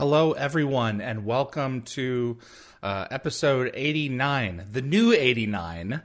[0.00, 2.38] Hello, everyone, and welcome to
[2.82, 6.00] uh, episode 89, the new 89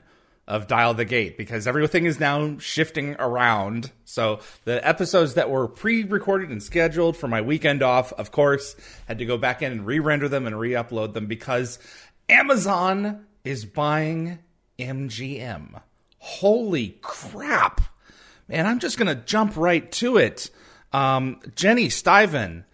[0.46, 3.92] of Dial the Gate, because everything is now shifting around.
[4.04, 8.76] So the episodes that were pre recorded and scheduled for my weekend off, of course,
[9.08, 11.78] had to go back in and re render them and re upload them because
[12.28, 14.40] Amazon is buying
[14.78, 15.80] MGM.
[16.18, 17.80] Holy crap!
[18.46, 20.50] Man, I'm just going to jump right to it.
[20.92, 22.64] Um, Jenny Stiven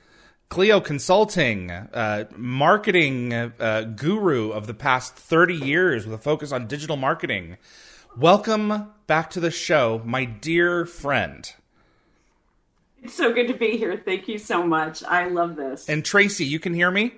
[0.52, 6.66] Clio Consulting, uh, marketing uh, guru of the past 30 years with a focus on
[6.66, 7.56] digital marketing.
[8.18, 11.50] Welcome back to the show, my dear friend.
[13.02, 13.96] It's so good to be here.
[14.04, 15.02] Thank you so much.
[15.04, 15.88] I love this.
[15.88, 17.14] And Tracy, you can hear me?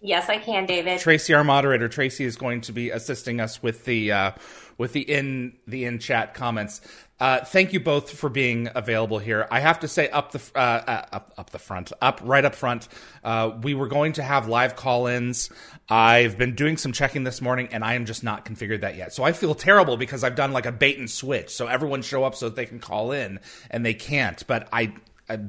[0.00, 1.00] Yes, I can, David.
[1.00, 4.30] Tracy, our moderator, Tracy is going to be assisting us with the uh,
[4.78, 6.80] with the in the in chat comments.
[7.18, 9.48] Uh, thank you both for being available here.
[9.50, 12.54] I have to say, up the uh, uh, up up the front, up right up
[12.54, 12.88] front,
[13.24, 15.50] uh, we were going to have live call-ins.
[15.88, 19.14] I've been doing some checking this morning, and I am just not configured that yet.
[19.14, 21.48] So I feel terrible because I've done like a bait and switch.
[21.50, 24.46] So everyone show up so that they can call in, and they can't.
[24.46, 24.92] But I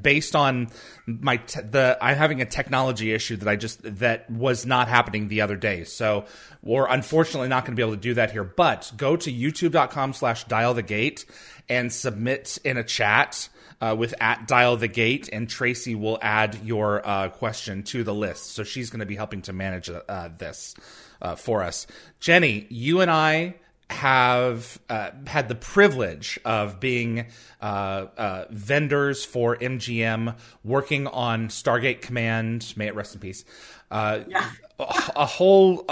[0.01, 0.69] based on
[1.05, 5.27] my te- the I'm having a technology issue that I just that was not happening
[5.27, 5.83] the other day.
[5.83, 6.25] So
[6.63, 8.43] we're unfortunately not going to be able to do that here.
[8.43, 11.25] But go to youtube.com slash dial the gate
[11.69, 13.49] and submit in a chat
[13.81, 18.13] uh, with at dial the gate and tracy will add your uh, question to the
[18.13, 20.75] list so she's going to be helping to manage uh, this
[21.21, 21.85] uh, for us
[22.19, 23.53] jenny you and i
[23.89, 27.25] have uh, had the privilege of being
[27.61, 33.45] uh, vendors for mgm working on stargate command may it rest in peace
[33.91, 34.51] yeah.
[34.79, 35.85] a, a, whole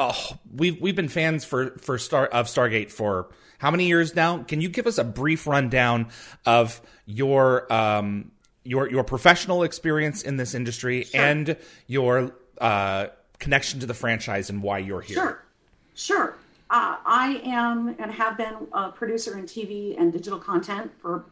[0.53, 4.43] we've, we've been fans for, for star of stargate for how many years now?
[4.43, 6.09] Can you give us a brief rundown
[6.45, 8.31] of your um,
[8.63, 11.21] your your professional experience in this industry sure.
[11.21, 11.57] and
[11.87, 13.07] your uh,
[13.39, 15.15] connection to the franchise and why you're here?
[15.15, 15.43] Sure,
[15.95, 16.37] sure.
[16.75, 21.23] Uh, I am and have been a producer in TV and digital content for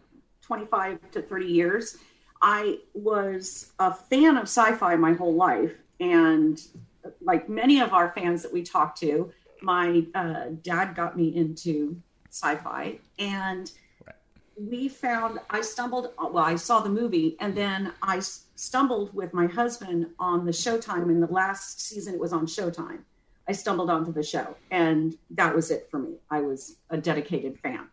[0.42, 1.98] 25 to 30 years.
[2.42, 6.62] I was a fan of sci-fi my whole life, and
[7.20, 12.02] like many of our fans that we talk to, my uh, dad got me into
[12.30, 13.72] sci-fi and
[14.08, 14.16] right.
[14.58, 19.46] we found i stumbled well i saw the movie and then i stumbled with my
[19.46, 23.02] husband on the showtime in the last season it was on showtime
[23.48, 27.58] i stumbled onto the show and that was it for me i was a dedicated
[27.60, 27.88] fan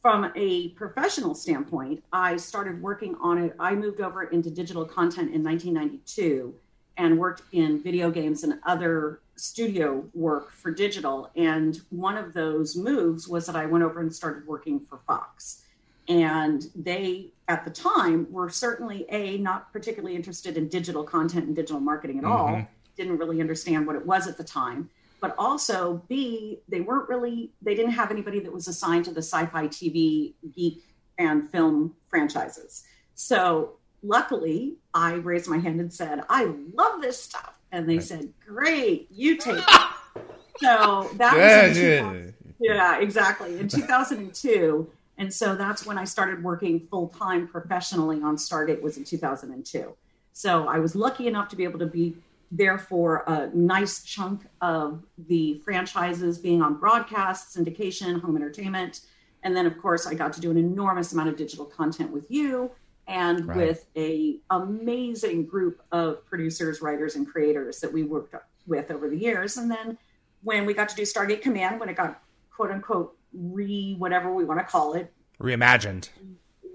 [0.00, 5.32] from a professional standpoint i started working on it i moved over into digital content
[5.34, 6.54] in 1992
[6.96, 11.30] and worked in video games and other studio work for digital.
[11.36, 15.62] And one of those moves was that I went over and started working for Fox.
[16.08, 21.56] And they, at the time, were certainly A, not particularly interested in digital content and
[21.56, 22.32] digital marketing at mm-hmm.
[22.32, 24.90] all, didn't really understand what it was at the time.
[25.20, 29.22] But also, B, they weren't really, they didn't have anybody that was assigned to the
[29.22, 30.82] sci fi TV geek
[31.16, 32.84] and film franchises.
[33.14, 37.58] So luckily, I raised my hand and said, I love this stuff.
[37.70, 39.64] And they said, Great, you take it.
[40.58, 42.22] so that yeah, was yeah.
[42.58, 43.58] yeah, exactly.
[43.58, 44.90] In 2002.
[45.18, 49.94] And so that's when I started working full time professionally on Stargate was in 2002.
[50.32, 52.16] So I was lucky enough to be able to be
[52.52, 59.00] there for a nice chunk of the franchises being on broadcast, syndication, home entertainment.
[59.42, 62.30] And then of course I got to do an enormous amount of digital content with
[62.30, 62.70] you
[63.08, 63.56] and right.
[63.56, 68.34] with a amazing group of producers, writers, and creators that we worked
[68.66, 69.56] with over the years.
[69.56, 69.96] And then
[70.42, 72.22] when we got to do Stargate Command, when it got
[72.54, 75.10] quote unquote re whatever we want to call it,
[75.40, 76.10] reimagined,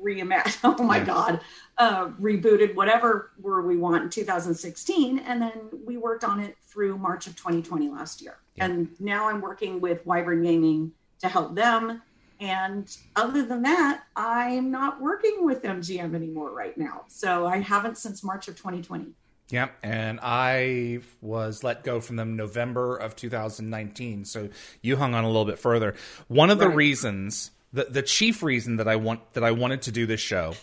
[0.03, 0.57] reimagined.
[0.79, 1.05] Oh my yeah.
[1.05, 1.39] God,
[1.77, 5.53] uh, rebooted, whatever word we want in 2016, and then
[5.85, 8.37] we worked on it through March of 2020 last year.
[8.55, 8.65] Yeah.
[8.65, 12.01] And now I'm working with Wyvern Gaming to help them
[12.39, 17.05] and other than that, I'm not working with MGM anymore right now.
[17.07, 19.07] So I haven't since March of 2020.
[19.49, 24.25] Yeah, and I was let go from them November of 2019.
[24.25, 24.49] So
[24.81, 25.95] you hung on a little bit further.
[26.27, 29.91] One of the reasons the the chief reason that I want that I wanted to
[29.91, 30.53] do this show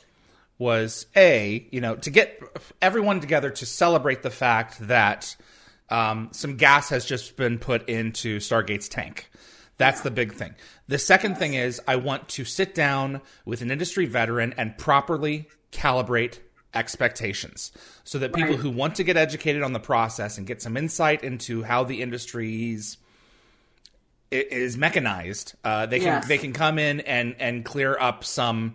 [0.58, 2.40] was a you know to get
[2.80, 5.36] everyone together to celebrate the fact that
[5.90, 9.30] um, some gas has just been put into Stargate's tank.
[9.76, 10.54] That's the big thing.
[10.86, 15.48] The second thing is I want to sit down with an industry veteran and properly
[15.72, 16.38] calibrate
[16.74, 17.72] expectations
[18.04, 21.22] so that people who want to get educated on the process and get some insight
[21.22, 22.98] into how the industry's
[24.34, 26.28] is mechanized, uh, they can Yes.
[26.28, 28.74] they can come in and and clear up some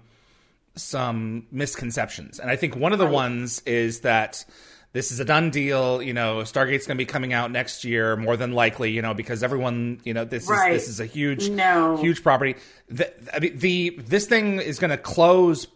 [0.75, 2.39] some misconceptions.
[2.39, 4.45] And I think one of the ones is that
[4.93, 6.01] this is a done deal.
[6.01, 8.91] You know, Stargate's going to be coming out next year, more than likely.
[8.91, 10.73] You know, because everyone, you know, this Right.
[10.73, 11.97] is this is a huge, No.
[11.97, 12.55] huge property.
[12.87, 15.67] The, I mean, the this thing is going to close.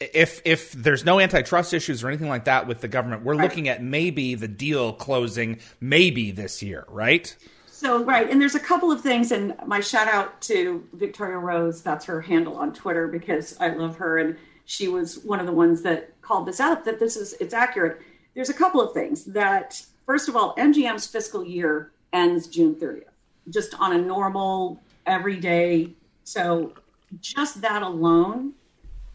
[0.00, 3.68] If if there's no antitrust issues or anything like that with the government, we're looking
[3.68, 7.34] at maybe the deal closing maybe this year, right?
[7.82, 11.82] So right, and there's a couple of things, and my shout out to Victoria Rose.
[11.82, 14.36] That's her handle on Twitter because I love her, and
[14.66, 16.84] she was one of the ones that called this out.
[16.84, 18.00] That this is it's accurate.
[18.34, 23.02] There's a couple of things that first of all, MGM's fiscal year ends June 30th,
[23.50, 25.90] just on a normal everyday.
[26.22, 26.74] So
[27.20, 28.52] just that alone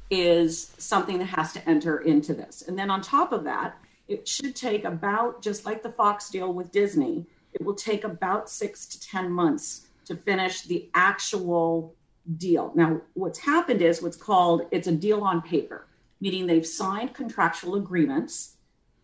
[0.10, 2.64] is something that has to enter into this.
[2.68, 3.78] And then on top of that,
[4.10, 7.26] it should take about, just like the Fox deal with Disney,
[7.60, 11.96] it will take about six to 10 months to finish the actual
[12.38, 12.72] deal.
[12.76, 15.88] Now, what's happened is what's called it's a deal on paper,
[16.22, 18.56] meaning they've signed contractual agreements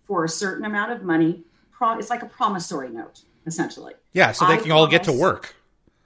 [0.06, 1.44] for a certain amount of money.
[1.82, 3.94] It's like a promissory note, essentially.
[4.14, 5.56] Yeah, so they I can all get to work.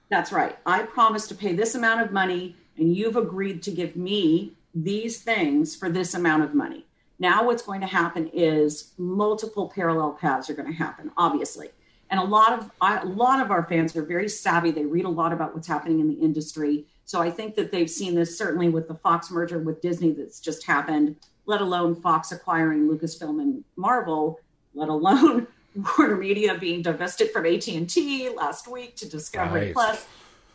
[0.08, 0.56] That's right.
[0.66, 5.22] I promise to pay this amount of money, and you've agreed to give me these
[5.22, 6.84] things for this amount of money.
[7.20, 11.68] Now, what's going to happen is multiple parallel paths are going to happen, obviously.
[12.10, 14.70] And a lot of a lot of our fans are very savvy.
[14.70, 16.86] They read a lot about what's happening in the industry.
[17.04, 20.40] So I think that they've seen this certainly with the Fox merger with Disney that's
[20.40, 21.16] just happened.
[21.46, 24.40] Let alone Fox acquiring Lucasfilm and Marvel.
[24.74, 25.46] Let alone
[25.98, 29.74] Warner Media being divested from AT and T last week to Discovery Right.
[29.74, 30.06] Plus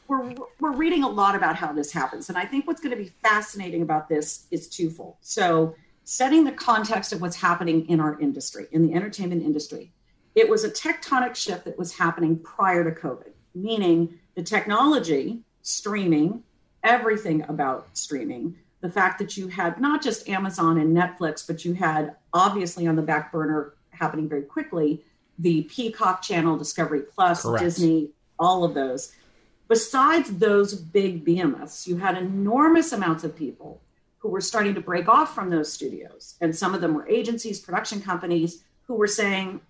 [0.08, 3.02] we're we're reading a lot about how this happens and i think what's going to
[3.02, 5.74] be fascinating about this is twofold so
[6.04, 9.93] setting the context of what's happening in our industry in the entertainment industry
[10.36, 16.44] it was a tectonic shift that was happening prior to covid meaning the technology streaming
[16.84, 21.74] everything about streaming the fact that you had not just amazon and netflix but you
[21.74, 25.04] had obviously on the back burner happening very quickly
[25.40, 27.64] the peacock channel discovery plus Correct.
[27.64, 28.10] disney
[28.40, 29.14] all of those
[29.68, 33.82] besides those big behemoths, you had enormous amounts of people
[34.20, 36.36] who were starting to break off from those studios.
[36.40, 39.62] And some of them were agencies, production companies who were saying,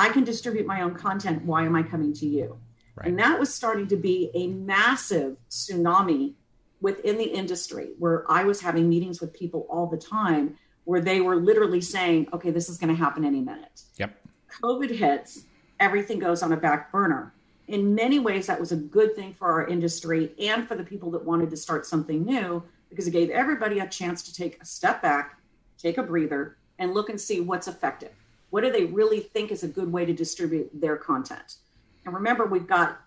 [0.00, 1.44] I can distribute my own content.
[1.44, 2.58] Why am I coming to you?
[2.96, 3.08] Right.
[3.08, 6.32] And that was starting to be a massive tsunami
[6.80, 11.20] within the industry where I was having meetings with people all the time where they
[11.20, 13.82] were literally saying, okay, this is going to happen any minute.
[13.98, 14.16] Yep.
[14.62, 15.44] COVID hits,
[15.78, 17.34] everything goes on a back burner.
[17.68, 21.10] In many ways, that was a good thing for our industry and for the people
[21.10, 24.64] that wanted to start something new because it gave everybody a chance to take a
[24.64, 25.38] step back,
[25.76, 28.12] take a breather, and look and see what's effective.
[28.50, 31.56] What do they really think is a good way to distribute their content?
[32.04, 33.00] And remember, we've got,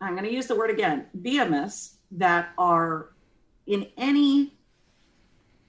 [0.00, 3.10] I'm going to use the word again, behemoths that are
[3.66, 4.52] in any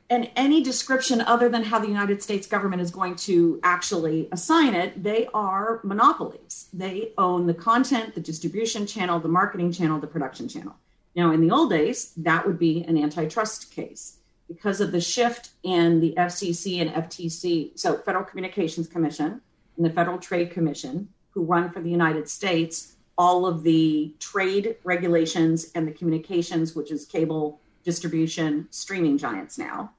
[0.09, 4.75] and any description other than how the United States government is going to actually assign
[4.75, 6.67] it, they are monopolies.
[6.73, 10.75] They own the content, the distribution channel, the marketing channel, the production channel.
[11.15, 15.49] Now, in the old days, that would be an antitrust case because of the shift
[15.63, 19.41] in the FCC and FTC, so Federal Communications Commission
[19.77, 24.75] and the Federal Trade Commission, who run for the United States all of the trade
[24.83, 29.91] regulations and the communications, which is cable distribution streaming giants now.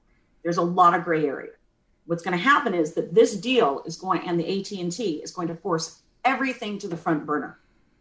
[0.43, 1.53] There's a lot of gray area.
[2.07, 5.49] What's going to happen is that this deal is going and the AT&T is going
[5.49, 7.59] to force everything to the front burner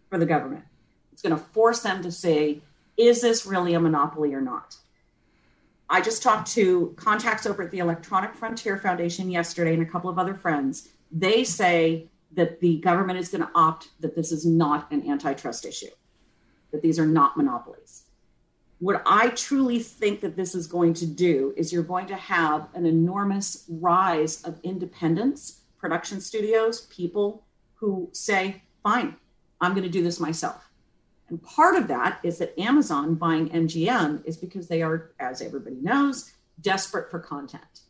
[0.10, 0.66] for the government.
[1.12, 2.62] It's going to force them to say
[2.98, 4.78] is this really a monopoly or not
[5.94, 10.10] i just talked to contacts over at the electronic frontier foundation yesterday and a couple
[10.10, 14.46] of other friends they say that the government is going to opt that this is
[14.46, 15.94] not an antitrust issue
[16.72, 18.04] that these are not monopolies
[18.84, 22.68] what I truly think that this is going to do is you're going to have
[22.74, 27.46] an enormous rise of independence, production studios, people
[27.76, 29.16] who say, fine,
[29.62, 30.70] I'm going to do this myself.
[31.34, 35.78] And part of that is that Amazon buying MGM is because they are, as everybody
[35.82, 37.82] knows, desperate for content.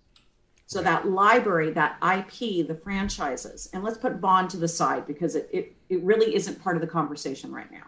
[0.65, 5.35] So that library, that IP, the franchises, and let's put Bond to the side because
[5.35, 7.83] it, it, it really isn't part of the conversation right now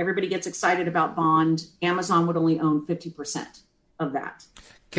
[0.00, 1.66] everybody gets excited about Bond.
[1.82, 3.60] Amazon would only own 50%
[3.98, 4.46] of that.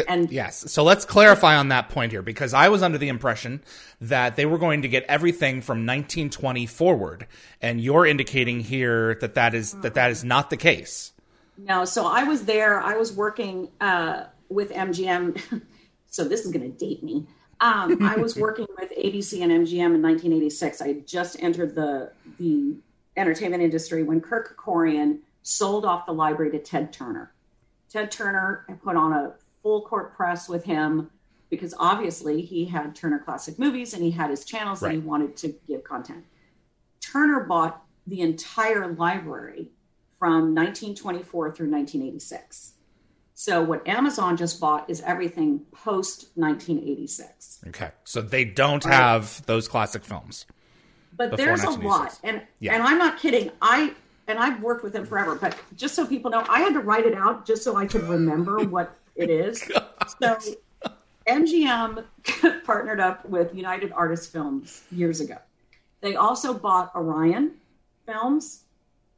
[0.08, 3.62] And yes, so let's clarify on that point here because I was under the impression
[4.00, 7.28] that they were going to get everything from 1920 forward,
[7.62, 11.12] and you're indicating here that that is that that is not the case.
[11.58, 12.82] No, so I was there.
[12.82, 15.62] I was working uh, with MGM.
[16.08, 17.28] so this is going to date me.
[17.60, 20.82] Um, I was working with ABC and MGM in 1986.
[20.82, 22.78] I just entered the the
[23.18, 27.34] entertainment industry when Kirk Kerkorian sold off the library to Ted Turner.
[27.90, 31.10] Ted Turner put on a full court press with him
[31.50, 34.94] because obviously he had Turner Classic Movies and he had his channels right.
[34.94, 36.24] and he wanted to give content.
[37.02, 39.70] Turner bought the entire library
[40.18, 42.74] from 1924 through 1986.
[43.34, 47.62] So what Amazon just bought is everything post 1986.
[47.68, 47.90] Okay.
[48.04, 48.94] So they don't right.
[48.94, 50.46] have those classic films.
[51.18, 52.20] But there's a lot.
[52.24, 52.76] And yeah.
[52.76, 53.52] and I'm not kidding.
[53.62, 53.94] I
[54.28, 57.06] and I've worked with them forever, but just so people know, I had to write
[57.06, 59.70] it out just so I could remember what it is.
[60.20, 60.38] So
[61.28, 62.04] MGM
[62.66, 65.38] partnered up with United Artists Films years ago.
[66.02, 67.54] They also bought Orion
[68.06, 68.64] Films.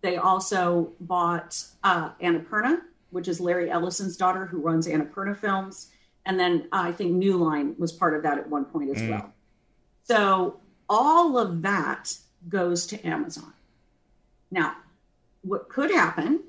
[0.01, 2.81] They also bought uh, Annapurna,
[3.11, 5.91] which is Larry Ellison's daughter, who runs Annapurna Films.
[6.25, 9.01] And then uh, I think New Line was part of that at one point as
[9.01, 9.11] mm.
[9.11, 9.33] well.
[10.03, 10.59] So
[10.89, 12.15] all of that
[12.49, 13.53] goes to Amazon.
[14.51, 14.75] Now,
[15.41, 16.41] what could happen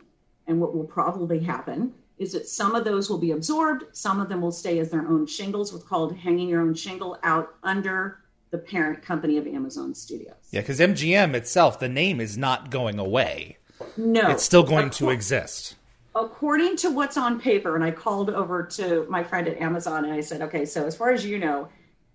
[0.46, 4.28] and what will probably happen is that some of those will be absorbed, some of
[4.28, 8.20] them will stay as their own shingles, what's called hanging your own shingle out under
[8.50, 10.36] the parent company of Amazon Studios.
[10.50, 13.58] Yeah, because MGM itself, the name is not going away.
[13.96, 14.30] No.
[14.30, 15.74] It's still going to exist.
[16.14, 20.14] According to what's on paper, and I called over to my friend at Amazon and
[20.14, 21.68] I said, okay, so as far as you know,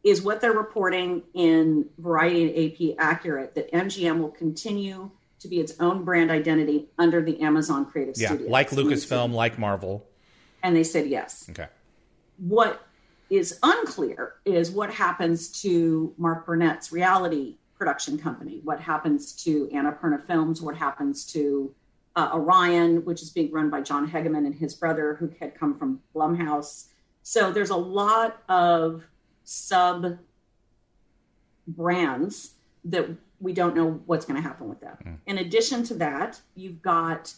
[0.04, 5.60] is what they're reporting in Variety and AP accurate that MGM will continue to be
[5.60, 8.30] its own brand identity under the Amazon Creative Studio.
[8.30, 8.52] yeah, Studios.
[8.52, 10.06] like Lucasfilm, like Marvel.
[10.64, 11.48] And they said yes.
[11.50, 11.68] Okay.
[12.38, 12.86] What
[13.30, 20.26] is unclear is what happens to Mark Burnett's reality production company, what happens to Annapurna
[20.28, 21.74] Films, what happens to
[22.16, 25.78] uh, Orion, which is being run by John Hegeman and his brother, who had come
[25.78, 26.88] from Blumhouse.
[27.24, 29.04] So there's a lot of
[29.46, 30.18] sub
[31.68, 32.52] brands
[32.84, 35.04] that we don't know what's going to happen with that.
[35.06, 35.18] Mm.
[35.26, 37.34] In addition to that, you've got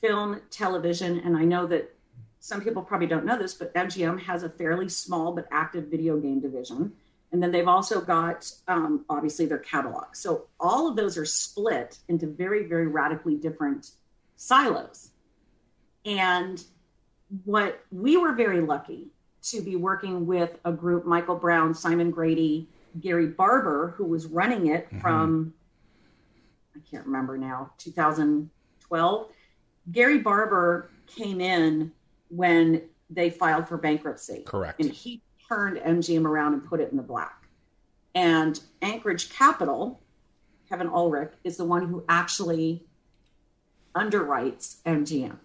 [0.00, 1.94] film, television, and I know that
[2.40, 6.18] some people probably don't know this, but MGM has a fairly small but active video
[6.18, 6.92] game division.
[7.32, 10.16] And then they've also got um, obviously their catalog.
[10.16, 13.90] So all of those are split into very, very radically different
[14.36, 15.10] silos.
[16.04, 16.64] And
[17.44, 19.08] what we were very lucky
[19.42, 24.68] to be working with a group, Michael Brown, Simon Grady, Gary Barber, who was running
[24.68, 25.00] it mm-hmm.
[25.00, 25.54] from,
[26.74, 29.28] I can't remember now, 2012.
[29.92, 31.92] Gary Barber came in
[32.28, 34.42] when they filed for bankruptcy.
[34.46, 34.80] Correct.
[34.80, 37.48] And he turned MGM around and put it in the black.
[38.14, 40.00] And Anchorage Capital,
[40.68, 42.84] Kevin Ulrich, is the one who actually
[43.94, 45.36] underwrites MGM.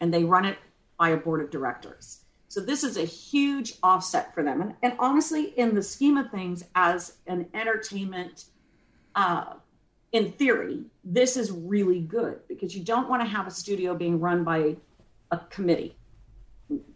[0.00, 0.58] And they run it
[0.98, 2.21] by a board of directors.
[2.52, 4.60] So this is a huge offset for them.
[4.60, 8.44] And, and honestly, in the scheme of things, as an entertainment,
[9.14, 9.54] uh,
[10.12, 14.20] in theory, this is really good because you don't want to have a studio being
[14.20, 14.76] run by
[15.30, 15.96] a committee.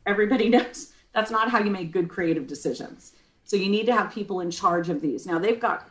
[0.05, 3.13] Everybody knows that's not how you make good creative decisions.
[3.45, 5.25] So you need to have people in charge of these.
[5.25, 5.89] Now they've got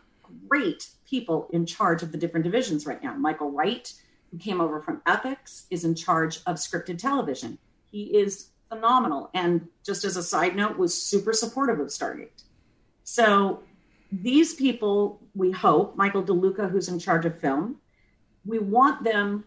[0.47, 3.15] great people in charge of the different divisions right now.
[3.15, 3.91] Michael Wright,
[4.29, 7.57] who came over from Epix, is in charge of scripted television.
[7.89, 9.29] He is phenomenal.
[9.33, 12.43] And just as a side note, was super supportive of Stargate.
[13.03, 13.63] So
[14.11, 17.77] these people, we hope, Michael DeLuca, who's in charge of film,
[18.45, 19.45] we want them,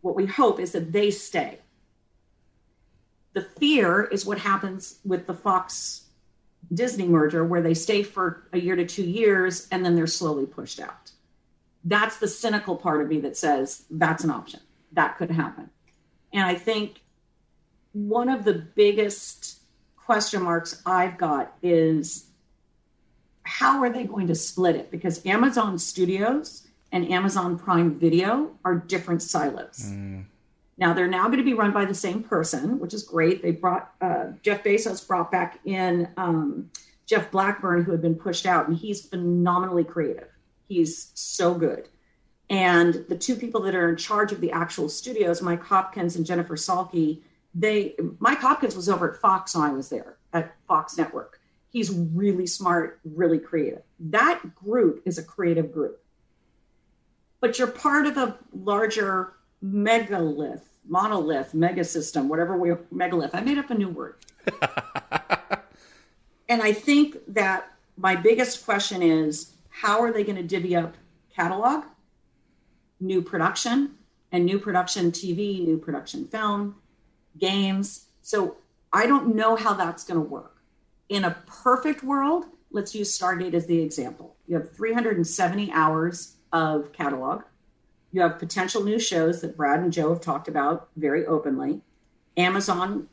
[0.00, 1.58] what we hope is that they stay.
[3.32, 6.04] The fear is what happens with the Fox
[6.72, 10.46] Disney merger, where they stay for a year to two years and then they're slowly
[10.46, 11.10] pushed out.
[11.84, 14.60] That's the cynical part of me that says that's an option.
[14.92, 15.70] That could happen.
[16.32, 17.03] And I think
[17.94, 19.60] one of the biggest
[19.96, 22.26] question marks I've got is
[23.44, 24.90] how are they going to split it?
[24.90, 29.90] Because Amazon Studios and Amazon Prime Video are different silos.
[29.90, 30.24] Mm.
[30.76, 33.42] Now they're now going to be run by the same person, which is great.
[33.42, 36.70] They brought uh, Jeff Bezos brought back in um,
[37.06, 40.28] Jeff Blackburn, who had been pushed out, and he's phenomenally creative.
[40.68, 41.88] He's so good.
[42.50, 46.26] And the two people that are in charge of the actual studios, Mike Hopkins and
[46.26, 47.20] Jennifer Salke,
[47.54, 51.40] they Mike Hopkins was over at Fox when I was there at Fox Network.
[51.70, 53.82] He's really smart, really creative.
[53.98, 56.00] That group is a creative group.
[57.40, 63.34] But you're part of a larger megalith, monolith, mega system, whatever we megalith.
[63.34, 64.16] I made up a new word.
[66.48, 70.94] and I think that my biggest question is how are they going to divvy up
[71.34, 71.84] catalog,
[73.00, 73.96] new production,
[74.32, 76.76] and new production TV, new production film,
[77.38, 78.06] games?
[78.22, 78.56] So
[78.92, 80.56] I don't know how that's going to work.
[81.08, 84.36] In a perfect world, let's use Stargate as the example.
[84.46, 87.42] You have 370 hours of catalog.
[88.12, 91.80] You have potential new shows that Brad and Joe have talked about very openly.
[92.36, 93.08] Amazon,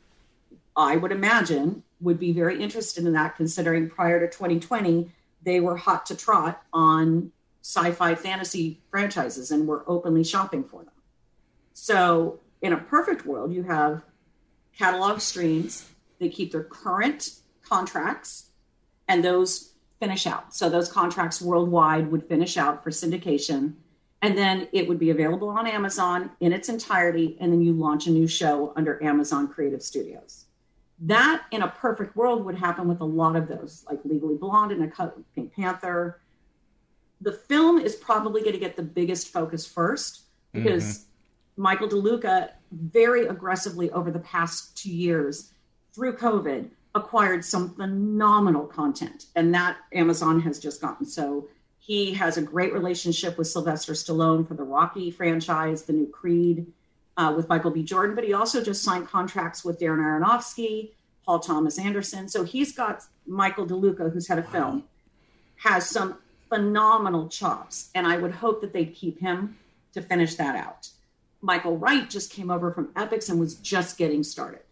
[0.76, 5.10] I would imagine, would be very interested in that, considering prior to 2020,
[5.42, 10.82] they were hot to trot on sci fi fantasy franchises and were openly shopping for
[10.84, 10.92] them.
[11.72, 14.02] So, in a perfect world, you have
[14.76, 15.88] catalog streams,
[16.18, 18.50] they keep their current contracts,
[19.08, 20.54] and those finish out.
[20.54, 23.74] So, those contracts worldwide would finish out for syndication.
[24.24, 27.36] And then it would be available on Amazon in its entirety.
[27.40, 30.44] And then you launch a new show under Amazon Creative Studios
[31.02, 34.70] that in a perfect world would happen with a lot of those, like Legally Blonde
[34.70, 36.20] and a Pink Panther.
[37.20, 41.62] The film is probably going to get the biggest focus first because mm-hmm.
[41.62, 45.52] Michael DeLuca very aggressively over the past two years
[45.92, 51.06] through COVID acquired some phenomenal content, and that Amazon has just gotten.
[51.06, 51.48] So
[51.78, 56.66] he has a great relationship with Sylvester Stallone for the Rocky franchise, the new Creed
[57.16, 57.82] uh, with Michael B.
[57.82, 60.90] Jordan, but he also just signed contracts with Darren Aronofsky,
[61.24, 62.28] Paul Thomas Anderson.
[62.28, 64.84] So he's got Michael DeLuca, who's had a film,
[65.56, 69.56] has some phenomenal chops, and I would hope that they'd keep him
[69.94, 70.88] to finish that out.
[71.42, 74.62] Michael Wright just came over from Epix and was just getting started.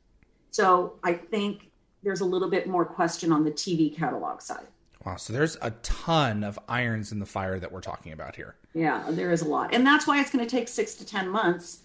[0.53, 1.71] So I think
[2.03, 4.67] there's a little bit more question on the TV catalog side.
[5.05, 8.55] Wow, so there's a ton of irons in the fire that we're talking about here.
[8.75, 9.75] Yeah, there is a lot.
[9.75, 11.81] And that's why it's going to take six to 10 months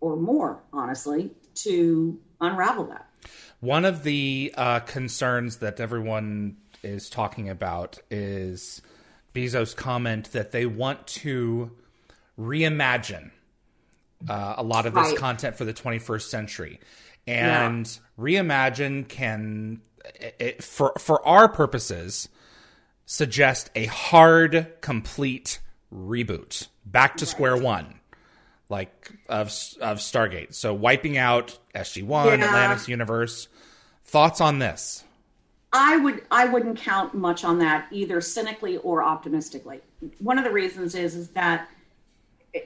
[0.00, 3.08] or more, honestly, to unravel that.
[3.60, 8.82] One of the uh, concerns that everyone is talking about is
[9.32, 11.70] Bezos' comment that they want to
[12.38, 13.30] reimagine
[14.28, 15.16] uh, a lot of this right.
[15.16, 16.80] content for the 21st century.
[17.26, 18.22] And yeah.
[18.22, 19.80] reimagine can,
[20.38, 22.28] it, for, for our purposes,
[23.06, 25.60] suggest a hard, complete
[25.92, 27.30] reboot, back to right.
[27.30, 28.00] square one
[28.68, 29.48] like of
[29.80, 30.54] of Stargate.
[30.54, 32.46] So wiping out SG One, yeah.
[32.46, 33.48] Atlantis universe.
[34.04, 35.04] Thoughts on this?
[35.72, 39.80] I would I wouldn't count much on that either cynically or optimistically.
[40.18, 41.68] One of the reasons is is that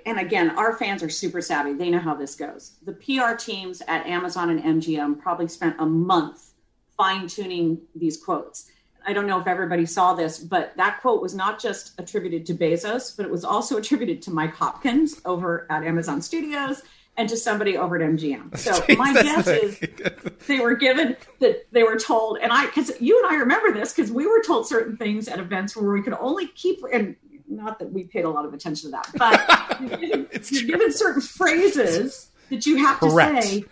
[0.05, 1.73] and again, our fans are super savvy.
[1.73, 2.77] They know how this goes.
[2.85, 6.53] The PR teams at Amazon and MGM probably spent a month
[6.97, 8.71] fine tuning these quotes.
[9.07, 12.55] I don't know if everybody saw this, but that quote was not just attributed to
[12.55, 16.83] Bezos, but it was also attributed to Mike Hopkins over at Amazon Studios
[17.17, 18.57] and to somebody over at MGM.
[18.59, 19.81] So my guess is
[20.47, 23.95] they were given that they were told, and I, because you and I remember this,
[23.95, 27.17] because we were told certain things at events where we could only keep, and
[27.49, 32.31] not that we paid a lot of attention to that, but you're, given, certain phrases
[32.51, 33.43] that you have Correct.
[33.43, 33.65] to say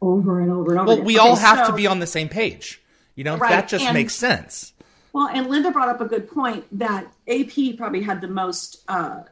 [0.00, 0.86] over and over and over.
[0.86, 1.04] Well, again.
[1.04, 2.80] we okay, all have so, to be on the same page.
[3.14, 4.72] You know, right, that just and, makes sense.
[5.12, 9.22] Well, and Linda brought up a good point that AP probably had the most uh,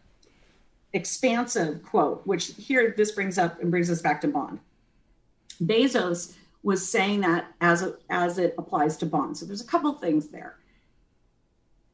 [0.92, 4.58] expansive quote, which here this brings up and brings us back to Bond.
[5.62, 9.36] Bezos was saying that as a, as it applies to Bond.
[9.36, 10.56] So there's a couple things there.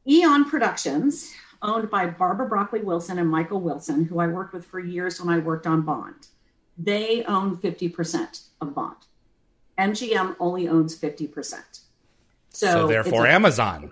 [0.07, 4.79] Eon Productions, owned by Barbara Broccoli Wilson and Michael Wilson, who I worked with for
[4.79, 6.27] years when I worked on Bond,
[6.77, 8.97] they own 50% of Bond.
[9.77, 11.53] MGM only owns 50%.
[12.49, 13.91] So, so therefore, a, Amazon.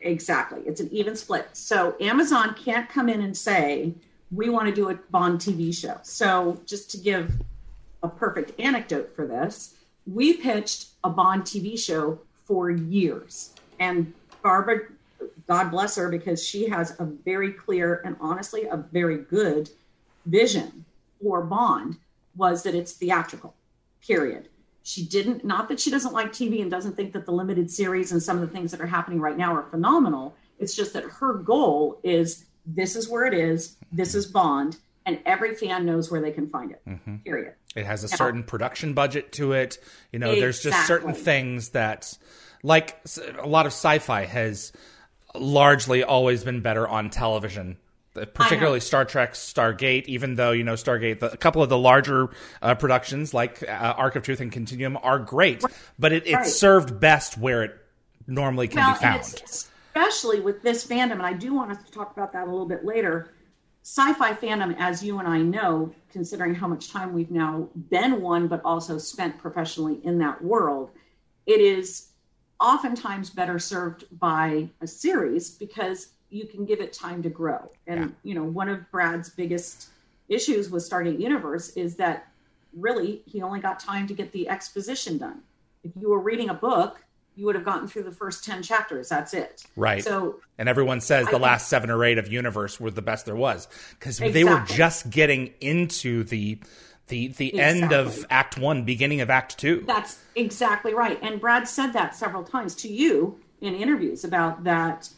[0.00, 0.60] Exactly.
[0.66, 1.48] It's an even split.
[1.52, 3.92] So Amazon can't come in and say,
[4.30, 5.98] we want to do a Bond TV show.
[6.02, 7.32] So just to give
[8.02, 9.74] a perfect anecdote for this,
[10.06, 13.54] we pitched a Bond TV show for years.
[13.80, 14.82] And Barbara,
[15.48, 19.70] God bless her, because she has a very clear and honestly a very good
[20.24, 20.84] vision
[21.22, 21.96] for Bond
[22.34, 23.54] was that it's theatrical,
[24.04, 24.48] period
[24.86, 28.12] she didn't not that she doesn't like tv and doesn't think that the limited series
[28.12, 31.02] and some of the things that are happening right now are phenomenal it's just that
[31.02, 36.08] her goal is this is where it is this is bond and every fan knows
[36.08, 37.16] where they can find it mm-hmm.
[37.16, 39.78] period it has a certain production budget to it
[40.12, 40.40] you know exactly.
[40.40, 42.16] there's just certain things that
[42.62, 43.00] like
[43.40, 44.72] a lot of sci-fi has
[45.40, 47.76] largely always been better on television
[48.24, 50.06] particularly Star Trek, Stargate.
[50.06, 52.30] Even though you know Stargate, the, a couple of the larger
[52.62, 55.62] uh, productions like uh, Ark of Truth and Continuum are great,
[55.98, 56.46] but it, right.
[56.46, 57.76] served best where it
[58.26, 59.22] normally can well, be found.
[59.22, 62.66] especially with this fandom, and I do want us to talk about that a little
[62.66, 63.32] bit later.
[63.82, 68.48] sci-fi fandom, as you and I know, considering how much time we've now been one,
[68.48, 70.90] but also spent professionally in that world,
[71.46, 72.08] it is
[72.60, 77.70] oftentimes better served by a series because you can give it time to grow.
[77.86, 78.08] And Yeah.
[78.22, 79.88] you know, one of Brad's biggest
[80.28, 82.28] issues with Stargate Universe is that
[82.72, 85.40] really he only got time to get the exposition done.
[85.84, 87.02] If you were reading a book,
[87.36, 89.08] you would have gotten through the first 10 chapters.
[89.10, 89.64] That's it.
[89.76, 90.02] Right.
[90.02, 93.26] So And everyone says I the last seven or eight of Universe were the best
[93.26, 96.58] there was because they were just getting into the
[97.08, 99.84] the the end of Act One, beginning of Act Two.
[99.86, 101.18] That's exactly right.
[101.22, 105.08] And Brad said that several times to you in interviews about that.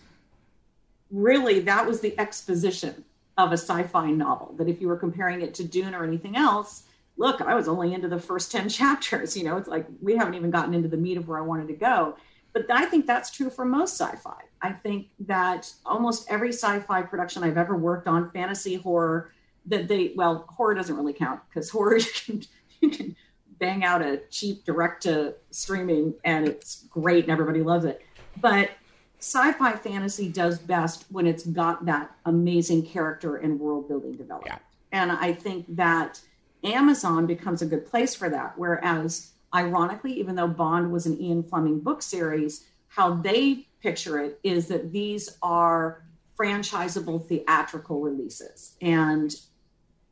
[1.11, 3.05] Really, that was the exposition
[3.39, 4.55] of a sci fi novel.
[4.59, 6.83] That if you were comparing it to Dune or anything else,
[7.17, 9.37] look, I was only into the first 10 chapters.
[9.37, 11.69] You know, it's like we haven't even gotten into the meat of where I wanted
[11.69, 12.17] to go.
[12.53, 14.41] But I think that's true for most sci fi.
[14.61, 19.31] I think that almost every sci fi production I've ever worked on, fantasy, horror,
[19.69, 22.43] that they, well, horror doesn't really count because horror, you can,
[22.81, 23.17] you can
[23.59, 28.03] bang out a cheap direct to streaming and it's great and everybody loves it.
[28.41, 28.71] But
[29.19, 34.61] sci-fi fantasy does best when it's got that amazing character and world building development.
[34.93, 36.21] And I think that
[36.65, 38.55] Amazon becomes a good place for that.
[38.57, 44.39] Whereas ironically, even though Bond was an Ian Fleming book series, how they picture it
[44.43, 46.03] is that these are
[46.39, 48.77] franchisable theatrical releases.
[48.81, 49.35] And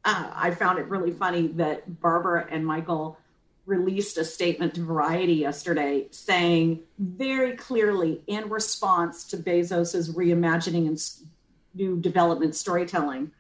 [0.07, 3.19] uh, I found it really funny that Barbara and Michael
[3.67, 11.03] released a statement to Variety yesterday saying very clearly in response to Bezos's reimagining and
[11.75, 13.33] new development storytelling,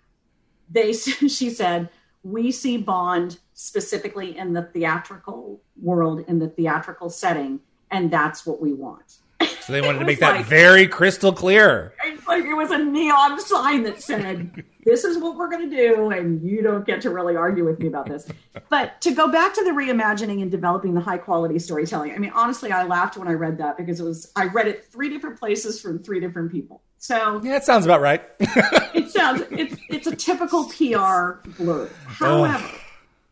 [0.68, 1.88] they she said,
[2.24, 7.61] "We see Bond specifically in the theatrical world in the theatrical setting,
[7.92, 9.18] and that's what we want."
[9.66, 11.92] So they wanted to make that like- very crystal clear.
[12.05, 15.76] It's like it was a neon sign that said, "This is what we're going to
[15.76, 18.29] do," and you don't get to really argue with me about this.
[18.68, 22.31] But to go back to the reimagining and developing the high quality storytelling, I mean,
[22.35, 25.38] honestly, I laughed when I read that because it was I read it three different
[25.38, 26.83] places from three different people.
[26.98, 28.22] So Yeah, it sounds about right.
[28.40, 31.90] it sounds it's it's a typical PR blurb.
[32.07, 32.64] However,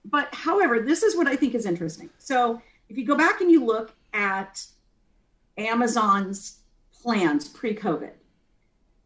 [0.05, 2.11] but however, this is what I think is interesting.
[2.19, 4.65] So if you go back and you look at
[5.57, 6.59] Amazon's
[7.03, 8.13] plans pre-COVID,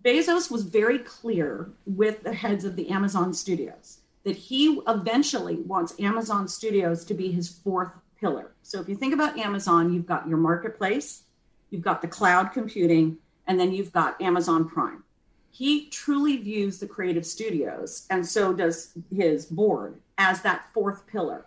[0.04, 5.98] Bezos was very clear with the heads of the Amazon studios that he eventually wants
[5.98, 8.52] Amazon Studios to be his fourth pillar.
[8.62, 11.22] So if you think about Amazon, you've got your marketplace,
[11.70, 15.02] you've got the cloud computing, and then you've got Amazon Prime.
[15.50, 21.46] He truly views the creative studios, and so does his board, as that fourth pillar.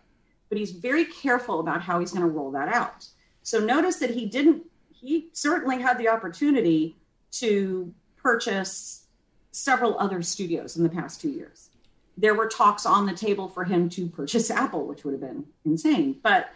[0.49, 3.05] But he's very careful about how he's going to roll that out.
[3.43, 4.63] So notice that he didn't,
[5.01, 6.95] he certainly had the opportunity
[7.31, 9.05] to purchase
[9.51, 11.69] several other studios in the past two years.
[12.17, 15.45] There were talks on the table for him to purchase Apple, which would have been
[15.65, 16.19] insane.
[16.21, 16.49] But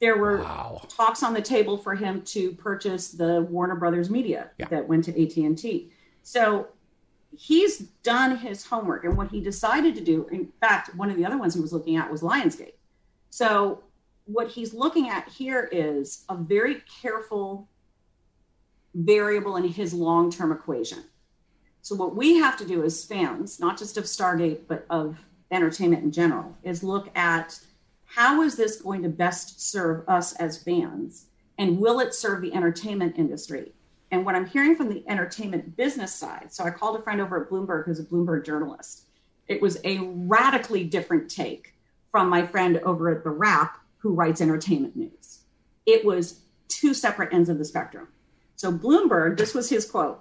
[0.00, 0.82] there were Wow.
[0.88, 4.66] talks on the table for him to purchase the Warner Brothers Media Yeah.
[4.68, 5.90] that went to AT&T.
[6.22, 6.66] So
[7.36, 11.24] he's done his homework and what he decided to do in fact one of the
[11.24, 12.74] other ones he was looking at was Lionsgate.
[13.30, 13.82] So
[14.26, 17.68] what he's looking at here is a very careful
[18.94, 21.04] variable in his long-term equation.
[21.82, 25.18] So what we have to do as fans, not just of Stargate but of
[25.50, 27.58] entertainment in general, is look at
[28.04, 31.26] how is this going to best serve us as fans
[31.58, 33.72] and will it serve the entertainment industry?
[34.10, 37.42] And what i'm hearing from the entertainment business side so i called a friend over
[37.42, 39.08] at bloomberg who's a bloomberg journalist.
[39.48, 41.74] It was a radically different take
[42.12, 45.40] from my friend over at the wrap who writes entertainment news.
[45.84, 48.08] It was two separate ends of the spectrum
[48.56, 50.20] so bloomberg this was his quote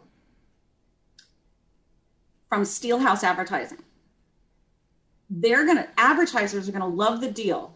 [2.50, 3.80] from steelhouse advertising
[5.30, 7.76] they're going to advertisers are going to love the deal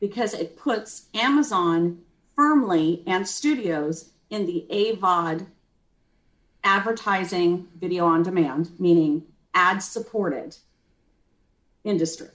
[0.00, 1.98] because it puts Amazon
[2.34, 5.46] firmly and studios in the AVOD
[6.64, 9.22] advertising video on demand, meaning
[9.54, 10.56] ad supported
[11.84, 12.28] industry.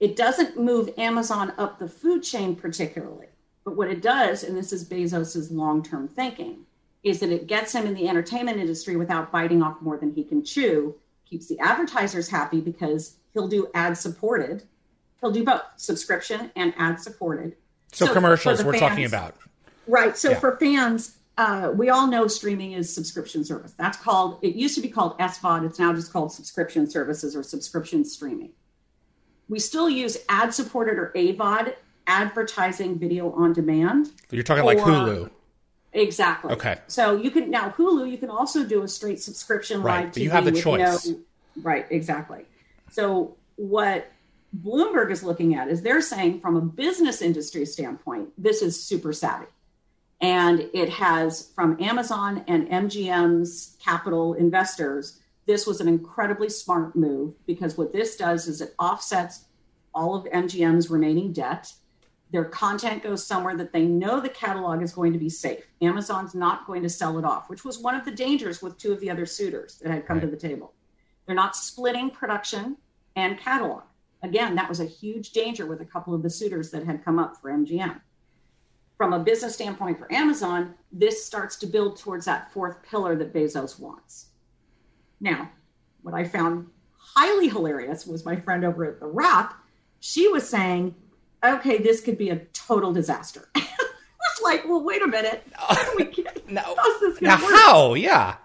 [0.00, 3.28] It doesn't move Amazon up the food chain particularly,
[3.64, 6.66] but what it does, and this is Bezos's long term thinking,
[7.02, 10.24] is that it gets him in the entertainment industry without biting off more than he
[10.24, 10.94] can chew,
[11.28, 14.62] keeps the advertisers happy because he'll do ad supported.
[15.20, 17.56] He'll do both subscription and ad supported.
[17.92, 19.34] So, So commercials we're talking about.
[19.86, 20.16] Right.
[20.16, 20.40] So Yeah.
[20.40, 23.72] for fans, uh, we all know streaming is subscription service.
[23.72, 25.64] That's called, it used to be called SVOD.
[25.66, 28.52] It's now just called subscription services or subscription streaming.
[29.48, 31.74] We still use ad supported or AVOD,
[32.06, 34.10] advertising video on demand.
[34.30, 35.30] You're talking like Hulu.
[35.92, 36.52] Exactly.
[36.52, 36.78] Okay.
[36.88, 38.10] So you can now Hulu.
[38.10, 41.06] You can also do a straight subscription Right, live but you TV have the choice.
[41.08, 41.18] no-
[41.62, 42.44] Right, exactly.
[42.90, 44.10] So what
[44.62, 49.12] Bloomberg is looking at is they're saying from a business industry standpoint, this is super
[49.12, 49.46] savvy.
[50.20, 57.34] And it has from Amazon and MGM's capital investors, this was an incredibly smart move
[57.46, 59.44] because what this does is it offsets
[59.94, 61.72] all of MGM's remaining debt.
[62.34, 65.68] Their content goes somewhere that they know the catalog is going to be safe.
[65.80, 68.90] Amazon's not going to sell it off, which was one of the dangers with two
[68.92, 70.24] of the other suitors that had come right.
[70.24, 70.74] to the table.
[71.24, 72.76] They're not splitting production
[73.14, 73.84] and catalog.
[74.24, 77.20] Again, that was a huge danger with a couple of the suitors that had come
[77.20, 78.00] up for MGM.
[78.96, 83.32] From a business standpoint for Amazon, this starts to build towards that fourth pillar that
[83.32, 84.30] Bezos wants.
[85.20, 85.52] Now,
[86.02, 86.66] what I found
[86.96, 89.54] highly hilarious was my friend over at The Wrap.
[90.00, 90.96] She was saying,
[91.52, 93.48] okay, this could be a total disaster.
[93.54, 95.46] I was like, well, wait a minute.
[95.96, 96.74] We now,
[97.36, 97.94] how?
[97.94, 98.36] Yeah.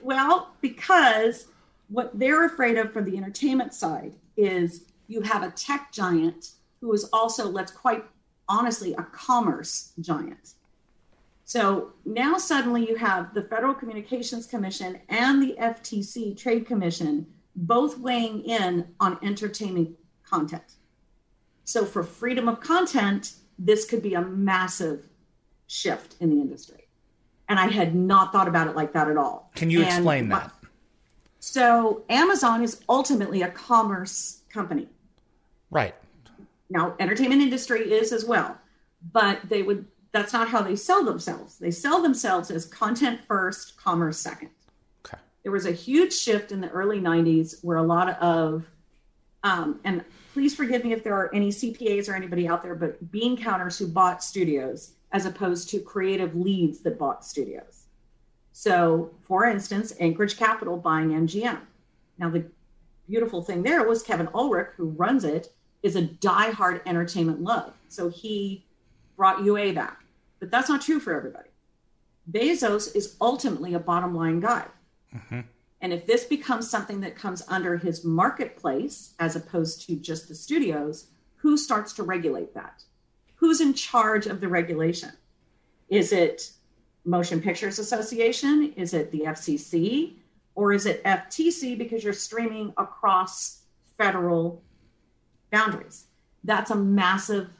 [0.00, 1.46] Well, because
[1.88, 6.92] what they're afraid of from the entertainment side is you have a tech giant who
[6.92, 8.04] is also, let's quite
[8.48, 10.54] honestly, a commerce giant.
[11.44, 17.98] So now suddenly you have the Federal Communications Commission and the FTC Trade Commission both
[17.98, 20.74] weighing in on entertainment content.
[21.68, 25.06] So for freedom of content, this could be a massive
[25.66, 26.88] shift in the industry.
[27.46, 29.50] And I had not thought about it like that at all.
[29.54, 30.50] Can you and explain that?
[31.40, 34.88] So Amazon is ultimately a commerce company.
[35.70, 35.94] Right.
[36.70, 38.56] Now, entertainment industry is as well,
[39.12, 41.58] but they would that's not how they sell themselves.
[41.58, 44.48] They sell themselves as content first, commerce second.
[45.04, 45.18] Okay.
[45.42, 48.64] There was a huge shift in the early 90s where a lot of
[49.44, 50.02] um, and
[50.38, 53.76] please forgive me if there are any CPAs or anybody out there, but bean counters
[53.76, 57.86] who bought studios as opposed to creative leads that bought studios.
[58.52, 61.58] So, for instance, Anchorage Capital buying MGM.
[62.18, 62.44] Now, the
[63.08, 67.72] beautiful thing there was Kevin Ulrich, who runs it, is a diehard entertainment love.
[67.88, 68.64] So he
[69.16, 70.04] brought UA back.
[70.38, 71.48] But that's not true for everybody.
[72.30, 74.66] Bezos is ultimately a bottom line guy.
[75.12, 75.40] Mm-hmm.
[75.80, 80.34] And if this becomes something that comes under his marketplace as opposed to just the
[80.34, 82.82] studios, who starts to regulate that?
[83.36, 85.12] Who's in charge of the regulation?
[85.88, 86.50] Is it
[87.04, 88.72] Motion Pictures Association?
[88.76, 90.14] Is it the FCC?
[90.56, 93.62] Or is it FTC because you're streaming across
[93.96, 94.60] federal
[95.52, 96.06] boundaries?
[96.42, 97.50] That's a massive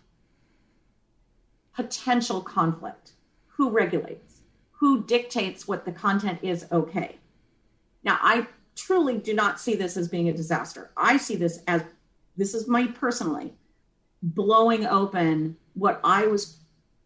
[1.73, 3.13] potential conflict.
[3.47, 4.41] Who regulates?
[4.73, 7.19] Who dictates what the content is okay?
[8.09, 10.91] Now, I truly do not see this as being a disaster.
[10.97, 11.83] I see this as
[12.39, 13.53] this is my personally
[14.23, 16.57] blowing open what I was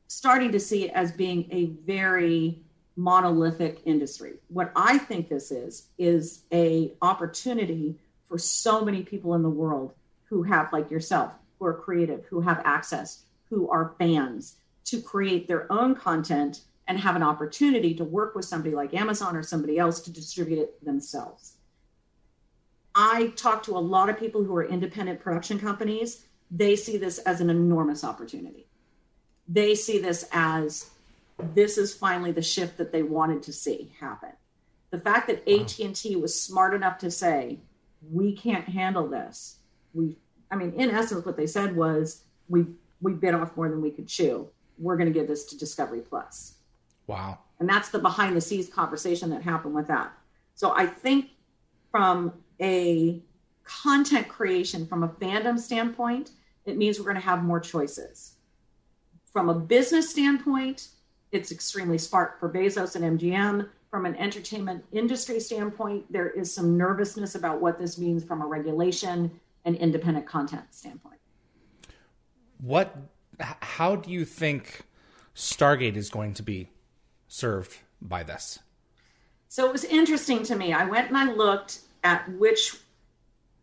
[0.07, 2.62] starting to see as being a very
[2.95, 4.35] monolithic industry.
[4.47, 9.95] What I think this is is a opportunity for so many people in the world
[10.31, 15.49] who have like yourself, who are creative, who have access, who are fans to create
[15.49, 19.79] their own content and have an opportunity to work with somebody like Amazon or somebody
[19.79, 21.57] else to distribute it themselves.
[22.95, 26.27] I talk to a lot of people who are independent production companies.
[26.51, 28.66] They see this as an enormous opportunity
[29.49, 30.90] they see this as
[31.55, 34.31] this is finally the shift that they wanted to see happen.
[34.90, 37.59] The fact that AT&T was smart enough to say,
[38.11, 39.59] we can't handle this.
[39.95, 40.16] We
[40.51, 42.66] I mean, in essence what they said was we
[43.01, 44.49] we bit off more than we could chew.
[44.79, 46.57] We're going to give this to Discovery Plus.
[47.12, 47.38] Wow.
[47.61, 50.12] And that's the behind the scenes conversation that happened with that.
[50.55, 51.31] So I think
[51.90, 53.22] from a
[53.64, 56.31] content creation from a fandom standpoint,
[56.64, 58.35] it means we're going to have more choices
[59.33, 60.88] from a business standpoint,
[61.33, 63.68] it's extremely smart for Bezos and MGM.
[63.90, 68.46] From an entertainment industry standpoint, there is some nervousness about what this means from a
[68.46, 69.31] regulation
[69.64, 71.18] and independent content standpoint.
[72.59, 72.96] What,
[73.38, 74.83] how do you think
[75.35, 76.68] Stargate is going to be
[77.33, 78.59] served by this?
[79.49, 80.73] So it was interesting to me.
[80.73, 82.77] I went and I looked at which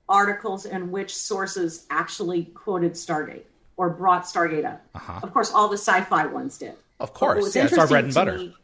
[0.08, 3.44] articles and which sources actually quoted Stargate
[3.78, 4.82] or brought Stargate up.
[4.96, 5.20] Uh-huh.
[5.22, 6.74] Of course, all the sci-fi ones did.
[7.00, 8.38] Of course, yeah, it's our bread and butter.
[8.38, 8.56] Me,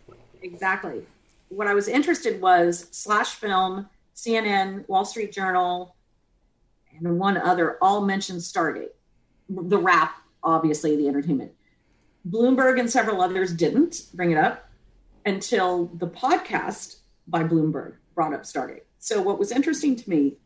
[0.42, 1.04] exactly.
[1.50, 5.96] What I was interested was Slash Film, CNN, Wall Street Journal,
[6.98, 8.90] and one other all mentioned Stargate.
[9.50, 11.52] The Wrap, obviously, the entertainment.
[12.28, 14.65] Bloomberg and several others didn't bring it up
[15.26, 18.84] until the podcast by Bloomberg brought up Stargate.
[19.00, 20.38] So what was interesting to me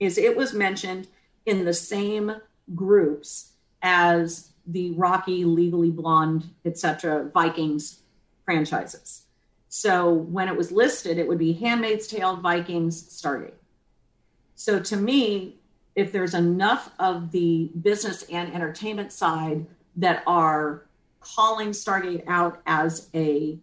[0.00, 1.08] is it was mentioned
[1.46, 2.34] in the same
[2.74, 7.30] groups as the Rocky, Legally Blonde, etc.
[7.34, 8.00] Vikings
[8.44, 9.24] franchises.
[9.68, 13.54] So when it was listed, it would be Handmaid's Tale, Vikings, Stargate.
[14.54, 15.56] So to me,
[15.94, 20.86] if there's enough of the business and entertainment side that are
[21.20, 23.58] calling Stargate out as a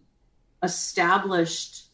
[0.62, 1.84] established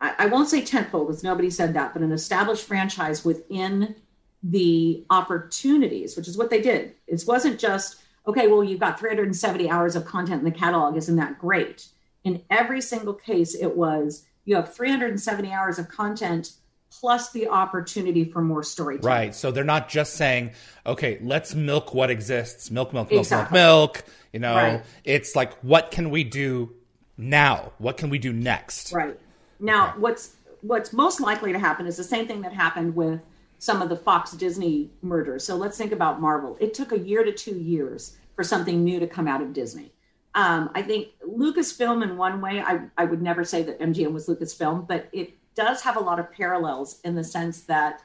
[0.00, 3.94] I, I won't say tentpole because nobody said that, but an established franchise within
[4.42, 6.94] the opportunities, which is what they did.
[7.06, 10.96] It wasn't just, okay, well, you've got 370 hours of content in the catalog.
[10.96, 11.88] Isn't that great?
[12.24, 16.52] In every single case, it was you have 370 hours of content
[16.90, 19.16] plus the opportunity for more storytelling.
[19.16, 19.34] Right.
[19.34, 20.52] So they're not just saying,
[20.86, 23.58] okay, let's milk what exists, milk, milk, milk, Exactly.
[23.58, 24.04] milk, milk.
[24.32, 24.84] You know, Right.
[25.04, 26.74] it's like, what can we do
[27.16, 27.72] now?
[27.78, 28.92] What can we do next?
[28.92, 29.18] Right.
[29.60, 29.98] Now, Okay.
[30.00, 33.20] what's what's most likely to happen is the same thing that happened with
[33.58, 35.44] some of the Fox Disney mergers.
[35.44, 36.56] So let's think about Marvel.
[36.58, 39.92] It took a year to two years for something new to come out of Disney.
[40.34, 44.26] Um, I think Lucasfilm, in one way, I, I would never say that MGM was
[44.26, 48.02] Lucasfilm, but it does have a lot of parallels in the sense that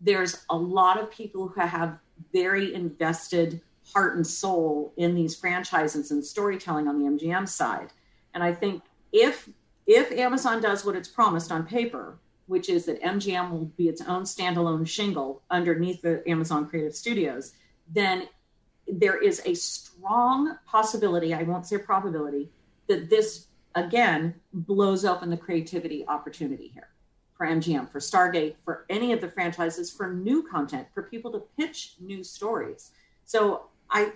[0.00, 1.98] there's a lot of people who have
[2.32, 3.60] very invested
[3.94, 7.92] heart and soul in these franchises and storytelling on the MGM side.
[8.38, 9.48] And I think if
[9.88, 14.00] if Amazon does what it's promised on paper, which is that MGM will be its
[14.02, 17.54] own standalone shingle underneath the Amazon Creative Studios,
[17.92, 18.28] then
[18.86, 22.48] there is a strong possibility, I won't say probability,
[22.86, 26.90] that this again blows open the creativity opportunity here
[27.36, 31.42] for MGM, for Stargate, for any of the franchises, for new content, for people to
[31.58, 32.92] pitch new stories.
[33.24, 34.12] So I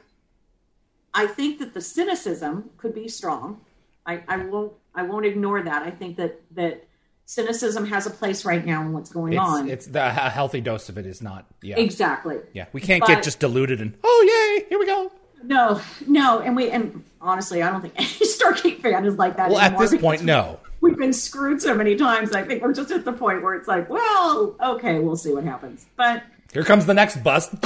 [1.12, 3.62] I think that the cynicism could be strong.
[4.06, 5.82] I, I won't I won't ignore that.
[5.82, 6.84] I think that that
[7.24, 9.68] cynicism has a place right now in what's going It's, on.
[9.70, 11.46] it's the a healthy dose of it is not.
[11.62, 11.78] Yeah.
[11.78, 12.38] exactly.
[12.52, 12.66] Yeah.
[12.72, 15.10] We can't But- get just diluted and, oh, yay, here we go.
[15.44, 19.50] No, no, and we and honestly, I don't think any Stargate fan is like that.
[19.50, 20.60] Well, at this point, no.
[20.80, 22.32] we've been screwed so many times.
[22.32, 25.42] I think we're just at the point where it's like, well, okay, we'll see what
[25.42, 25.86] happens.
[25.96, 27.54] But Here comes the next bust.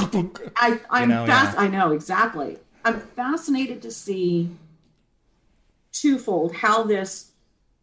[0.55, 1.55] I, I'm know, fast.
[1.55, 1.61] yeah.
[1.63, 2.57] I know exactly.
[2.83, 4.49] I'm fascinated to see
[5.91, 7.31] twofold how this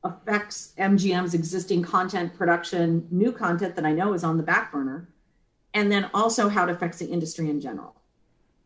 [0.02, 5.08] affects MGM's existing content production, new content that I know is on the back burner,
[5.72, 7.94] and then also how it affects the industry in general.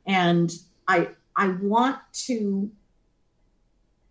[0.06, 0.52] And
[0.86, 2.70] I I want to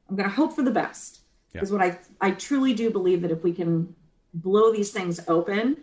[0.09, 1.19] I'm going to hope for the best
[1.53, 1.59] Yeah.
[1.59, 3.93] because what I I truly do believe that if we can
[4.33, 5.77] blow these things open,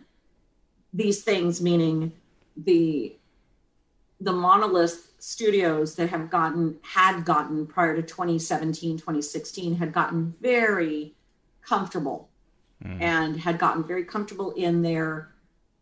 [0.93, 2.13] these things meaning
[2.57, 3.17] the
[4.21, 11.15] the monolith studios that have gotten had gotten prior to 2017 2016 had gotten very
[11.63, 12.29] comfortable
[12.85, 13.01] mm.
[13.01, 15.33] and had gotten very comfortable in their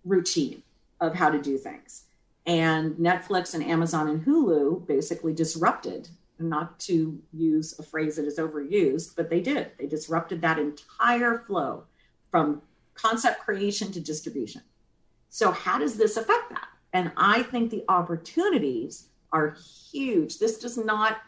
[0.04, 0.62] routine
[1.00, 2.04] of how to do things.
[2.46, 8.38] And netflix and amazon and hulu basically disrupted not to use a phrase that is
[8.38, 9.72] overused but they did.
[9.76, 11.82] They disrupted that entire flow
[12.30, 12.62] from
[12.94, 14.62] concept creation to distribution.
[15.30, 16.68] So, how does this affect that?
[16.92, 19.56] And I think the opportunities are
[19.92, 20.38] huge.
[20.38, 21.18] This does not,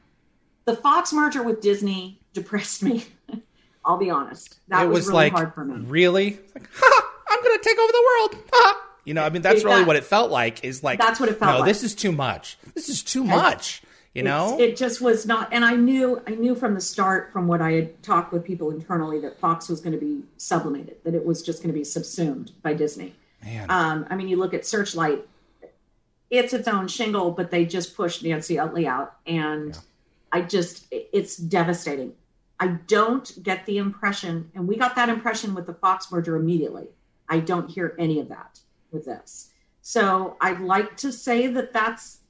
[0.64, 3.04] the Fox merger with Disney depressed me.
[3.84, 4.56] I'll be honest.
[4.68, 5.84] That it was, was, really like, hard for me.
[5.86, 6.38] really?
[6.54, 8.44] Like, ha, I'm going to take over the world.
[8.52, 8.80] Ha.
[9.04, 11.28] You know, I mean, that's really that- what it felt like is like, That's what
[11.28, 11.68] it felt no, like.
[11.68, 12.56] this is too much.
[12.74, 13.82] This is too much.
[14.14, 14.58] You know?
[14.60, 17.72] It just was not and i knew i knew from the start from what i
[17.72, 21.42] had talked with people internally that fox was going to be sublimated that it was
[21.42, 23.12] just going to be subsumed by disney
[23.42, 23.68] Man.
[23.68, 25.26] um, i mean you look at searchlight
[26.30, 29.16] it's its own shingle but they just pushed nancy utley out.
[29.26, 29.78] And
[30.32, 32.12] i just, it's devastating.
[32.60, 36.88] I don't get the impression and we got that impression with the fox merger immediately.
[37.28, 38.60] I don't hear any of that
[38.90, 39.50] with this.
[39.82, 42.20] So i'd like to say that that's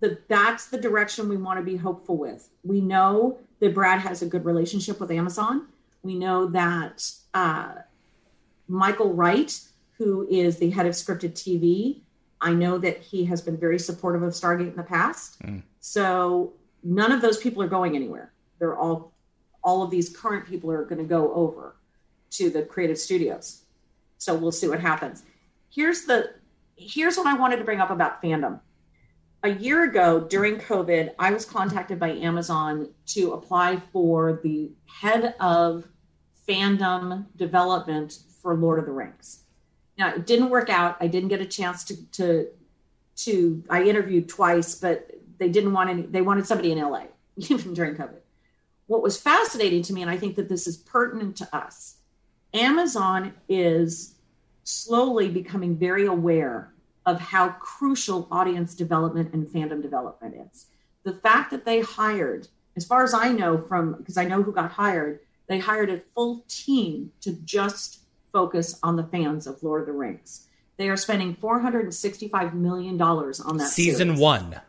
[0.00, 2.48] that that's the direction we want to be hopeful with.
[2.64, 5.66] We know that Brad has a good relationship with Amazon.
[6.02, 7.74] We know that uh,
[8.68, 9.58] Michael Wright,
[9.98, 12.00] who is the head of scripted TV,
[12.40, 15.40] I know that he has been very supportive of Stargate in the past.
[15.42, 15.62] Mm.
[15.80, 18.32] So none of those people are going anywhere.
[18.58, 19.12] They're all
[19.62, 21.76] all of these current people are going to go over
[22.30, 23.64] to the creative studios.
[24.16, 25.24] So we'll see what happens.
[25.68, 26.30] Here's the
[26.76, 28.60] here's what I wanted to bring up about fandom
[29.42, 35.34] a year ago during COVID, I was contacted by Amazon to apply for the head
[35.40, 35.86] of
[36.48, 39.44] fandom development for Lord of the Rings.
[40.08, 40.96] It didn't work out.
[41.00, 42.48] I didn't get a chance to to
[43.16, 43.62] to.
[43.68, 46.02] I interviewed twice, but they didn't want any.
[46.02, 47.04] They wanted somebody in LA,
[47.36, 48.20] even during COVID.
[48.86, 51.96] What was fascinating to me, and I think that this is pertinent to us,
[52.52, 54.16] Amazon is
[54.64, 56.72] slowly becoming very aware
[57.06, 60.66] of how crucial audience development and fandom development is.
[61.04, 64.52] The fact that they hired, as far as I know from because I know who
[64.52, 67.99] got hired, they hired a full team to just
[68.32, 70.46] focus on the fans of Lord of the Rings.
[70.76, 74.20] They are spending $465 million on that season series.
[74.20, 74.60] one.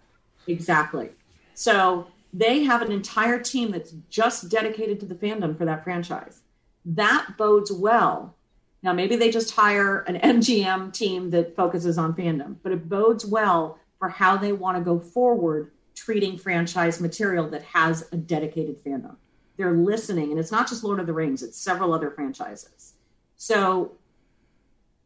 [0.47, 1.09] Exactly.
[1.53, 6.41] So they have an entire team that's just dedicated to the fandom for that franchise.
[6.85, 8.35] That bodes well.
[8.83, 13.25] Now, maybe they just hire an MGM team that focuses on fandom, but it bodes
[13.25, 18.83] well for how they want to go forward treating franchise material that has a dedicated
[18.83, 19.15] fandom.
[19.57, 22.93] They're listening, and it's not just Lord of the Rings, it's several other franchises.
[23.41, 23.93] So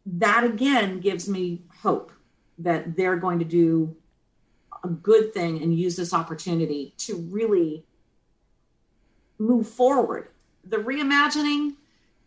[0.06, 2.12] that again gives me hope
[2.58, 3.96] that they're going to do
[4.84, 7.86] a good thing and use this opportunity to really
[9.40, 10.28] move forward.
[10.66, 11.76] The reimagining,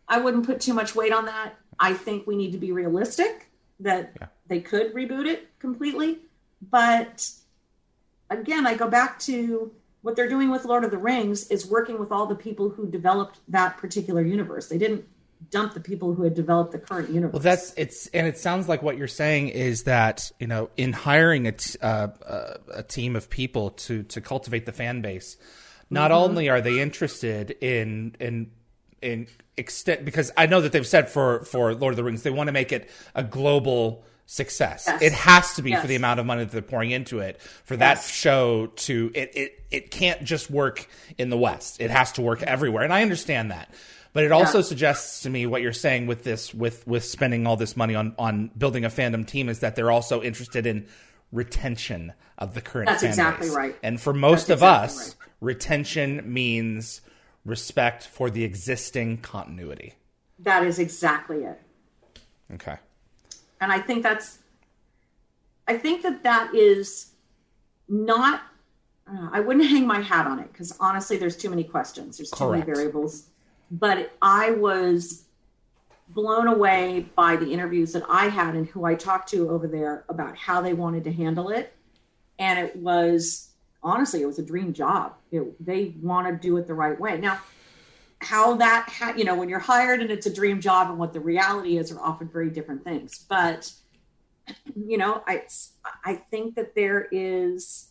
[0.09, 1.57] I wouldn't put too much weight on that.
[1.79, 3.51] I think we need to be realistic
[3.81, 4.29] that Yeah.
[4.47, 6.21] they could reboot it completely.
[6.71, 7.31] But
[8.31, 11.99] again, I go back to what they're doing with Lord of the Rings is working
[11.99, 14.69] with all the people who developed that particular universe.
[14.69, 15.07] They didn't
[15.51, 17.33] dump the people who had developed the current universe.
[17.33, 20.93] Well, that's it's, and it sounds like what you're saying is that you know, in
[20.93, 25.37] hiring a t- uh, uh, a team of people to to cultivate the fan base,
[25.91, 26.21] not Mm-hmm.
[26.21, 28.51] only are they interested in in
[29.01, 29.27] in
[29.57, 32.49] extent because I know that they've said for for Lord of the Rings they want
[32.49, 34.85] to make it a global success.
[34.87, 35.01] Yes.
[35.01, 37.77] It has to be for the amount of money that they're pouring into it for
[37.79, 40.87] that show to it it it can't just work
[41.17, 41.81] in the West.
[41.81, 43.73] It has to work everywhere, and I understand that.
[44.19, 44.65] But it also Yeah.
[44.65, 48.17] suggests to me what you're saying with this with with spending all this money on
[48.19, 50.89] on building a fandom team is that they're also interested in
[51.31, 53.77] retention of the current That's exactly right.
[53.81, 55.29] And for most That's of exactly us, right.
[55.41, 57.01] retention means
[57.45, 59.95] respect for the existing continuity.
[60.41, 61.61] that is exactly it.
[62.55, 62.79] Okay.
[63.61, 64.39] and i think that's
[65.69, 67.13] i think that that is
[67.89, 68.43] not
[69.07, 72.31] uh, i wouldn't hang my hat on it because honestly there's too many questions there's
[72.33, 72.67] too Correct.
[72.67, 73.29] many variables
[73.71, 75.25] but i was
[76.11, 80.05] blown away by the interviews that i had and who i talked to over there
[80.09, 81.75] about how they wanted to handle it.
[82.39, 83.51] And it was
[83.83, 85.15] honestly it was a dream job.
[85.31, 87.19] It, they want to do it the right way.
[87.19, 87.41] Now
[88.21, 91.13] how that ha- you know when you're hired and it's a dream job and what
[91.13, 93.25] the reality is are often very different things.
[93.29, 93.73] But
[94.75, 95.43] you know i
[96.05, 97.89] i think that there is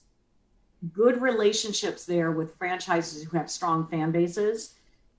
[0.92, 4.74] good relationships there with franchises who have strong fan bases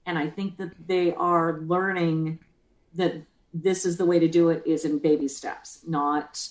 [0.08, 2.38] and i think that they are learning
[2.94, 3.14] that
[3.54, 6.48] this is the way to do it is in baby steps not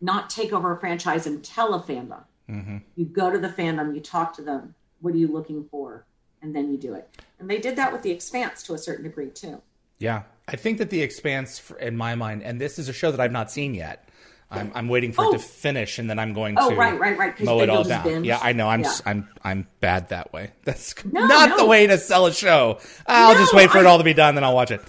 [0.00, 2.76] not take over a franchise and tell a fandom Mm-hmm.
[2.94, 6.06] you go to the fandom you talk to them what are you looking for
[6.42, 7.08] and then you do it
[7.40, 9.60] and they did that with the expanse to a certain degree too
[9.98, 13.18] Yeah, I think that the Expanse, in my mind, and this is a show that
[13.18, 14.05] I've not seen yet.
[14.50, 15.32] I'm, I'm waiting for it Oh.
[15.32, 18.04] to finish, and then I'm going Oh, to right, right, right, mow it all down.
[18.04, 18.26] binge.
[18.26, 18.68] Yeah, I know.
[18.68, 18.94] I'm Yeah.
[19.04, 20.52] I'm I'm bad that way.
[20.64, 21.56] That's No, not no.
[21.58, 22.78] the way to sell a show.
[23.06, 24.80] I'll just wait for it all to be done, then I'll watch it.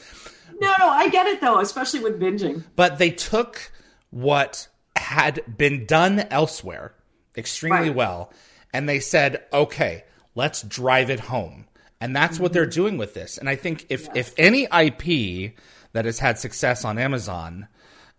[0.60, 3.72] no no i get it though especially with binging But they took
[4.12, 6.94] what had been done elsewhere
[7.36, 7.96] extremely Right.
[7.96, 8.32] well,
[8.74, 10.04] and they said, "Okay,
[10.36, 11.66] let's drive it home."
[12.00, 12.72] And that's what they're Mm-hmm.
[12.82, 13.38] doing with this.
[13.40, 15.54] And I think if if any IP
[15.94, 17.68] that has had success on Amazon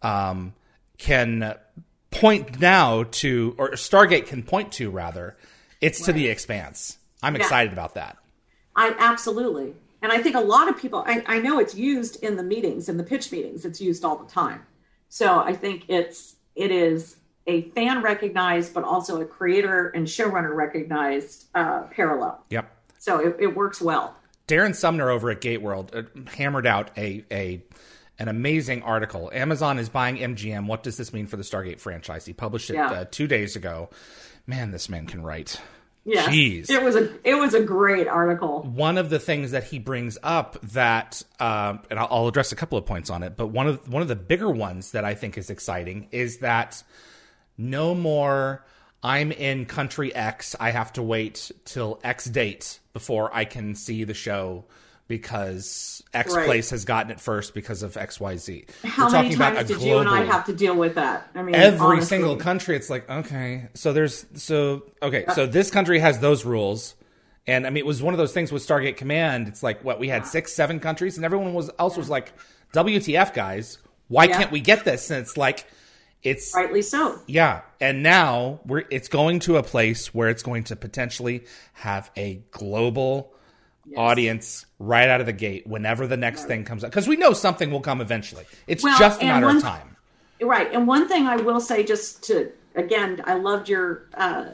[0.03, 0.53] um,
[0.99, 1.55] can
[2.11, 5.37] point now to, or Stargate can point to rather,
[5.81, 6.99] it's to the Expanse.
[7.23, 8.17] I'm excited about that.
[8.77, 9.75] I absolutely.
[10.03, 12.89] And I think a lot of people, I, I know it's used in the meetings,
[12.89, 14.65] in the pitch meetings, it's used all the time.
[15.09, 20.55] So I think it's, it is a fan recognized, but also a creator and showrunner
[20.55, 22.45] recognized uh, parallel.
[22.51, 22.71] Yep.
[22.99, 24.15] So it, it works well.
[24.47, 27.63] Darren Sumner over at GateWorld uh, hammered out a a
[28.19, 29.31] an amazing article.
[29.33, 30.67] Amazon is buying MGM.
[30.67, 32.27] What does this mean for the Stargate franchise?
[32.27, 32.91] He published it Yeah.
[32.91, 33.91] uh, two days ago.
[34.47, 35.61] Man, this man can write.
[36.05, 36.25] Yeah.
[36.25, 36.71] Jeez.
[36.71, 38.63] It was a, it was a great article.
[38.63, 42.57] One of the things that he brings up that, uh, and I'll, I'll address a
[42.57, 45.15] couple of points on it, but one of one of the bigger ones that I
[45.15, 46.83] think is exciting is that
[47.59, 48.65] no more.
[49.01, 50.57] I'm in country X.
[50.59, 54.65] I have to wait till X date before I can see the show
[55.09, 56.45] because X Right.
[56.47, 58.67] place has gotten it first because of X Y Z.
[58.85, 61.29] How We're many times did you and I have to deal with that?
[61.35, 62.07] I mean, every honestly.
[62.07, 66.95] single country it's like okay so there's so okay so this country has those rules
[67.47, 69.99] and i mean it was one of those things with stargate command it's like what
[69.99, 72.33] we had six seven countries and everyone was else was like
[72.75, 73.79] wtf guys
[74.09, 74.37] why Yeah.
[74.39, 75.67] can't we get this and it's like
[76.23, 77.19] it's Rightly so.
[77.27, 81.45] yeah and now we're it's going to a place where it's going to potentially
[81.75, 83.33] have a global
[83.97, 87.33] audience right out of the gate whenever the next thing comes up because we know
[87.33, 89.97] something will come eventually it's Well, just a matter one- of time
[90.41, 90.73] Right.
[90.73, 94.51] And one thing I will say, just to, again, I loved your uh,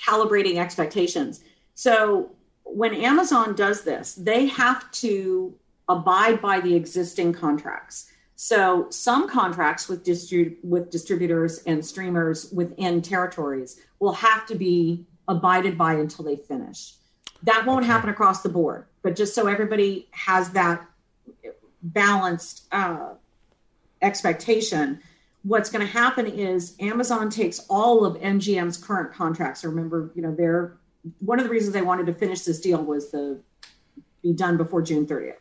[0.00, 1.40] calibrating expectations.
[1.74, 2.30] So
[2.62, 5.52] when Amazon does this, they have to
[5.88, 8.12] abide by the existing contracts.
[8.36, 15.04] So some contracts with distri- with distributors and streamers within territories will have to be
[15.26, 16.94] abided by until they finish.
[17.44, 20.86] That won't happen across the board, but just so everybody has that
[21.82, 23.14] balanced uh,
[24.02, 25.00] expectation,
[25.42, 29.64] what's going to happen is Amazon takes all of MGM's current contracts.
[29.64, 30.76] Remember, you know, they're
[31.20, 33.40] one of the reasons they wanted to finish this deal was the
[34.22, 35.28] be done before June 30th.
[35.28, 35.36] Right.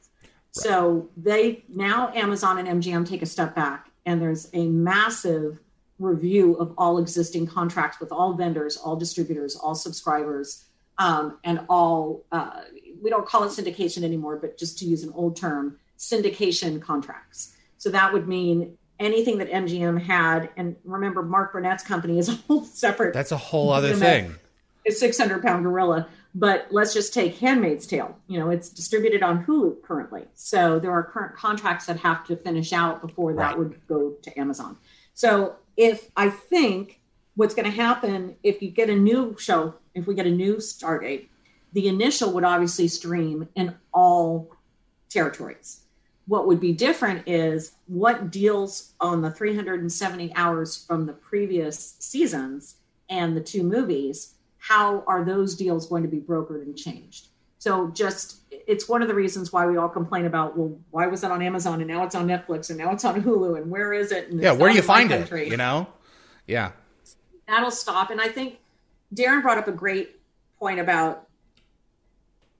[0.51, 5.59] So they now Amazon and MGM take a step back, and there's a massive
[5.99, 10.65] review of all existing contracts with all vendors, all distributors, all subscribers,
[10.99, 12.23] um, and all.
[12.31, 12.61] Uh,
[13.01, 17.55] we don't call it syndication anymore, but just to use an old term, syndication contracts.
[17.77, 22.33] So that would mean anything that MGM had, and remember, Mark Burnett's company is a
[22.33, 23.13] whole separate.
[23.13, 24.35] That's a whole other thing.
[24.85, 26.07] A 600 pound gorilla.
[26.35, 28.15] But let's just take Handmaid's Tale.
[28.27, 30.25] You know, it's distributed on Hulu currently.
[30.35, 33.57] So there are current contracts that have to finish out before that right.
[33.57, 34.77] would go to Amazon.
[35.15, 36.99] So if I think
[37.35, 40.57] what's going to happen if you get a new show, if we get a new
[40.57, 41.27] Stargate,
[41.73, 44.49] the initial would obviously stream in all
[45.09, 45.81] territories.
[46.25, 52.75] What would be different is what deals on the 370 hours from the previous seasons
[53.09, 57.27] and the two movies, how are those deals going to be brokered and changed?
[57.57, 61.23] So just it's one of the reasons why we all complain about well why was
[61.23, 63.91] it on Amazon and now it's on Netflix and now it's on Hulu and where
[63.93, 64.29] is it?
[64.31, 65.29] yeah, where do you find it?
[65.47, 65.87] You know,
[66.47, 66.71] yeah,
[67.47, 68.11] that'll stop.
[68.11, 68.59] And I think
[69.13, 70.19] Darren brought up a great
[70.59, 71.27] point about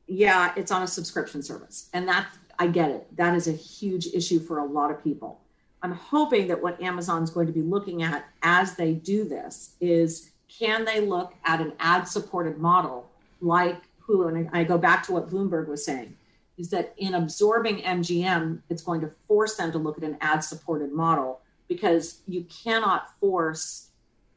[0.08, 2.28] yeah, it's on a subscription service, and that,
[2.58, 3.16] I get it.
[3.16, 5.39] That is a huge issue for a lot of people.
[5.84, 10.32] I'm hoping that what Amazon's going to be looking at as they do this is
[10.50, 13.08] can they look at an ad supported model
[13.39, 14.30] like Hulu?
[14.30, 16.16] And I go back to what Bloomberg was saying
[16.58, 20.43] is that in absorbing MGM, it's going to force them to look at an ad
[20.43, 21.39] supported model
[21.70, 23.89] because you cannot force,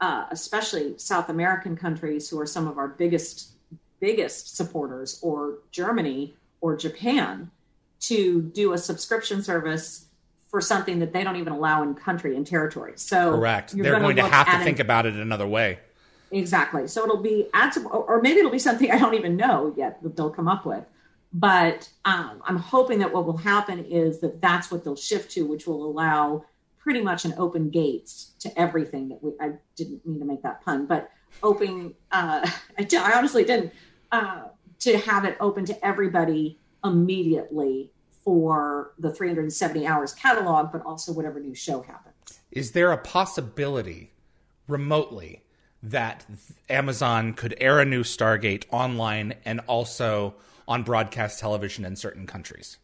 [0.03, 3.53] uh, especially South American countries who are some of our biggest
[4.01, 7.49] biggest supporters, or Germany or Japan,
[8.01, 10.07] to do a subscription service
[10.49, 12.95] for something that they don't even allow in country and territory.
[12.97, 15.79] So correct, they're going to have to think about it another way.
[16.33, 16.89] Exactly.
[16.89, 20.17] So it'll be ads, or maybe it'll be something I don't even know yet that
[20.17, 20.85] they'll come up with.
[21.33, 25.47] But um, I'm hoping that what will happen is that that's what they'll shift to,
[25.47, 26.45] which will allow
[26.83, 29.33] pretty much an open gates to everything that we.
[29.41, 31.11] I didn't mean to make that pun, but
[31.43, 31.95] open.
[32.11, 33.73] Uh, I, I honestly didn't.
[34.11, 34.43] Uh,
[34.81, 37.93] to have it open to everybody immediately
[38.25, 42.41] for the 370 hours catalog, but also whatever new show happens.
[42.51, 44.13] Is there a possibility
[44.69, 45.45] remotely
[45.83, 46.27] that
[46.69, 50.35] Amazon could air a new Stargate online and also
[50.69, 52.79] on broadcast television in certain countries?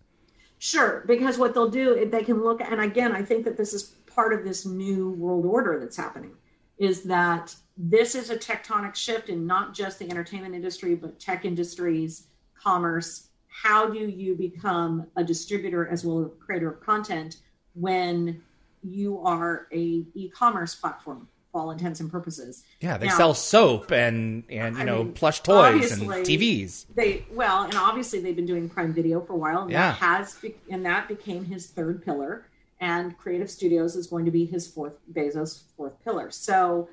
[0.58, 3.94] Sure, because what they'll do, they can look, and again, I think that this is
[4.06, 6.32] part of this new world order that's happening,
[6.78, 11.44] is that this is a tectonic shift in not just the entertainment industry, but tech
[11.44, 12.26] industries,
[12.60, 13.28] commerce.
[13.46, 17.36] How do you become a distributor as well as a creator of content
[17.74, 18.42] when
[18.82, 22.64] you are a e-commerce platform for all intents and purposes?
[22.80, 26.86] Yeah, they now, sell soap and and you I know mean, plush toys and TVs.
[26.94, 29.62] They well, and obviously they've been doing Prime Video for a while.
[29.62, 30.38] And yeah, that has
[30.70, 32.46] and that became his third pillar.
[32.80, 36.30] And Creative Studios is going to be his fourth Bezos' fourth pillar.
[36.30, 36.88] So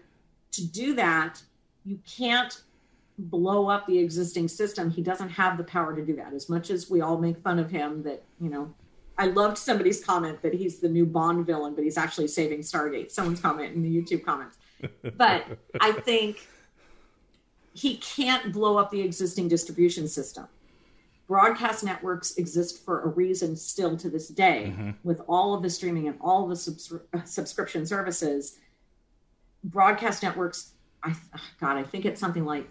[0.51, 1.41] to do that,
[1.85, 2.61] you can't
[3.17, 4.89] blow up the existing system.
[4.89, 6.33] He doesn't have the power to do that.
[6.33, 8.73] As much as we all make fun of him, that, you know,
[9.17, 13.11] I loved somebody's comment that he's the new Bond villain, but he's actually saving Stargate.
[13.11, 14.57] Someone's comment in the YouTube comments.
[15.15, 15.45] But
[15.79, 16.47] I think
[17.73, 20.47] he can't blow up the existing distribution system.
[21.27, 24.91] Broadcast networks exist for a reason still to this day, mm-hmm.
[25.03, 26.93] with all of the streaming and all the subs-
[27.25, 28.59] subscription services
[29.65, 31.13] broadcast networks, I
[31.59, 32.69] God, I think it's something like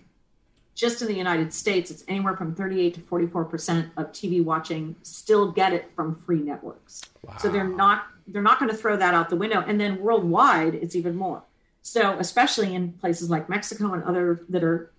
[0.74, 4.96] just in the United States, it's anywhere from 38 to 44 percent of TV watching
[5.02, 7.02] still get it from free networks.
[7.22, 7.36] Wow.
[7.38, 9.62] So they're not they're not going to throw that out the window.
[9.66, 11.42] And then worldwide, it's even more.
[11.82, 14.92] So especially in places like Mexico and other that are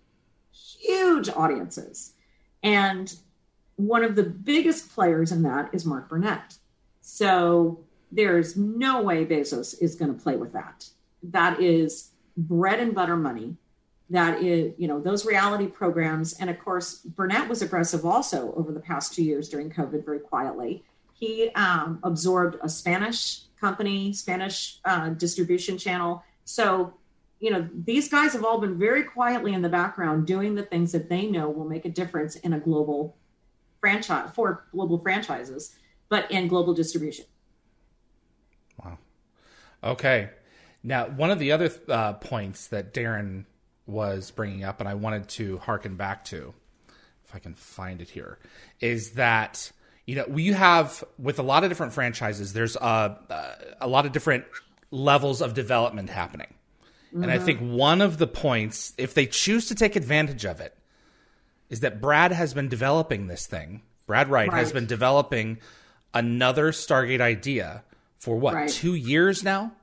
[0.51, 2.13] huge audiences,
[2.63, 3.13] and
[3.76, 6.57] one of the biggest players in that is Mark Burnett.
[7.01, 7.80] So
[8.11, 10.88] there's no way Bezos is going to play with that
[11.32, 13.55] that is bread and butter money
[14.10, 18.72] that is you know those reality programs and of course burnett was aggressive also over
[18.72, 20.84] the past two years during covid very quietly
[21.14, 26.93] he um, absorbed a spanish company spanish uh, distribution channel so
[27.39, 30.91] you know these guys have all been very quietly in the background doing the things
[30.91, 33.18] that they know will make a difference in a global
[33.80, 35.76] franchise for global franchises
[36.10, 37.26] but in global distribution.
[38.84, 38.97] Wow.
[39.84, 40.30] Okay.
[40.84, 43.45] Now, one of the other uh, points that Darren
[43.88, 46.54] was bringing up, and I wanted to harken back to,
[47.26, 48.40] if I can find it here,
[48.80, 49.72] is that
[50.06, 52.54] you know we have with a lot of different franchises.
[52.54, 54.46] There's a a lot of different
[54.92, 56.54] levels of development happening,
[57.10, 57.24] mm-hmm.
[57.24, 60.76] and I think one of the points, if they choose to take advantage of it,
[61.70, 63.82] is that Brad has been developing this thing.
[64.08, 64.60] Brad Wright right.
[64.60, 65.60] has been developing
[66.14, 67.84] another Stargate idea
[68.18, 68.70] for what right.
[68.70, 69.74] two years now.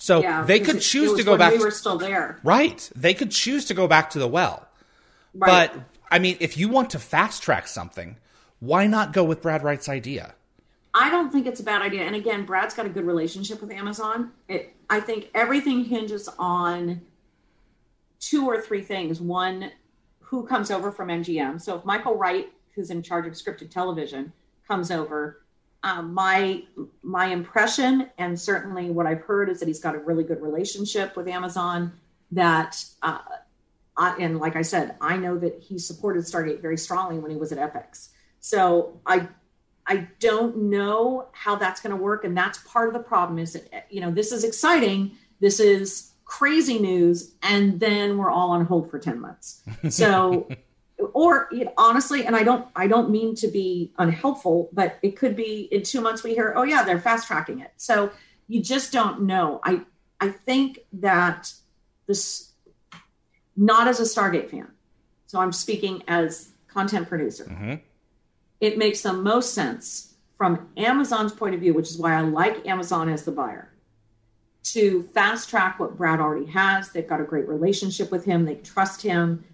[0.00, 1.52] So yeah, they could choose to go back.
[1.52, 2.90] We were still there, right?
[2.96, 4.66] They could choose to go back to the well,
[5.34, 5.70] right.
[5.72, 8.16] but I mean, if you want to fast track something,
[8.60, 10.34] why not go with Brad Wright's idea?
[10.94, 12.02] I don't think it's a bad idea.
[12.02, 14.32] And again, Brad's got a good relationship with Amazon.
[14.48, 17.02] It, I think everything hinges on
[18.18, 19.20] two or three things.
[19.20, 19.70] One,
[20.30, 21.60] who comes over from MGM.
[21.60, 24.32] So if Michael Wright, who's in charge of scripted television,
[24.66, 25.42] comes over,
[25.82, 26.62] um, my
[27.02, 31.16] my impression and certainly what I've heard is that he's got a really good relationship
[31.16, 31.92] with Amazon.
[32.32, 33.18] That uh,
[33.96, 37.36] I, and like I said, I know that he supported Stargate very strongly when he
[37.36, 38.08] was at FX.
[38.40, 39.28] So I
[39.86, 43.38] I don't know how that's going to work, and that's part of the problem.
[43.38, 45.12] Is that you know this is exciting.
[45.40, 50.48] This is crazy news and then we're all on hold for 10 months so
[51.12, 55.16] or you know, honestly and i don't i don't mean to be unhelpful but it
[55.16, 58.10] could be in two months we hear oh yeah they're fast tracking it so
[58.48, 59.80] you just don't know i
[60.20, 61.52] i think that
[62.06, 62.52] this
[63.56, 64.70] not as a stargate fan
[65.26, 67.74] so i'm speaking as content producer mm-hmm.
[68.60, 72.66] it makes the most sense from amazon's point of view which is why i like
[72.66, 73.70] amazon as the buyer
[74.62, 76.90] to fast track what Brad already has.
[76.90, 78.44] They've got a great relationship with him.
[78.44, 79.44] They trust him.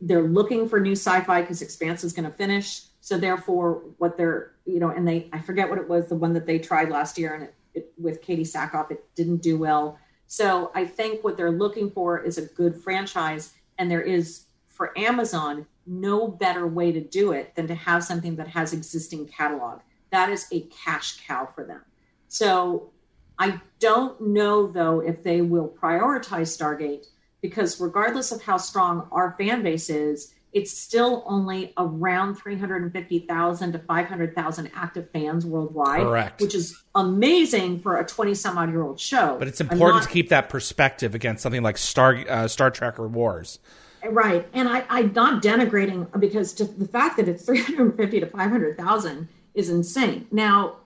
[0.00, 2.82] They're looking for new sci-fi because Expanse is going to finish.
[3.00, 6.32] So therefore, what they're you know, and they I forget what it was the one
[6.34, 9.98] that they tried last year and it, it with Katee Sackhoff it didn't do well.
[10.26, 14.96] So I think what they're looking for is a good franchise, and there is for
[14.98, 19.80] Amazon no better way to do it than to have something that has existing catalog.
[20.10, 21.82] That is a cash cow for them.
[22.28, 22.90] So
[23.38, 27.06] I don't know though if they will prioritize Stargate
[27.46, 33.78] because regardless of how strong our fan base is, it's still only around 350,000 to
[33.78, 36.40] 500,000 active fans worldwide, Correct.
[36.40, 39.36] which is amazing for a 20 some odd year old show.
[39.38, 42.98] But it's important not, to keep that perspective against something like Star uh, Star Trek
[42.98, 43.60] or Wars.
[44.04, 44.48] Right.
[44.52, 50.26] And I, I'm not denigrating because the fact that it's 350 to 500,000 is insane.
[50.32, 50.76] Now,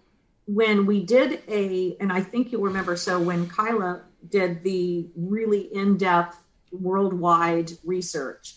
[0.46, 5.72] when we did a, and I think you'll remember, so when Kyla did the really
[5.74, 6.39] in depth
[6.72, 8.56] worldwide research,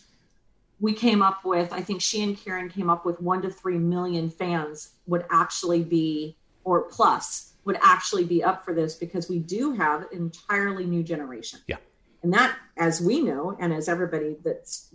[0.79, 3.77] we came up with, I think she and Karen came up with one to three
[3.77, 9.39] million fans would actually be, or plus, would actually be up for this because we
[9.39, 11.59] do have an entirely new generation.
[11.67, 11.77] Yeah.
[12.21, 14.93] And that, as we know, and as everybody that's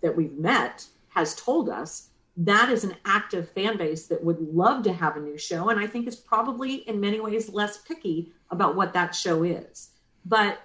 [0.00, 4.84] that we've met has told us, that is an active fan base that would love
[4.84, 8.32] to have a new show and i think is probably in many ways less picky
[8.50, 9.90] about what that show is
[10.24, 10.60] but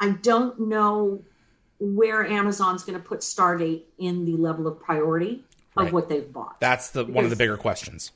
[0.00, 1.22] i don't know
[1.80, 5.42] where amazon's going to put stargate in the level of priority
[5.76, 5.92] of right.
[5.92, 8.12] what they've bought that's the because, one of the bigger questions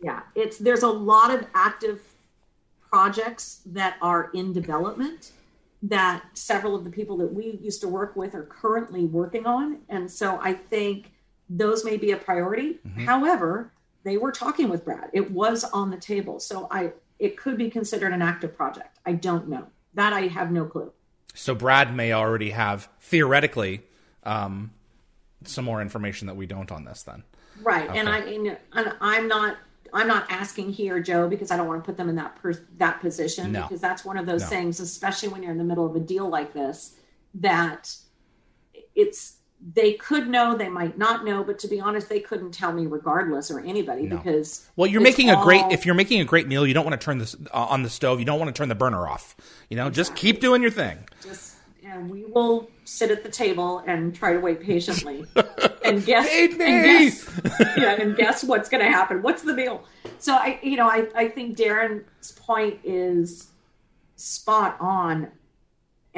[0.00, 2.00] yeah it's there's a lot of active
[2.90, 5.32] projects that are in development
[5.82, 9.78] that several of the people that we used to work with are currently working on
[9.88, 11.12] and so i think
[11.48, 12.78] those may be a priority.
[12.86, 13.04] Mm-hmm.
[13.04, 13.72] However,
[14.04, 15.10] they were talking with Brad.
[15.12, 16.40] It was on the table.
[16.40, 18.98] So I it could be considered an active project.
[19.04, 19.66] I don't know.
[19.94, 20.92] That I have no clue.
[21.34, 23.82] So Brad may already have theoretically
[24.24, 24.72] um,
[25.44, 27.22] some more information that we don't on this then.
[27.62, 27.88] Right.
[27.88, 27.98] Okay.
[27.98, 28.58] And I and
[29.00, 29.56] I'm not
[29.92, 32.54] I'm not asking here, Joe, because I don't want to put them in that per,
[32.76, 33.62] that position no.
[33.62, 34.48] because that's one of those no.
[34.48, 36.94] things, especially when you're in the middle of a deal like this,
[37.34, 37.94] that
[38.94, 39.37] it's
[39.74, 42.86] they could know, they might not know, but to be honest, they couldn't tell me
[42.86, 44.16] regardless or anybody no.
[44.16, 45.42] because well, you're making all...
[45.42, 47.66] a great if you're making a great meal, you don't want to turn this uh,
[47.66, 49.36] on the stove, you don't want to turn the burner off.
[49.68, 49.96] You know, exactly.
[49.96, 50.98] just keep doing your thing.
[51.22, 55.24] Just and we will sit at the table and try to wait patiently
[55.84, 57.40] and guess and guess,
[57.76, 59.22] yeah, and guess what's going to happen.
[59.22, 59.84] What's the meal?
[60.18, 63.48] So I, you know, I I think Darren's point is
[64.16, 65.28] spot on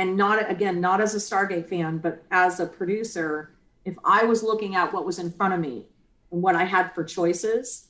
[0.00, 3.50] and not again not as a stargate fan but as a producer
[3.84, 5.84] if i was looking at what was in front of me
[6.32, 7.88] and what i had for choices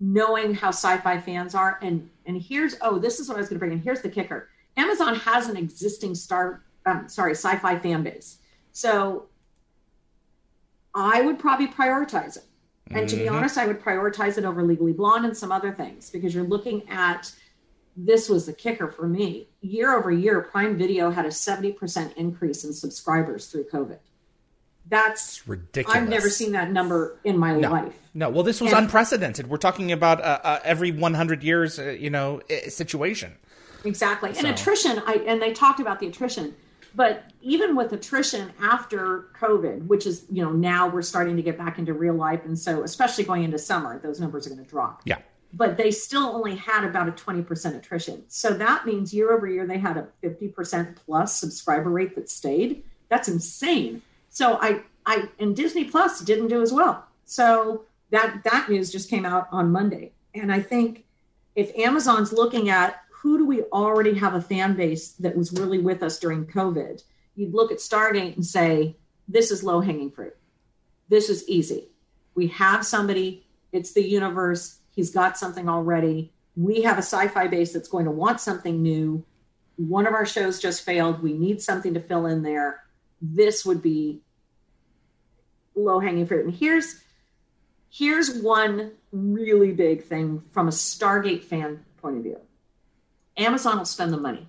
[0.00, 3.56] knowing how sci-fi fans are and and here's oh this is what i was going
[3.56, 3.78] to bring in.
[3.78, 4.48] Here's the kicker.
[4.76, 8.38] Amazon has an existing star um, sorry sci-fi fan base.
[8.72, 9.26] So
[10.94, 12.44] i would probably prioritize it.
[12.90, 16.10] And to be honest, I would prioritize it over Legally Blonde and some other things
[16.10, 17.32] because you're looking at
[17.96, 19.48] this was the kicker for me.
[19.60, 23.98] Year over year, Prime Video had a 70% increase in subscribers through COVID.
[24.86, 25.96] That's It's ridiculous.
[25.98, 27.70] I've never seen that number in my No.
[27.70, 27.94] life.
[28.12, 29.48] No, well, this was And- unprecedented.
[29.48, 33.32] We're talking about uh, uh, every 100 years, uh, you know, situation.
[33.84, 34.32] Exactly.
[34.36, 36.54] And attrition, I and they talked about the attrition.
[36.96, 41.58] But even with attrition after COVID, which is, you know, now we're starting to get
[41.58, 42.44] back into real life.
[42.44, 45.02] And so, especially going into summer, those numbers are going to drop.
[45.04, 45.18] Yeah.
[45.56, 48.24] But they still only had about a 20% attrition.
[48.28, 52.82] So that means year over year, they had a 50% plus subscriber rate that stayed.
[53.08, 54.02] That's insane.
[54.30, 57.06] So I, I, and Disney Plus didn't do as well.
[57.24, 60.12] So that, that news just came out on Monday.
[60.34, 61.04] And I think
[61.54, 65.78] if Amazon's looking at who do we already have a fan base that was really
[65.78, 67.02] with us during COVID,
[67.36, 68.96] you'd look at Stargate and say,
[69.28, 70.36] this is low hanging fruit.
[71.08, 71.88] This is easy.
[72.34, 76.32] We have somebody, it's the universe, he's got something already.
[76.56, 79.24] We have a sci fi base that's going to want something new.
[79.76, 81.22] One of our shows just failed.
[81.22, 82.82] We need something to fill in there.
[83.20, 84.20] This would be
[85.74, 86.46] low hanging fruit.
[86.46, 87.00] And here's
[87.90, 92.40] here's one really big thing from a Stargate fan point of view.
[93.36, 94.48] Amazon will spend the money.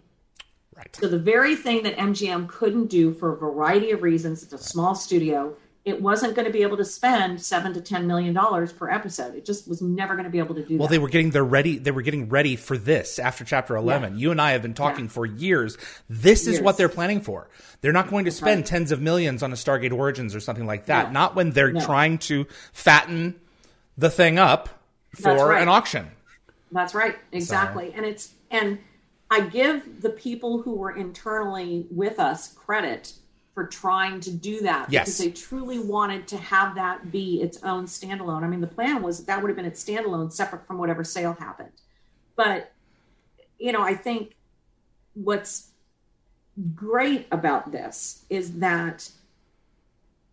[0.75, 0.93] Right.
[0.95, 4.57] So the very thing that MGM couldn't do for a variety of reasons, it's a
[4.57, 5.55] small studio.
[5.85, 9.35] It wasn't going to be able to spend seven to ten million dollars per episode.
[9.35, 10.79] It just was never going to be able to do that.
[10.79, 10.91] Well, that.
[10.93, 11.77] they were getting their ready.
[11.77, 14.17] They were getting ready for this after Chapter Eleven.
[14.17, 15.11] You and I have been talking Yeah.
[15.11, 15.77] for years.
[16.09, 17.47] This is what they're planning for.
[17.81, 20.87] They're not going to spend tens of millions on a Stargate Origins or something like
[20.87, 21.07] that.
[21.09, 21.19] No.
[21.19, 21.81] Not when they're No.
[21.85, 23.35] trying to fatten
[23.95, 24.69] the thing up
[25.13, 25.61] for right.
[25.61, 26.07] an auction.
[26.71, 27.93] That's right, exactly.
[27.95, 28.79] And it's and
[29.29, 33.13] I give the people who were internally with us credit
[33.55, 35.05] for trying to do that Yes.
[35.05, 38.43] because they truly wanted to have that be its own standalone.
[38.43, 41.33] I mean, the plan was that would have been its standalone, separate from whatever sale
[41.39, 41.71] happened.
[42.35, 42.71] But
[43.57, 44.35] you know, I think
[45.13, 45.69] what's
[46.75, 49.09] great about this is that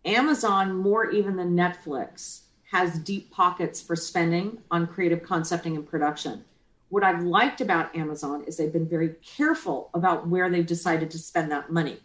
[0.03, 6.43] Amazon, more even than Netflix, has deep pockets for spending on creative concepting and production.
[6.89, 11.17] What I've liked about Amazon is they've been very careful about where they've decided to
[11.17, 11.99] spend that money.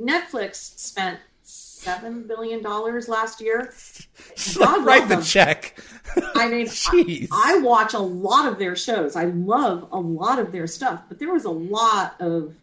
[0.00, 3.72] Netflix spent seven billion dollars last year.
[4.58, 5.22] God Write the them.
[5.24, 5.78] check.
[6.34, 7.28] I mean, Jeez.
[7.32, 9.16] I, I watch a lot of their shows.
[9.16, 12.54] I love a lot of their stuff, but there was a lot of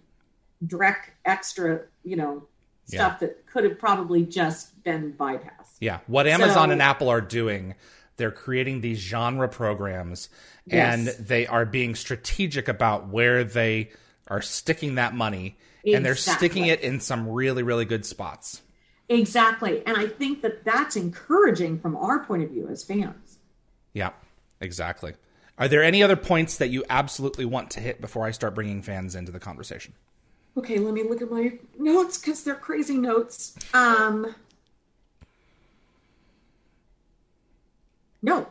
[0.66, 2.44] direct extra, you know,
[2.88, 5.78] stuff that could have probably just been bypassed.
[5.80, 7.76] Yeah, what Amazon So- and Apple are doing,
[8.18, 10.30] they're creating these genre programs
[10.70, 13.92] and they are being strategic about where they
[14.28, 18.62] are sticking that money and they're sticking it in some really really good spots.
[19.08, 19.84] Exactly.
[19.86, 23.38] And I think that that's encouraging from our point of view as fans.
[23.94, 24.12] Yeah,
[24.60, 25.14] exactly.
[25.58, 28.82] Are there any other points that you absolutely want to hit before I start bringing
[28.82, 29.94] fans into the conversation?
[30.58, 33.56] Okay, let me look at my notes because they're crazy notes.
[33.74, 34.34] Um,
[38.22, 38.48] no,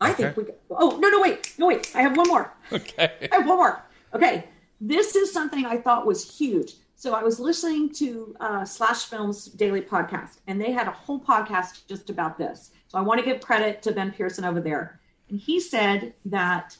[0.00, 0.52] I think Okay.
[0.68, 0.76] we.
[0.76, 1.90] Oh no, no, wait, no, wait.
[1.94, 2.52] I have one more.
[2.72, 3.28] Okay.
[3.32, 3.82] I have one more.
[4.14, 4.44] Okay,
[4.80, 6.74] this is something I thought was huge.
[6.96, 11.20] So I was listening to uh, Slash Films daily podcast, and they had a whole
[11.20, 12.70] podcast just about this.
[12.88, 16.76] So I want to give credit to Ben Pearson over there, and he said that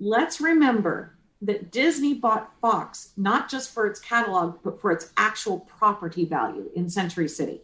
[0.00, 5.60] let's remember that Disney bought Fox not just for its catalog, but for its actual
[5.60, 7.60] property value in Century City,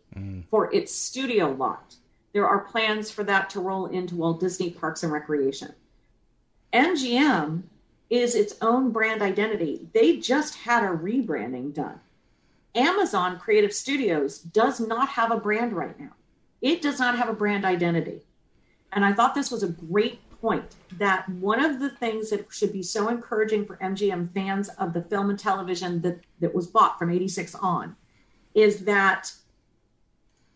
[0.51, 1.95] for its studio lot.
[2.33, 5.75] There are plans for that to roll into Walt Disney Parks and Recreation.
[6.73, 7.63] MGM
[8.11, 9.89] is its own brand identity.
[9.93, 12.01] They just had a rebranding done.
[12.75, 16.13] Amazon Creative Studios does not have a brand right now.
[16.61, 18.23] It does not have a brand identity.
[18.93, 22.73] And I thought this was a great point that one of the things that should
[22.73, 26.99] be so encouraging for MGM fans of the film and television that, that was bought
[26.99, 27.97] from 86 on
[28.55, 29.33] is that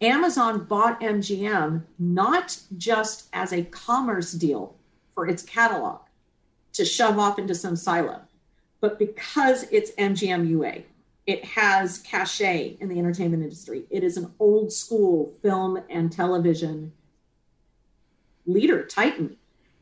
[0.00, 4.76] Amazon bought MGM not just as a commerce deal
[5.14, 6.00] for its catalog
[6.72, 8.20] to shove off into some silo,
[8.80, 10.82] but because it's MGM UA.
[11.24, 13.84] It has cachet in the entertainment industry.
[13.90, 16.92] It is an old school film and television
[18.44, 19.36] leader, titan.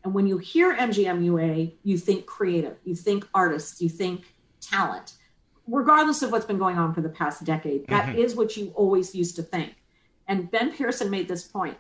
[0.05, 5.15] And when you hear MGM UA, you think creative, you think artists, you think talent.
[5.67, 8.19] Regardless of what's been going on for the past decade, that mm-hmm.
[8.19, 9.75] is what you always used to think.
[10.27, 11.77] And Ben Pearson made this point.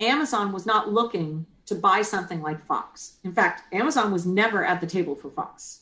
[0.00, 3.16] Amazon was not looking to buy something like Fox.
[3.24, 5.80] In fact, Amazon was never at the table for Fox.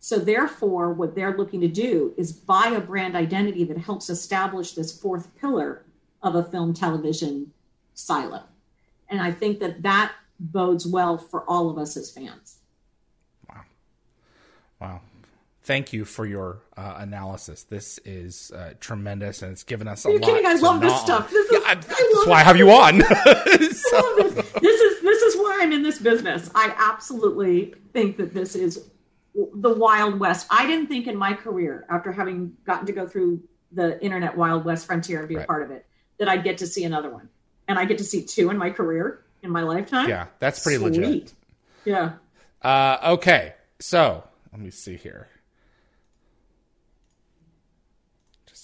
[0.00, 4.72] So, therefore, what they're looking to do is buy a brand identity that helps establish
[4.72, 5.84] this fourth pillar
[6.22, 7.52] of a film television
[7.94, 8.42] silo.
[9.08, 12.58] And I think that that bodes well for all of us as fans.
[13.48, 13.62] Wow.
[14.80, 15.00] Wow.
[15.66, 17.64] Thank you for your uh, analysis.
[17.64, 20.28] This is uh, tremendous, and it's given us a Are you lot.
[20.28, 20.46] kidding?
[20.46, 21.28] I love this stuff.
[21.28, 23.00] This is, Yeah, I- I that's why I have you on.
[23.72, 24.52] So- this.
[24.62, 26.48] this is this is why I'm in this business.
[26.54, 28.88] I absolutely think that this is
[29.34, 30.46] the Wild West.
[30.50, 33.42] I didn't think in my career, after having gotten to go through
[33.72, 35.42] the internet Wild West frontier and be Right.
[35.44, 35.84] a part of it,
[36.18, 37.28] that I'd get to see another one.
[37.66, 40.08] And I get to see two in my career in my lifetime.
[40.08, 41.32] yeah, that's pretty legit.
[41.84, 42.12] Yeah.
[42.62, 45.26] Uh, okay, so let me see here.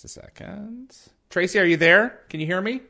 [0.02, 0.96] Just a second.
[1.30, 2.20] Tracy, are you there?
[2.28, 2.80] Can you hear me?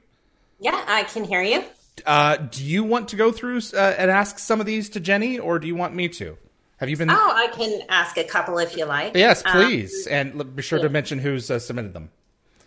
[0.59, 1.63] Yeah, I can hear you.
[2.07, 5.39] Uh, do you want to go through uh, and ask some of these to Jenny,
[5.39, 6.39] or do you want me to?
[6.79, 7.11] Have you been?
[7.11, 9.15] Oh, I can ask a couple if you like.
[9.15, 12.11] yes, Um, please, and be sure to mention who's uh, submitted them.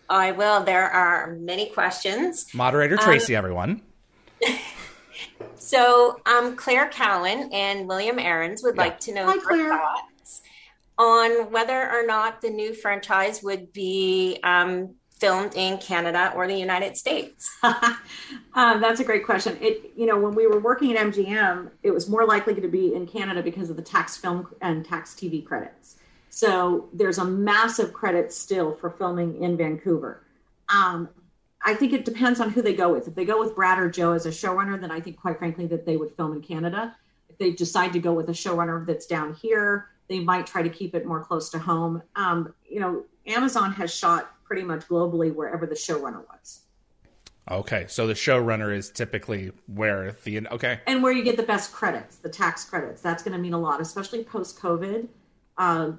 [0.10, 0.64] I will.
[0.64, 2.46] There are many questions.
[2.54, 3.82] Moderator Tracy, everyone.
[5.58, 8.82] So, um, Claire Cowan and William Aarons would Yeah.
[8.84, 9.70] like to know Hi, Claire.
[9.70, 10.02] thoughts
[10.98, 16.56] on whether or not the new franchise would be um, filmed in Canada or the
[16.56, 17.50] United States.
[17.64, 19.58] um, that's a great question.
[19.62, 22.94] It, you know, when we were working at MGM, it was more likely to be
[22.94, 25.98] in Canada because of the tax film and tax TV credits.
[26.30, 30.22] So there's a massive credit still for filming in Vancouver.
[30.68, 31.08] Um,
[31.64, 33.08] I think it depends on who they go with.
[33.08, 35.66] If they go with Brad or Joe as a showrunner, then I think, quite frankly,
[35.68, 36.96] that they would film in Canada.
[37.30, 40.70] If they decide to go with a showrunner that's down here, they might try to
[40.70, 42.02] keep it more close to home.
[42.16, 46.62] Um, you know, Amazon has shot pretty much globally wherever the showrunner was.
[47.50, 50.80] Okay, so the showrunner is typically where the okay.
[50.88, 53.02] and where you get the best credits, the tax credits.
[53.02, 55.08] That's going to mean a lot, especially post COVID.
[55.58, 55.92] Uh,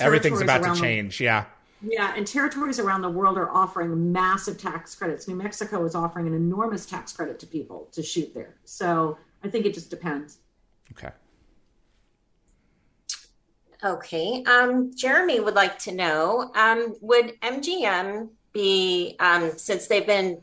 [0.00, 1.20] Everything's about to around the- change.
[1.20, 1.44] Yeah.
[1.82, 5.28] yeah, and territories around the world are offering massive tax credits.
[5.28, 8.56] New Mexico is offering an enormous tax credit to people to shoot there.
[8.64, 10.38] So I think it just depends.
[10.92, 11.10] Okay.
[13.84, 14.44] Okay.
[14.44, 20.40] Um, Jeremy would like to know um, would MGM be, um, since they've been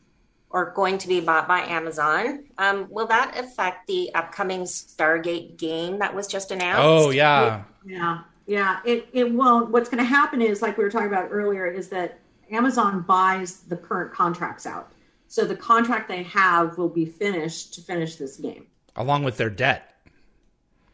[0.50, 6.00] or going to be bought by Amazon, um, will that affect the upcoming Stargate game
[6.00, 6.82] that was just announced?
[6.84, 7.64] Oh yeah.
[7.86, 9.70] Yeah, yeah, it, it won't.
[9.70, 12.20] What's going to happen is, like we were talking about earlier, is that
[12.52, 14.92] Amazon buys the current contracts out.
[15.28, 18.66] So the contract they have will be finished to finish this game.
[18.96, 19.94] Along with their debt,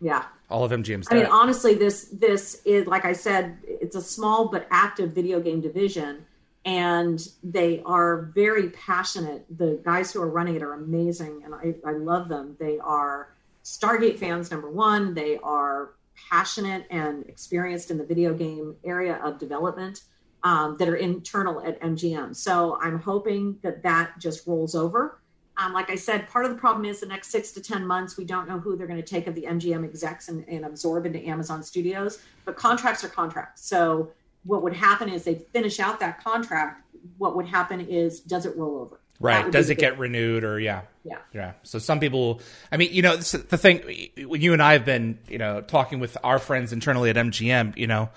[0.01, 0.25] Yeah.
[0.49, 4.49] All of MGM's I mean, honestly, this this is like I said, it's a small
[4.49, 6.25] but active video game division,
[6.65, 9.45] and they are very passionate.
[9.57, 12.55] The guys who are running it are amazing, and I, I love them.
[12.59, 13.33] They are
[13.63, 15.13] Stargate fans, number one.
[15.13, 15.91] They are
[16.29, 20.03] passionate and experienced in the video game area of development
[20.43, 22.35] um, that are internal at MGM.
[22.35, 25.19] So I'm hoping that that just rolls over.
[25.57, 28.17] Um, like I said, part of the problem is the next six to 10 months,
[28.17, 31.05] we don't know who they're going to take of the MGM execs and, and absorb
[31.05, 32.19] into Amazon Studios.
[32.43, 33.65] But contracts are contracts.
[33.65, 34.11] So
[34.43, 36.83] what would happen is they finish out that contract.
[37.17, 38.99] What would happen is, does it roll over?
[39.21, 39.49] Right.
[39.49, 40.81] Does it big- get renewed or yeah.
[41.05, 41.19] Yeah.
[41.33, 41.53] Yeah.
[41.63, 43.81] So some people, I mean, you know, this- the thing,
[44.17, 47.87] you and I have been, you know, talking with our friends internally at MGM, you
[47.87, 48.09] know,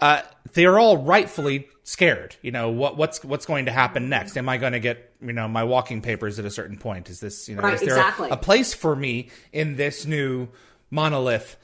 [0.00, 0.22] uh,
[0.52, 2.36] they are all rightfully scared.
[2.42, 4.36] You know, what, what's, what's going to happen next?
[4.36, 7.10] Am I going to get, you know, my walking papers at a certain point?
[7.10, 8.28] Is this, you know, Right, is there exactly.
[8.30, 10.48] a place for me in this new
[10.90, 11.56] monolith?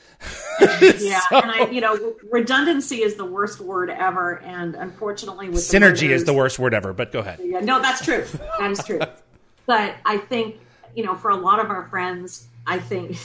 [0.60, 1.20] Yeah.
[1.30, 4.40] So- And I, you know, redundancy is the worst word ever.
[4.42, 7.40] And unfortunately, with the Synergy is the worst word ever, but go ahead.
[7.42, 8.24] Yeah, no, that's true.
[8.58, 9.00] That is true.
[9.66, 10.56] but I think,
[10.94, 13.16] you know, for a lot of our friends, I think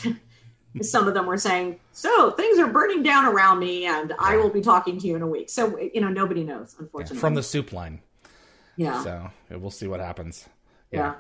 [0.82, 4.50] some of them were saying, so things are burning down around me and I will
[4.50, 5.50] be talking to you in a week.
[5.50, 7.20] So, you know, nobody knows, unfortunately.
[7.20, 8.02] From the soup line.
[8.76, 9.04] yeah.
[9.04, 10.48] So we'll see what happens.
[10.92, 11.16] yeah.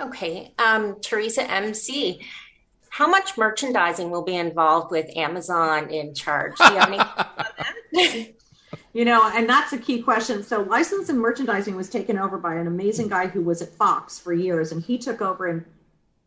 [0.00, 0.52] Okay.
[0.58, 2.20] Um, Teresa MC,
[2.88, 6.56] how much merchandising will be involved with Amazon in charge?
[6.58, 7.44] Do you have any thoughts on
[7.92, 8.34] that?
[8.92, 10.44] You know, and that's a key question.
[10.44, 14.18] So, license and merchandising was taken over by an amazing guy who was at Fox
[14.20, 15.64] for years, and he took over in,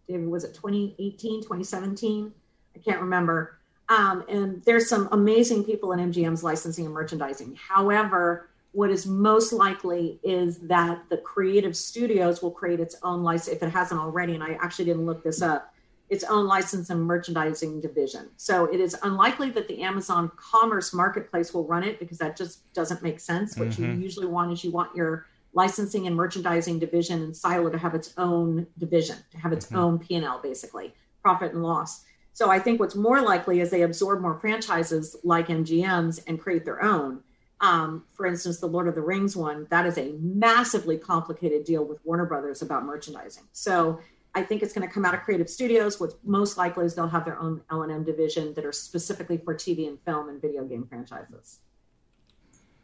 [0.08, 2.32] David, was it 2018, 2017?
[2.76, 3.60] I can't remember.
[3.90, 7.56] Um, and there's some amazing people in MGM's licensing and merchandising.
[7.56, 13.56] However, what is most likely is that the creative studios will create its own license,
[13.56, 15.74] if it hasn't already, and I actually didn't look this up,
[16.10, 18.30] its own license and merchandising division.
[18.38, 22.72] So it is unlikely that the Amazon Commerce Marketplace will run it because that just
[22.74, 23.58] doesn't make sense.
[23.58, 24.02] What you Mhm.
[24.02, 28.14] usually want is you want your licensing and merchandising division and silo to have its
[28.18, 29.78] own division, to have its Mhm.
[29.78, 32.06] own P&L basically, profit and loss.
[32.34, 36.66] So I think what's more likely is they absorb more franchises like MGM's and create
[36.66, 37.24] their own.
[37.62, 41.84] Um, for instance, the Lord of the Rings one, that is a massively complicated deal
[41.84, 43.46] with Warner Brothers about merchandising.
[43.54, 44.00] So
[44.36, 46.00] I think it's going to come out of creative studios.
[46.00, 49.88] What's most likely is they'll have their own L&M division that are specifically for TV
[49.88, 51.62] and film and video game franchises.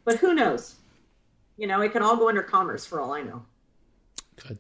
[0.04, 0.76] But who knows?
[1.58, 3.46] You know, it can all go under commerce for all I know.
[4.36, 4.58] Good.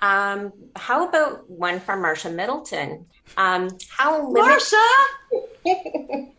[0.00, 3.06] Um, how about one from Marsha Middleton?
[3.36, 4.86] Um, how Marsha,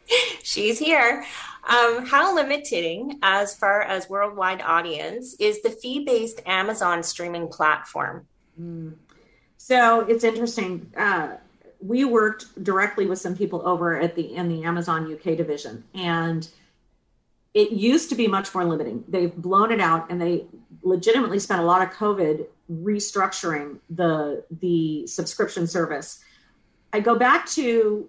[0.43, 1.23] she's here.
[1.69, 8.25] Um, how limiting, as far as worldwide audience, is the fee-based Amazon streaming platform?
[8.59, 8.95] Mm.
[9.57, 10.91] So it's interesting.
[10.97, 11.35] Uh,
[11.79, 16.47] we worked directly with some people over at the in the Amazon UK division, and
[17.53, 19.03] it used to be much more limiting.
[19.07, 20.45] They've blown it out, and they
[20.83, 26.23] legitimately spent a lot of COVID restructuring the the subscription service.
[26.93, 28.07] I go back to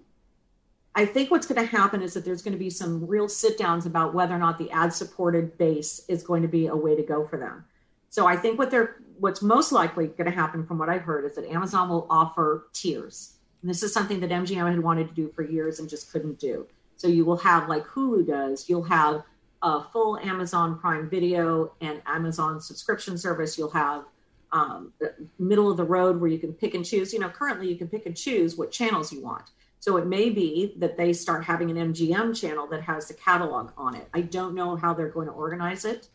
[0.95, 3.57] I think what's going to happen is that there's going to be some real sit
[3.57, 6.95] downs about whether or not the ad supported base is going to be a way
[6.95, 7.64] to go for them.
[8.11, 11.24] So I think what they're what's most likely going to happen from what I've heard
[11.24, 13.34] is that Amazon will offer tiers.
[13.62, 16.38] And this is something that MGM had wanted to do for years and just couldn't
[16.38, 16.66] do.
[16.97, 19.22] So you will have like Hulu does, you'll have
[19.63, 23.57] a full Amazon Prime Video and Amazon subscription service.
[23.57, 24.05] You'll have
[24.53, 24.93] um,
[25.39, 27.13] middle of the road where you can pick and choose.
[27.13, 29.51] You know, currently you can pick and choose what channels you want.
[29.81, 33.73] So it may be that they start having an MGM channel that has the catalog
[33.77, 34.09] on it.
[34.15, 36.09] I don't know how they're going to organize it,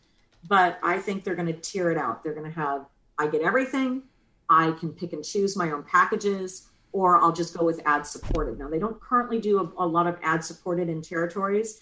[0.48, 2.22] but I think they're going to tier it out.
[2.22, 2.86] They're going to have
[3.18, 4.04] I get everything.
[4.48, 8.58] I can pick and choose my own packages, or I'll just go with ad supported.
[8.58, 11.80] Now they don't currently do a, a lot of ad supported in territories.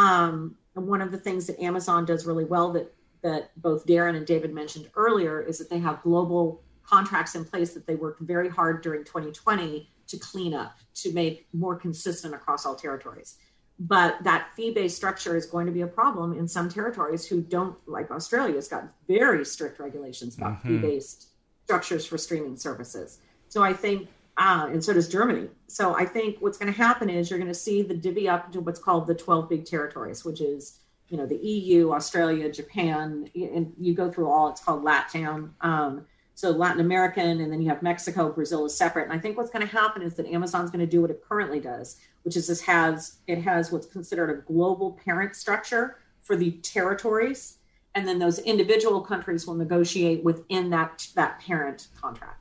[0.00, 2.92] Um, and one of the things that Amazon does really well that
[3.22, 7.74] that both Darren and David mentioned earlier is that they have global contracts in place
[7.74, 12.64] that they worked very hard during 2020 to clean up to make more consistent across
[12.64, 13.36] all territories.
[13.78, 17.42] But that fee based structure is going to be a problem in some territories who
[17.42, 20.68] don't, like Australia's got very strict regulations about mm-hmm.
[20.68, 21.28] fee based
[21.64, 23.18] structures for streaming services.
[23.48, 24.08] So I think,
[24.40, 25.48] uh, and so does Germany.
[25.66, 28.50] So I think what's going to happen is you're going to see the divvy up
[28.52, 30.78] to what's called the 12 big territories, which is
[31.10, 34.48] you know the EU, Australia, Japan, and you go through all.
[34.48, 35.50] It's called LATAM.
[35.60, 39.04] Um, so Latin American, and then you have Mexico, Brazil is separate.
[39.04, 41.22] And I think what's going to happen is that Amazon's going to do what it
[41.22, 46.34] currently does, which is this has it has what's considered a global parent structure for
[46.34, 47.58] the territories,
[47.94, 52.39] and then those individual countries will negotiate within that that parent contract.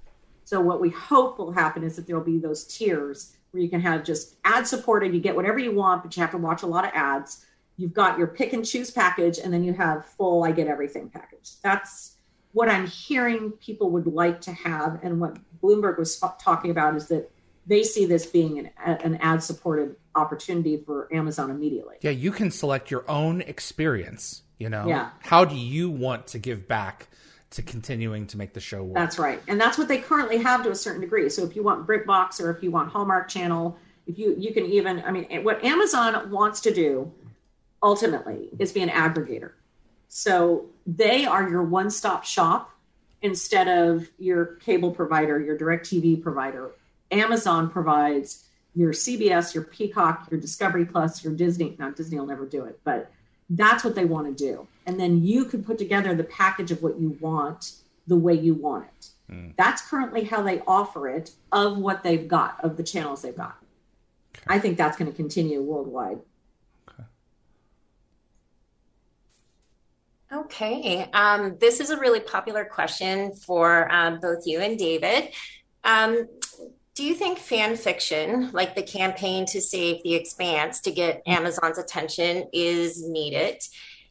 [0.50, 3.70] So what we hope will happen is that there will be those tiers where you
[3.70, 6.64] can have just ad supported, you get whatever you want, but you have to watch
[6.64, 7.46] a lot of ads.
[7.78, 11.08] You've got your pick and choose package and then you have full i get everything
[11.08, 11.52] package.
[11.62, 12.16] That's
[12.54, 17.08] what i'm hearing people would like to have and what bloomberg was talking about is
[17.10, 17.30] that
[17.68, 21.98] they see this being an, an ad supported opportunity for amazon immediately.
[22.02, 24.88] Yeah you can select your own experience you know?
[24.88, 25.12] Yeah.
[25.20, 27.08] how do you want to give back
[27.52, 30.64] to continuing to make the show work that's right and that's what they currently have
[30.64, 33.78] to a certain degree so if you want BritBox or if you want hallmark channel
[34.08, 37.12] if you you can even i mean what amazon wants to do
[37.82, 39.52] ultimately is be an aggregator.
[40.08, 42.72] So they are your one stop shop
[43.22, 46.72] instead of your cable provider, your DirecTV provider.
[47.12, 48.46] Amazon provides
[48.76, 51.76] your CBS, your Peacock, your Discovery Plus, your Disney.
[51.80, 53.12] Now, Disney will never do it, but
[53.50, 54.68] that's what they want to do.
[54.86, 57.74] And then you can put together the package of what you want
[58.08, 59.08] the way you want it.
[59.32, 59.54] Mm.
[59.58, 63.58] That's currently how they offer it of what they've got, of the channels they've got.
[64.36, 64.46] Okay.
[64.48, 66.20] I think that's going to continue worldwide.
[70.32, 71.10] Okay.
[71.12, 75.30] Um, this is a really popular question for um, both you and David.
[75.84, 76.28] Um,
[77.00, 81.78] do you think fan fiction, like the campaign to save the expanse to get Amazon's
[81.78, 83.64] attention, is needed?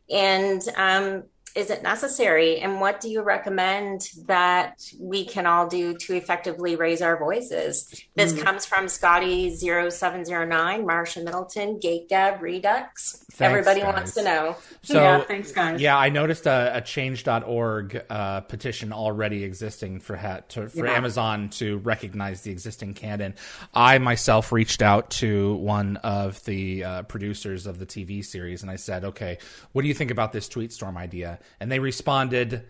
[0.08, 1.24] And um,
[1.58, 2.60] is it necessary?
[2.60, 7.92] And what do you recommend that we can all do to effectively raise our voices?
[8.14, 8.44] This mm.
[8.44, 13.24] comes from Scotty0709, Marsha Middleton, Gate Gab, Redux.
[13.32, 13.92] Thanks, Everybody guys.
[13.92, 14.56] wants to know.
[14.82, 15.80] So, yeah, thanks, guys.
[15.80, 20.92] Yeah, I noticed a, a change.org uh, petition already existing for, ha- to, for yeah.
[20.92, 23.34] Amazon to recognize the existing canon.
[23.74, 28.70] I myself reached out to one of the uh, producers of the TV series and
[28.70, 29.38] I said, okay,
[29.72, 31.40] what do you think about this tweet storm idea?
[31.60, 32.64] And they responded,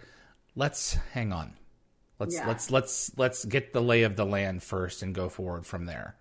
[0.55, 1.55] "Let's hang on.
[2.19, 2.47] Let's yeah.
[2.47, 6.17] let's let's let's get the lay of the land first and go forward from there."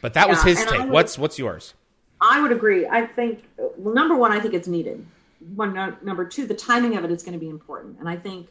[0.00, 0.80] But that yeah, was his take.
[0.80, 1.74] Would, what's what's yours?
[2.20, 2.86] I would agree.
[2.86, 5.06] I think well, number one, I think it's needed.
[5.54, 8.48] One number two, the timing of it is going to be important, and I think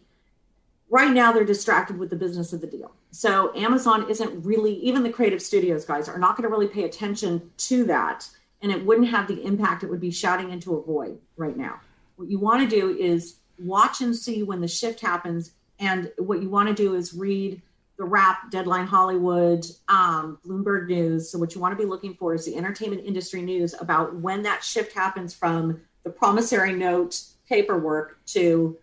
[0.89, 2.93] right now they're distracted with the business of the deal.
[3.11, 6.83] So Amazon isn't really even the creative studios guys are not going to really pay
[6.83, 8.29] attention to that
[8.61, 11.79] and it wouldn't have the impact it would be shouting into a void right now.
[12.17, 15.51] What you want to do is watch and see when the shift happens.
[15.79, 17.61] And what you want to do is read
[17.97, 21.29] the Wrap, Deadline Hollywood, um, Bloomberg News.
[21.29, 24.43] So, what you want to be looking for is the entertainment industry news about when
[24.43, 28.77] that shift happens from the promissory note paperwork to,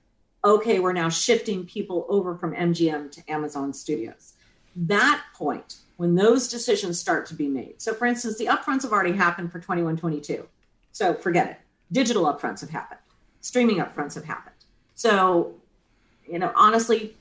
[0.45, 4.35] okay, we're now shifting people over from MGM to Amazon Studios.
[4.75, 7.81] That point, when those decisions start to be made.
[7.81, 10.47] So, for instance, the upfronts have already happened for 21 22.
[10.91, 11.57] So, forget it.
[11.93, 13.01] Digital upfronts have happened,
[13.45, 14.57] streaming upfronts have happened.
[14.95, 15.53] So,
[16.27, 17.15] you know, honestly,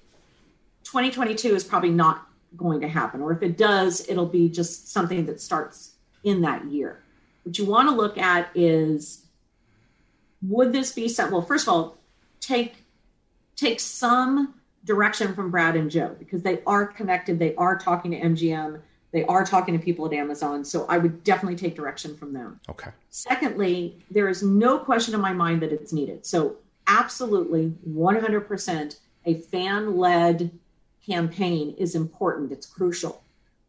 [0.86, 3.22] 2022 is probably not going to happen.
[3.22, 5.92] Or if it does, it'll be just something that starts
[6.24, 7.04] in that year.
[7.44, 9.26] What you want to look at is
[10.44, 11.98] would this be some well, first of all,
[12.40, 12.76] take
[13.58, 14.54] take some
[14.86, 17.38] direction from Brad and Joe because they are connected.
[17.38, 18.80] They are talking to MGM.
[19.14, 20.66] They are talking to people at Amazon.
[20.66, 22.60] So I would definitely take direction from them.
[22.68, 22.90] Okay.
[23.12, 26.26] Secondly, there is no question in my mind that it's needed.
[26.26, 26.58] So
[26.88, 30.52] absolutely 100% a fan led
[31.06, 32.52] campaign is important.
[32.52, 33.22] It's crucial.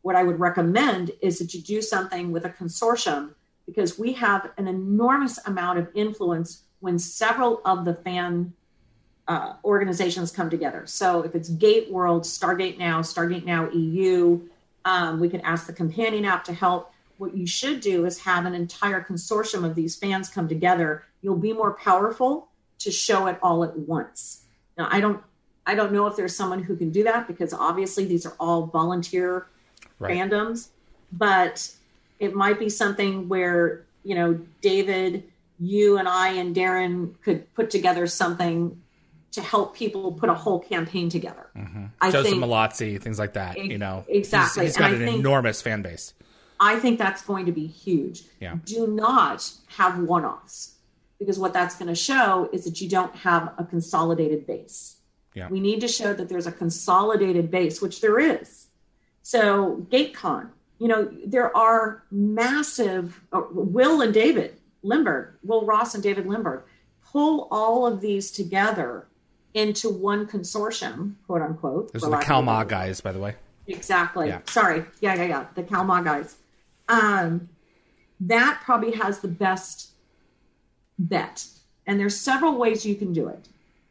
[0.03, 3.35] What I would recommend is that you do something with a consortium
[3.67, 8.53] because we have an enormous amount of influence when several of the fan
[9.29, 10.85] uh, organizations come together.
[10.87, 14.41] So if it's GateWorld, Stargate Now, Stargate Now EU,
[14.85, 16.93] um, we can ask the companion app to help.
[17.19, 21.05] What you should do is have an entire consortium of these fans come together.
[21.23, 22.49] You'll be more powerful
[22.81, 24.45] to show it all at once.
[24.77, 25.23] Now, I don't
[25.67, 28.67] I don't know if there's someone who can do that because obviously these are all
[28.67, 29.47] volunteer
[29.99, 30.15] right.
[30.15, 30.69] fandoms,
[31.13, 31.71] but
[32.19, 35.25] it might be something where, you know, David,
[35.59, 38.81] you and I and Darren could put together something
[39.35, 41.51] to help people put a whole campaign together.
[41.57, 41.87] Mm-hmm.
[42.01, 43.59] I Joseph think, Mallozzi, things like that.
[43.59, 44.65] you know, exactly.
[44.65, 46.15] he's, he's got and an think, enormous fan base.
[46.61, 48.23] I think that's going to be huge.
[48.41, 48.57] Yeah.
[48.65, 50.77] Do not have one-offs
[51.19, 54.97] because what that's going to show is that you don't have a consolidated base.
[55.35, 55.49] Yeah.
[55.49, 58.69] We need to show that there's a consolidated base, which there is.
[59.23, 66.03] So GateCon, you know, there are massive uh, Will and David Limburg, Will Ross and
[66.03, 66.63] David Limburg,
[67.05, 69.07] pull all of these together
[69.55, 71.93] into one consortium, quote unquote.
[71.93, 73.37] Those are the CalMA guys, by the way.
[73.67, 74.29] Exactly.
[74.29, 74.41] Yeah.
[74.47, 74.85] Sorry.
[75.01, 75.47] Yeah, yeah, yeah.
[75.55, 76.37] The CalMA guys.
[76.89, 77.49] Um,
[78.21, 79.93] that probably has the best
[80.99, 81.47] bet.
[81.87, 83.49] And there's several ways you can do it.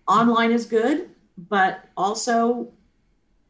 [0.07, 1.09] Online is good,
[1.49, 2.69] but also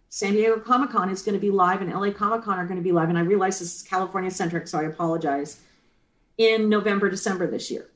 [0.09, 2.77] San Diego Comic Con is going to be live and LA Comic Con are going
[2.77, 3.09] to be live.
[3.09, 5.59] And I realize this is California centric, so I apologize.
[6.37, 7.87] In November, December this year.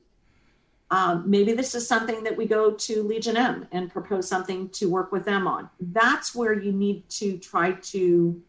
[0.89, 4.89] Um, maybe this is something that we go to Legion M and propose something to
[4.89, 5.69] work with them on.
[5.79, 8.41] That's where you need to try to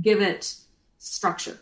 [0.00, 0.54] give it
[0.98, 1.58] structure,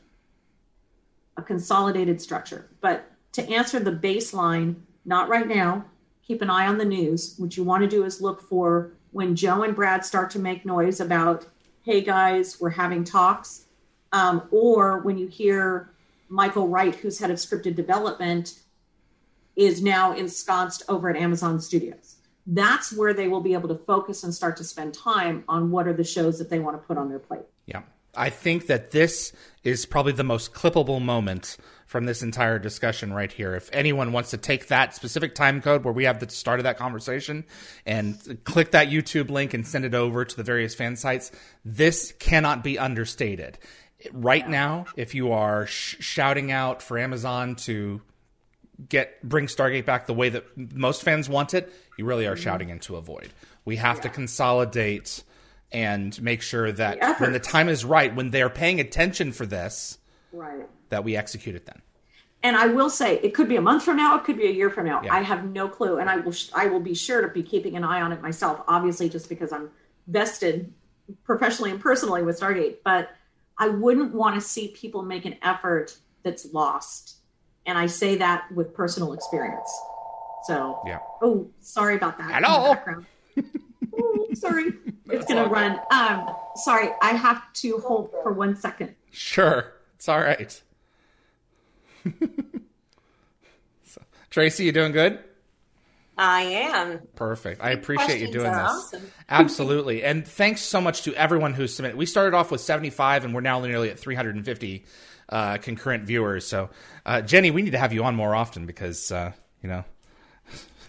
[1.36, 2.68] a consolidated structure.
[2.80, 5.84] But to answer the baseline, not right now.
[6.22, 7.34] Keep an eye on the news.
[7.38, 10.64] What you want to do is look for when Joe and Brad start to make
[10.64, 11.46] noise about,
[11.82, 13.64] hey guys, we're having talks,
[14.12, 15.90] um, or when you hear
[16.28, 18.60] Michael Wright, who's head of scripted development,
[19.56, 22.16] is now ensconced over at Amazon Studios.
[22.46, 25.86] That's where they will be able to focus and start to spend time on what
[25.86, 27.44] are the shows that they want to put on their plate.
[27.66, 27.82] Yeah.
[28.14, 29.32] I think that this
[29.62, 33.54] is probably the most clippable moment from this entire discussion right here.
[33.54, 36.64] If anyone wants to take that specific time code where we have the start of
[36.64, 37.44] that conversation
[37.86, 41.30] and click that YouTube link and send it over to the various fan sites,
[41.64, 43.58] this cannot be understated.
[44.12, 48.00] Right now, if you are sh- shouting out for Amazon to
[48.88, 52.42] get bring Stargate back the way that most fans want it, you really are mm-hmm.
[52.42, 53.30] shouting into a void.
[53.64, 54.02] We have yeah.
[54.02, 55.22] to consolidate
[55.72, 59.46] and make sure that the when the time is right, when they're paying attention for
[59.46, 59.98] this,
[60.32, 61.82] right, that we execute it then.
[62.42, 64.50] And I will say, it could be a month from now, it could be a
[64.50, 65.02] year from now.
[65.02, 65.12] Yeah.
[65.12, 67.84] I have no clue, and I will I will be sure to be keeping an
[67.84, 68.62] eye on it myself.
[68.66, 69.70] Obviously, just because I'm
[70.06, 70.72] vested
[71.24, 73.10] professionally and personally with Stargate, but
[73.58, 77.16] I wouldn't want to see people make an effort that's lost.
[77.70, 79.70] And I say that with personal experience.
[80.42, 80.98] So, yeah.
[81.22, 82.42] Oh, sorry about that.
[82.42, 82.74] Hello.
[83.96, 84.72] oh, sorry.
[85.06, 85.80] it's going to run.
[85.92, 88.96] Um, sorry, I have to hold for one second.
[89.12, 89.72] Sure.
[89.94, 90.60] It's all right.
[93.84, 95.20] so, Tracy, you doing good?
[96.18, 96.98] I am.
[97.14, 97.62] Perfect.
[97.62, 98.52] I appreciate you doing this.
[98.52, 99.12] Awesome.
[99.28, 100.02] Absolutely.
[100.02, 101.96] And thanks so much to everyone who submitted.
[101.96, 104.84] We started off with 75 and we're now nearly at 350
[105.30, 106.46] uh, concurrent viewers.
[106.46, 106.70] So,
[107.06, 109.32] uh, Jenny, we need to have you on more often because, uh,
[109.62, 109.84] you know,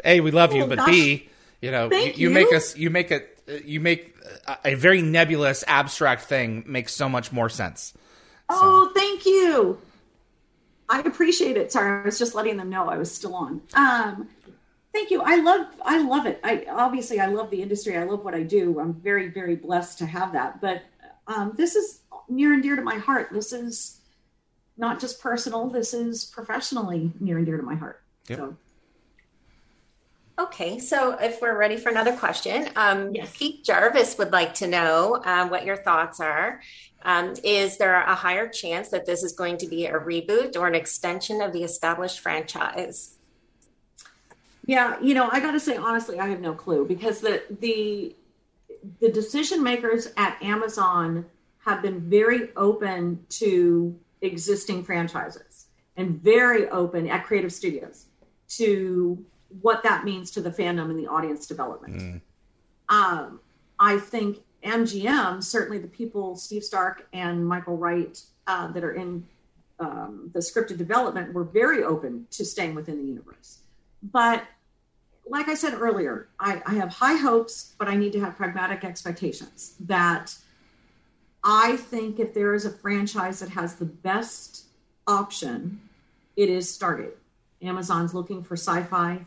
[0.04, 0.90] A, we love you, oh, but gosh.
[0.90, 1.30] B,
[1.62, 4.16] you know, you, you, make us, you make it, you make
[4.48, 7.94] a, a very nebulous, abstract thing makes so much more sense.
[8.50, 9.80] Oh, thank you.
[10.90, 11.72] I appreciate it.
[11.72, 13.62] Sorry, I was just letting them know I was still on.
[13.76, 14.28] Um,
[14.92, 15.22] thank you.
[15.22, 16.42] I love I love it.
[16.44, 17.98] I obviously I love the industry.
[17.98, 18.78] I love what I do.
[18.78, 20.60] I'm very very blessed to have that.
[20.60, 20.84] But
[21.28, 23.30] um, this is near and dear to my heart.
[23.32, 24.01] This is
[24.78, 25.70] not just personal.
[25.70, 28.02] This is professionally near and dear to my heart.
[28.28, 28.38] Yep.
[28.40, 28.58] So.
[30.40, 33.32] Okay, so if we're ready for another question, um, yes.
[33.38, 36.62] Pete Jarvis would like to know um, what your thoughts are.
[37.04, 40.68] Um, is there a higher chance that this is going to be a reboot or
[40.68, 43.18] an extension of the established franchise?
[44.66, 48.16] Yeah, you know, I got to say honestly, I have no clue because the the
[49.00, 51.26] the decision makers at Amazon
[51.66, 55.68] have been very open to existing franchises
[55.98, 58.06] and very open at creative studios
[58.48, 59.24] to
[59.62, 61.96] what that means to the fandom and the audience development.
[61.98, 62.22] Mm.
[62.90, 63.40] Um,
[63.80, 69.26] I think MGM, certainly the people, Steve Stark and Michael Wright, uh, that are in
[69.80, 73.60] um, the scripted development, were very open to staying within the universe.
[74.04, 74.44] But
[75.28, 78.84] like I said earlier, I, I have high hopes, but I need to have pragmatic
[78.84, 80.36] expectations that
[81.44, 84.66] I think if there is a franchise that has the best
[85.08, 85.82] option,
[86.36, 87.14] it is Stargate.
[87.62, 89.20] Amazon's looking for sci fi.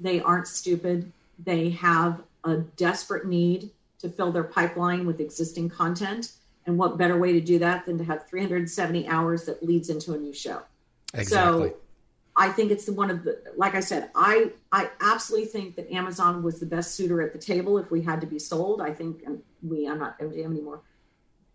[0.00, 1.12] They aren't stupid.
[1.44, 3.70] They have a desperate need
[4.00, 6.32] to fill their pipeline with existing content.
[6.66, 10.14] And what better way to do that than to have 370 hours that leads into
[10.14, 10.62] a new show?
[11.14, 11.70] Exactly.
[11.70, 11.76] So
[12.36, 15.90] I think it's the one of the like I said, I I absolutely think that
[15.90, 18.80] Amazon was the best suitor at the table if we had to be sold.
[18.80, 20.82] I think and we I'm not MGM anymore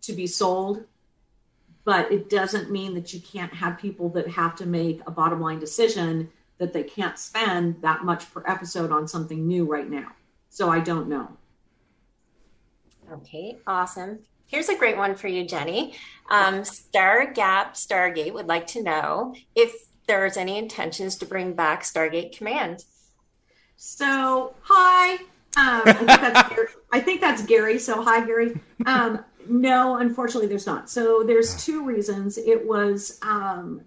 [0.06, 0.84] to be sold.
[1.84, 5.40] But it doesn't mean that you can't have people that have to make a bottom
[5.40, 10.12] line decision that they can't spend that much per episode on something new right now.
[10.48, 11.36] So I don't know.
[13.12, 14.20] Okay, awesome.
[14.46, 15.94] Here's a great one for you, Jenny.
[16.30, 19.74] Um, Star Gap Stargate would like to know if
[20.06, 22.84] there's any intentions to bring back Stargate Command.
[23.76, 25.14] So, hi.
[25.56, 26.68] Um, I, think that's Gary.
[26.92, 27.78] I think that's Gary.
[27.78, 28.60] So, hi, Gary.
[28.86, 30.90] Um, no, unfortunately, there's not.
[30.90, 32.38] So, there's two reasons.
[32.38, 33.82] It was um,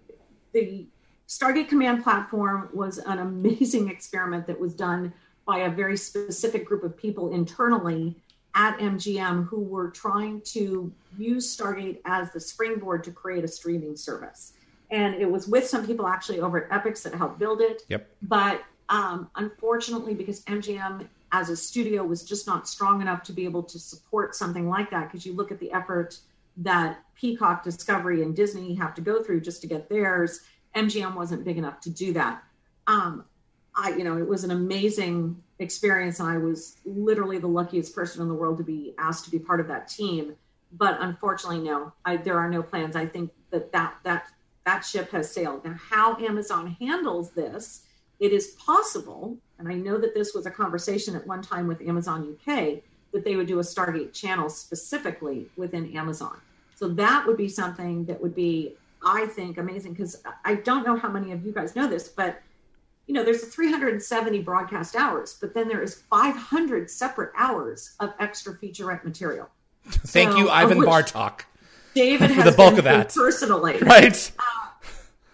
[0.54, 0.88] the
[1.28, 5.14] Stargate Command platform was an amazing experiment that was done
[5.46, 8.16] by a very specific group of people internally
[8.56, 13.96] at MGM who were trying to use Stargate as the springboard to create a streaming
[13.96, 14.54] service.
[14.90, 17.84] And it was with some people actually over at Epix that helped build it.
[17.90, 18.10] Yep.
[18.24, 23.46] But um, unfortunately, because MGM as a studio was just not strong enough to be
[23.46, 26.18] able to support something like that, because you look at the effort
[26.58, 30.42] that Peacock, Discovery, and Disney have to go through just to get theirs,
[30.76, 32.44] MGM wasn't big enough to do that.
[32.88, 33.26] Um,
[33.76, 38.22] I, you know, it was an amazing experience, and I was literally the luckiest person
[38.22, 40.36] in the world to be asked to be part of that team.
[40.72, 42.96] But unfortunately, no, I, there are no plans.
[42.96, 44.28] I think that that that
[44.66, 45.64] that ship has sailed.
[45.64, 47.84] Now, how Amazon handles this,
[48.20, 51.82] it is possible, and I know that this was a conversation at one time with
[51.82, 52.82] Amazon UK
[53.14, 56.38] that they would do a Stargate channel specifically within Amazon.
[56.76, 60.96] So that would be something that would be, I think, amazing because I don't know
[60.96, 62.42] how many of you guys know this, but
[63.08, 68.54] you know, there's 370 broadcast hours, but then there is 500 separate hours of extra
[68.58, 69.50] featurette material.
[69.86, 71.42] Thank so, you, Ivon Bartok.
[71.96, 74.32] David for the bulk of that personally, right?
[74.38, 74.68] Uh,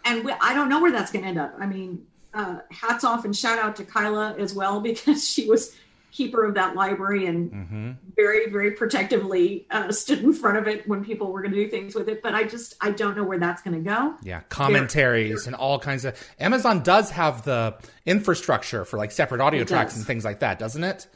[0.06, 1.56] and we, I don't know where that's going to end up.
[1.60, 5.76] I mean, uh, hats off and shout out to Kyla as well because she was
[6.14, 7.91] keeper of that library and mm-hmm.
[8.15, 11.68] very very protectively uh, stood in front of it when people were going to do
[11.68, 14.41] things with it but i just i don't know where that's going to go yeah
[14.49, 19.68] commentaries and all kinds of amazon does have the infrastructure for like separate audio it
[19.68, 19.97] tracks does.
[19.97, 21.07] and things like that doesn't it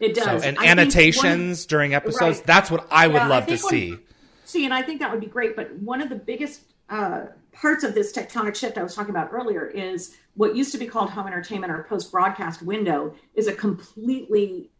[0.00, 2.46] it does so, and I annotations of, during episodes right.
[2.46, 3.98] that's what i would yeah, love I to see
[4.46, 7.26] see and i think that would be great but one of the biggest uh,
[7.60, 10.86] parts of this tectonic shift I was talking about earlier is what used to be
[10.86, 14.70] called home entertainment or post broadcast window is a completely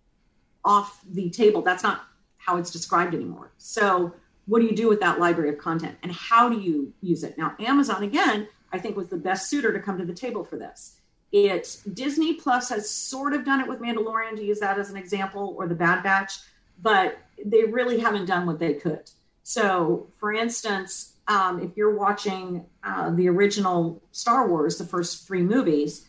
[0.65, 1.63] off the table.
[1.63, 2.03] That's not
[2.37, 3.53] how it's described anymore.
[3.59, 4.15] So,
[4.47, 7.37] what do you do with that library of content and how do you use it?
[7.37, 10.57] Now, Amazon, again, I think was the best suitor to come to the table for
[10.57, 10.97] this.
[11.33, 14.97] It Disney Plus has sort of done it with Mandalorian to use that as an
[14.97, 16.39] example, or the Bad Batch,
[16.81, 19.11] but they really haven't done what they could.
[19.43, 25.43] So, for instance, um, if you're watching uh, the original Star Wars, the first three
[25.43, 26.07] movies,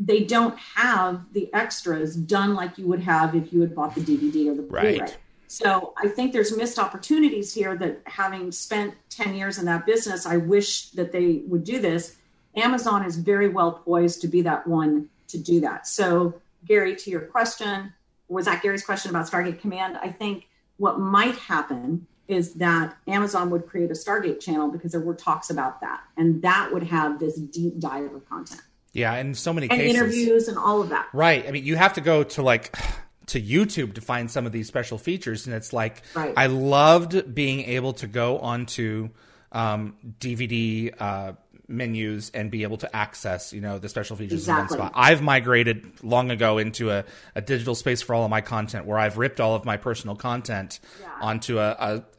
[0.00, 4.00] they don't have the extras done like you would have if you had bought the
[4.00, 4.98] DVD or the Blu-ray.
[4.98, 5.18] Right.
[5.46, 10.24] So I think there's missed opportunities here that having spent 10 years in that business,
[10.24, 12.16] I wish that they would do this.
[12.56, 15.86] Amazon is very well poised to be that one to do that.
[15.86, 17.92] So, Gary, to your question,
[18.28, 19.98] was that Gary's question about Stargate Command?
[19.98, 25.00] I think what might happen is that Amazon would create a Stargate channel because there
[25.00, 28.62] were talks about that, and that would have this deep dive of content.
[28.92, 29.80] Yeah, in so many cases.
[29.80, 31.08] and cases, interviews and all of that.
[31.12, 31.46] Right.
[31.46, 32.76] I mean, you have to go to like
[33.26, 36.34] to YouTube to find some of these special features, and it's like Right.
[36.36, 39.10] I loved being able to go onto
[39.52, 41.32] um, DVD uh,
[41.68, 44.76] menus and be able to access, you know, the special features Exactly.
[44.76, 44.92] in one spot.
[44.94, 48.98] I've migrated long ago into a, a digital space for all of my content, where
[48.98, 50.80] I've ripped all of my personal content
[51.20, 51.70] onto a,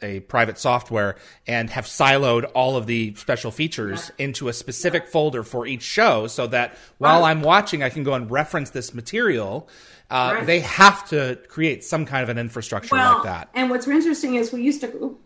[0.02, 5.08] a, a private software and have siloed all of the special features into a specific
[5.08, 7.32] folder for each show, so that while Right.
[7.32, 9.68] I'm watching, I can go and reference this material.
[10.10, 10.46] Uh, Right.
[10.46, 13.50] They have to create some kind of an infrastructure well, like that.
[13.54, 15.18] And what's interesting is we used to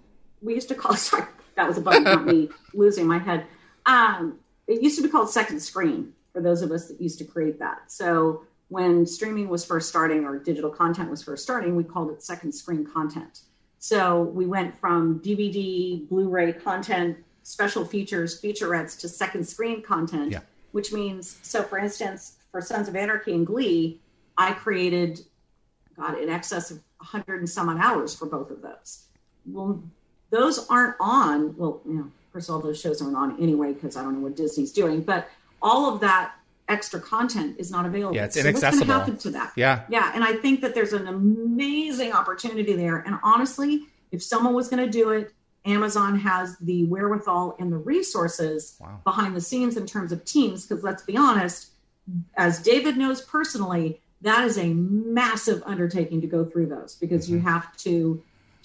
[0.41, 1.25] we used to call sorry
[1.55, 3.45] that was a button not me losing my head.
[3.87, 4.37] Um,
[4.67, 7.57] it used to be called second screen for those of us that used to create
[7.59, 7.91] that.
[7.91, 12.21] So when streaming was first starting or digital content was first starting, we called it
[12.21, 13.41] second screen content.
[13.79, 20.41] So we went from DVD, Blu-ray content, special features, featurettes to second screen content, Yeah.
[20.73, 24.01] which means so for instance, for Sons of Anarchy and Glee,
[24.37, 25.21] I created
[25.95, 29.05] God, in excess of 100 and some odd hours for both of those.
[29.45, 29.81] Well,
[30.29, 31.55] those aren't on.
[31.57, 32.11] Well, you know,
[32.45, 35.01] of all, those shows aren't on anyway because I don't know what Disney's doing.
[35.01, 35.29] But
[35.61, 36.33] all of that
[36.69, 38.15] extra content is not available.
[38.15, 39.53] Yeah, it's so What's going to happen to that?
[39.55, 39.83] Yeah.
[39.89, 42.99] Yeah, and I think that there's an amazing opportunity there.
[42.99, 45.33] And honestly, if someone was going to do it,
[45.65, 49.01] Amazon has the wherewithal and the resources Wow.
[49.03, 50.65] behind the scenes in terms of teams.
[50.65, 51.71] Because let's be honest,
[52.35, 57.37] as David knows personally, that is a massive undertaking to go through those because you
[57.37, 57.47] mm-hmm.
[57.47, 58.23] have to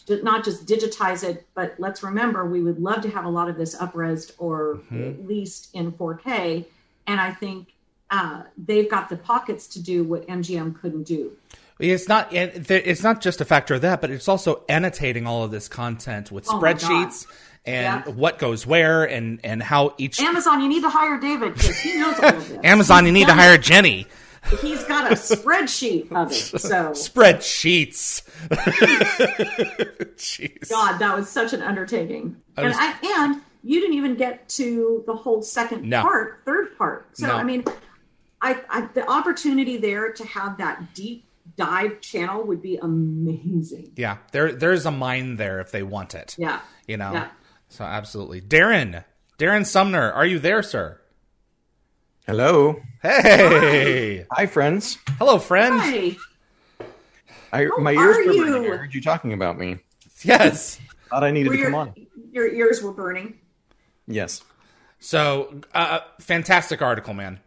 [0.08, 3.56] not just digitize it, but let's remember we would love to have a lot of
[3.56, 6.64] this upresed or at least in 4K.
[7.06, 7.68] And I think
[8.10, 11.32] uh, they've got the pockets to do what MGM couldn't do.
[11.78, 12.28] It's not.
[12.32, 16.30] It's not just a factor of that, but it's also annotating all of this content
[16.30, 17.26] with Oh spreadsheets
[17.64, 18.12] and Yeah.
[18.12, 21.98] what goes where and and how each Amazon, you need to hire David because he
[21.98, 22.58] knows all of this.
[22.64, 23.06] Amazon.
[23.06, 24.06] You need to hire Jenny.
[24.60, 26.34] He's got a spreadsheet of it.
[26.34, 28.22] So Spreadsheets.
[30.16, 30.68] Jeez.
[30.70, 32.36] God, that was such an undertaking.
[32.56, 36.02] I and was- I, and you didn't even get to the whole second No.
[36.02, 37.16] part, third part.
[37.16, 37.34] So No.
[37.36, 37.64] I mean,
[38.40, 41.24] I, I the opportunity there to have that deep
[41.56, 43.92] dive channel would be amazing.
[43.96, 46.34] Yeah, there there's a mine there if they want it.
[46.38, 46.60] Yeah.
[46.86, 47.12] You know.
[47.12, 47.28] Yeah.
[47.68, 49.04] So absolutely, Darren,
[49.38, 51.00] Darren Sumner, are you there, sir?
[52.26, 52.80] Hello.
[53.02, 54.98] Hey, Hi, friends.
[55.18, 55.74] hello, friend.
[55.80, 56.16] Hi.
[57.52, 58.44] I, How my ears are were you?
[58.46, 58.72] burning.
[58.72, 59.78] I heard you talking about me.
[60.22, 60.78] Yes.
[61.10, 61.94] Thought I needed Were to come on.
[62.30, 63.38] your ears were burning.
[64.06, 64.42] Yes.
[65.00, 67.40] So, uh, fantastic article, man.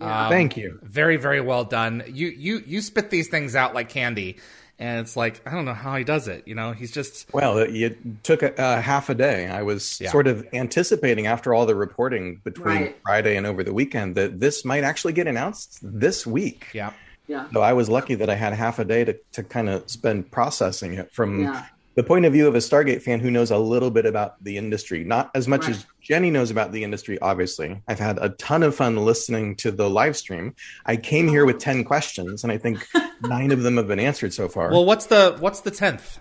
[0.00, 0.80] Um, Thank you.
[0.82, 2.02] Very, very well done.
[2.08, 4.38] You you you spit these things out like candy,
[4.80, 6.48] and it's like I don't know how he does it.
[6.48, 9.46] You know, he's just Well, it, it took a, a half a day.
[9.46, 10.10] I was Yeah.
[10.10, 12.96] sort of anticipating after all the reporting between Right.
[13.04, 16.66] Friday and over the weekend that this might actually get announced this week.
[16.72, 16.92] yeah.
[17.28, 17.46] Yeah.
[17.52, 20.32] So I was lucky that I had half a day to, to kind of spend
[20.32, 21.64] processing it from Yeah.
[21.96, 24.56] The point of view of a Stargate fan who knows a little bit about the
[24.56, 25.02] industry.
[25.04, 25.70] Not as much Right.
[25.76, 27.82] as Jenny knows about the industry, obviously.
[27.88, 30.54] I've had a ton of fun listening to the live stream.
[30.86, 32.86] I came here with 10 questions, and I think
[33.22, 34.70] nine of them have been answered so far.
[34.70, 36.20] Well, what's the what's the tenth?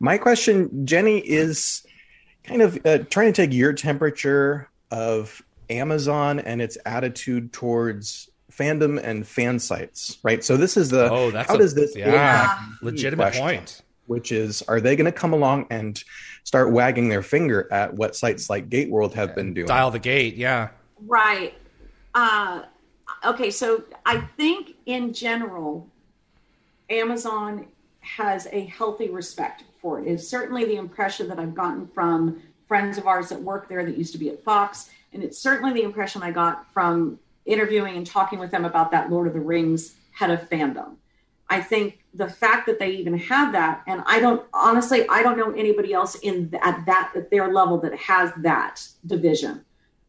[0.00, 1.84] My question, Jenny, is
[2.44, 9.00] kind of uh, trying to take your temperature of Amazon and its attitude towards fandom
[9.02, 10.42] and fan sites, right?
[10.42, 13.82] So this is the Oh, that's how a, does this yeah legitimate question, point.
[14.08, 16.02] Which is, are they going to come along and
[16.42, 19.68] start wagging their finger at what sites like GateWorld have been doing?
[19.68, 20.34] Dial the gate.
[20.34, 20.70] Yeah.
[21.06, 21.54] Right.
[22.14, 22.62] Uh,
[23.24, 25.86] okay, so I think in general,
[26.90, 27.66] Amazon
[28.00, 30.08] has a healthy respect for it.
[30.08, 33.96] It's certainly the impression that I've gotten from friends of ours that work there that
[33.96, 38.06] used to be at Fox, and it's certainly the impression I got from interviewing and
[38.06, 40.96] talking with them about that Lord of the Rings head of fandom.
[41.50, 45.38] I think the fact that they even have that, and I don't honestly, I don't
[45.38, 49.64] know anybody else in at that at their level that has that division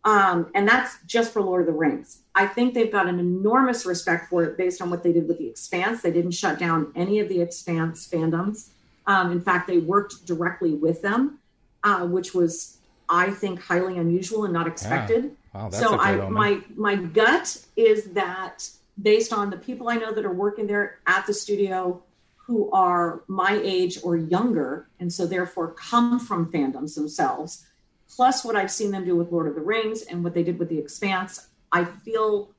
[0.06, 2.20] um, and that's just for Lord of the Rings.
[2.34, 5.38] I think they've got an enormous respect for it based on what they did with
[5.40, 6.02] the Expanse.
[6.02, 8.70] They didn't shut down any of the Expanse fandoms.
[9.08, 11.40] Um, in fact, they worked directly with them,
[11.84, 12.78] uh, which was,
[13.10, 15.36] I think, highly unusual and not expected.
[15.54, 16.34] Wow, that's so a good I, omen.
[16.34, 18.70] my my gut is that
[19.02, 22.04] based on the people I know that are working there at the studio,
[22.36, 27.66] who are my age or younger, and so therefore come from fandoms themselves,
[28.10, 30.58] plus what I've seen them do with Lord of the Rings and what they did
[30.58, 32.52] with The Expanse, I feel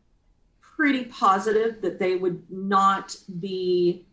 [0.80, 4.06] pretty positive that they would not be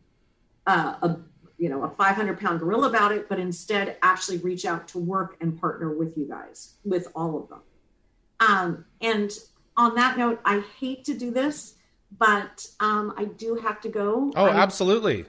[0.66, 1.18] uh, a,
[1.58, 5.38] you know a 500 pound gorilla about it but instead actually reach out to work
[5.40, 7.62] and partner with you guys with all of them.
[8.42, 9.32] Um, and
[9.78, 11.76] on that note i hate to do this
[12.18, 15.22] but um, i do have to go Oh, I'm- absolutely.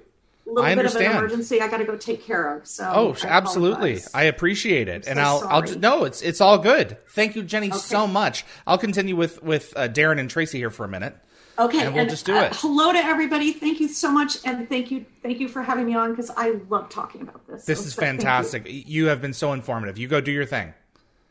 [0.47, 1.13] a little I bit of understand.
[1.13, 3.93] an emergency i got to go take care of so Oh, I absolutely.
[3.95, 4.15] apologize.
[4.15, 6.97] I appreciate it, and so I'll, I'll just, no, it's it's all good.
[7.11, 8.45] Thank you, Jenny, so much.
[8.67, 11.15] I'll continue with with uh, Darren and Tracy here for a minute.
[11.59, 12.53] Okay, And we'll just do uh, it.
[12.55, 13.53] Hello to everybody.
[13.53, 16.51] Thank you so much, and thank you, thank you for having me on because I
[16.69, 17.65] love talking about this.
[17.65, 18.01] This So is you.
[18.01, 18.63] fantastic.
[18.69, 19.99] You have been so informative.
[19.99, 20.73] You go do your thing.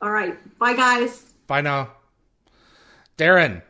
[0.02, 1.24] All right, bye guys.
[1.48, 1.92] Bye now,
[3.18, 3.62] Darren.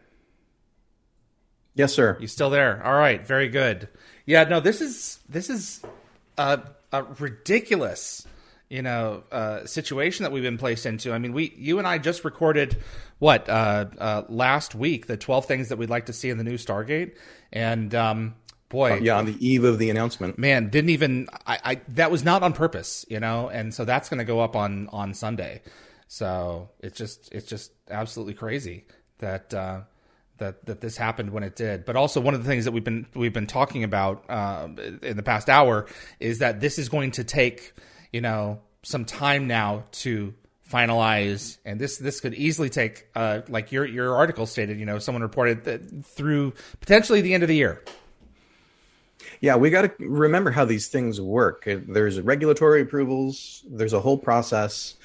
[1.78, 2.18] Yes, sir.
[2.20, 2.86] You still there?
[2.86, 3.88] All right, very good.
[4.26, 5.82] Yeah, no, this is this is
[6.38, 8.28] a, a ridiculous,
[8.70, 11.14] you know, uh, situation that we've been placed into.
[11.14, 12.78] I mean, we, you and I just recorded
[13.20, 16.44] what uh, uh, last week the twelve things that we'd like to see in the
[16.44, 17.16] new Stargate,
[17.54, 18.36] and um,
[18.70, 20.38] boy, Yeah, on the eve of the announcement.
[20.38, 24.10] man, didn't even I, I that was not on purpose, you know, and so that's
[24.10, 25.62] going to go up on on Sunday.
[26.08, 28.86] So it's just it's just absolutely crazy
[29.20, 29.82] that uh,
[30.38, 31.86] that that this happened when it did.
[31.86, 34.68] But also one of the things that we've been we've been talking about uh,
[35.02, 35.88] in the past hour
[36.20, 37.74] is that this is going to take
[38.12, 40.34] you know some time now to
[40.70, 45.00] finalize and this this could easily take uh, like your your article stated you know
[45.00, 47.82] someone reported that through potentially the end of the year
[49.40, 51.64] Yeah, we got to remember how these things work.
[51.66, 53.64] There's regulatory approvals.
[53.70, 54.96] There's a whole process.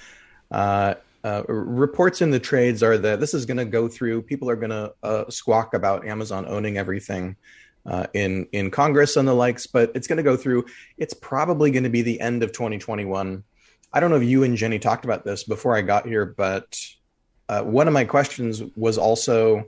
[0.50, 0.94] Uh,
[1.24, 4.23] uh, reports in the trades are that this is going to go through.
[4.23, 7.36] People are going to uh, squawk about Amazon owning everything
[7.86, 10.65] uh, in in Congress and the likes, but it's going to go through.
[10.99, 13.44] It's probably going to be the end of 2021.
[13.93, 16.78] I don't know if you and Jenny talked about this before I got here, but
[17.49, 19.66] uh, one of my questions was also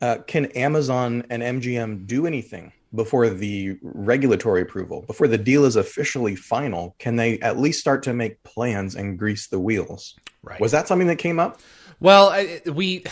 [0.00, 5.76] uh, can Amazon and MGM do anything before the regulatory approval, before the deal is
[5.76, 6.96] officially final?
[6.98, 10.14] Can they at least start to make plans and grease the wheels?
[10.42, 10.60] Right.
[10.60, 11.60] Was that something that came up?
[12.00, 13.04] Well, I- we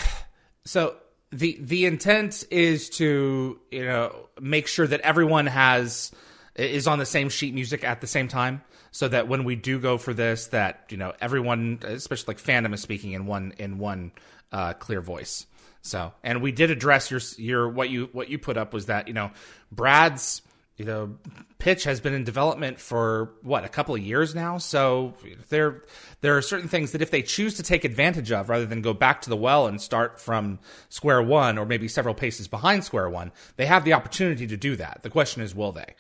[0.65, 0.97] so
[1.31, 6.11] the the intent is to you know make sure that everyone has
[6.55, 9.79] is on the same sheet music at the same time, so that when we do
[9.79, 13.79] go for this, that you know everyone, especially like fandom, is speaking in one in
[13.79, 14.13] one
[14.53, 15.47] uh, clear voice.
[15.83, 19.09] So, and we did address your your what you what you put up was that
[19.09, 19.31] you know
[19.73, 20.43] Brad's
[20.77, 21.17] you know
[21.59, 24.59] pitch has been in development for what a couple of years now?
[24.59, 25.15] So
[25.49, 25.83] there
[26.21, 28.93] there are certain things that if they choose to take advantage of rather than go
[28.93, 33.09] back to the well and start from square one or maybe several paces behind square
[33.09, 35.01] one they have the opportunity to do that.
[35.03, 35.95] The question is will they?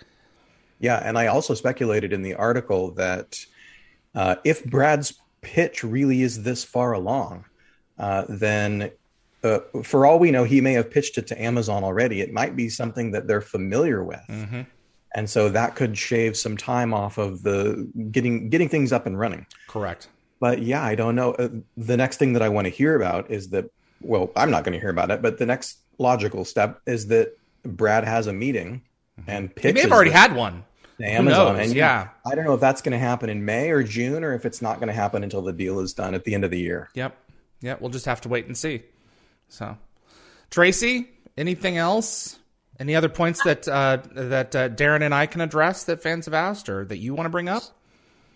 [0.80, 3.44] Yeah, and I also speculated in the article that
[4.14, 7.44] uh, if Brad's pitch really is this far along,
[7.98, 8.92] uh, then
[9.44, 12.20] uh, for all we know, he may have pitched it to Amazon already.
[12.20, 14.20] It might be something that they're familiar with,
[15.15, 19.19] and so that could shave some time off of the getting getting things up and
[19.19, 19.47] running.
[19.69, 20.09] correct
[20.40, 21.32] But yeah, I don't know.
[21.32, 23.70] Uh, the next thing that I want to hear about is that,
[24.01, 27.36] well, I'm not going to hear about it, but the next logical step is that
[27.65, 28.82] Brad has a meeting
[29.27, 30.65] and they pitches may have already had one
[31.01, 31.59] Amazon.
[31.59, 32.09] And Yeah.
[32.27, 34.62] I don't know if that's going to happen in May or June, or if it's
[34.62, 36.89] not going to happen until the deal is done at the end of the year.
[36.94, 37.16] yep
[37.60, 38.82] Yeah, we'll just have to wait and see
[39.48, 39.76] so
[40.50, 42.38] tracy anything else
[42.80, 46.34] any other points that uh, that uh, darren and i can address that fans have
[46.34, 47.62] asked or that you want to bring up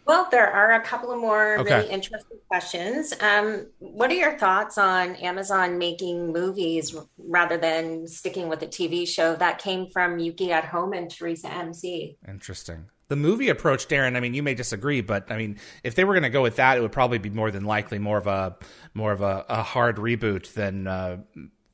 [0.05, 1.76] Well, there are a couple of more Okay.
[1.76, 3.14] really interesting questions.
[3.20, 9.06] Um, what are your thoughts on Amazon making movies rather than sticking with a TV
[9.06, 9.36] show?
[9.36, 12.16] That came from Yuki at Home and Teresa MC.
[12.26, 12.86] Interesting.
[13.12, 14.16] The movie approach, Darren.
[14.16, 16.56] I mean, you may disagree, but I mean, if they were going to go with
[16.56, 18.56] that, it would probably be more than likely more of a
[18.94, 21.18] more of a, a hard reboot than uh,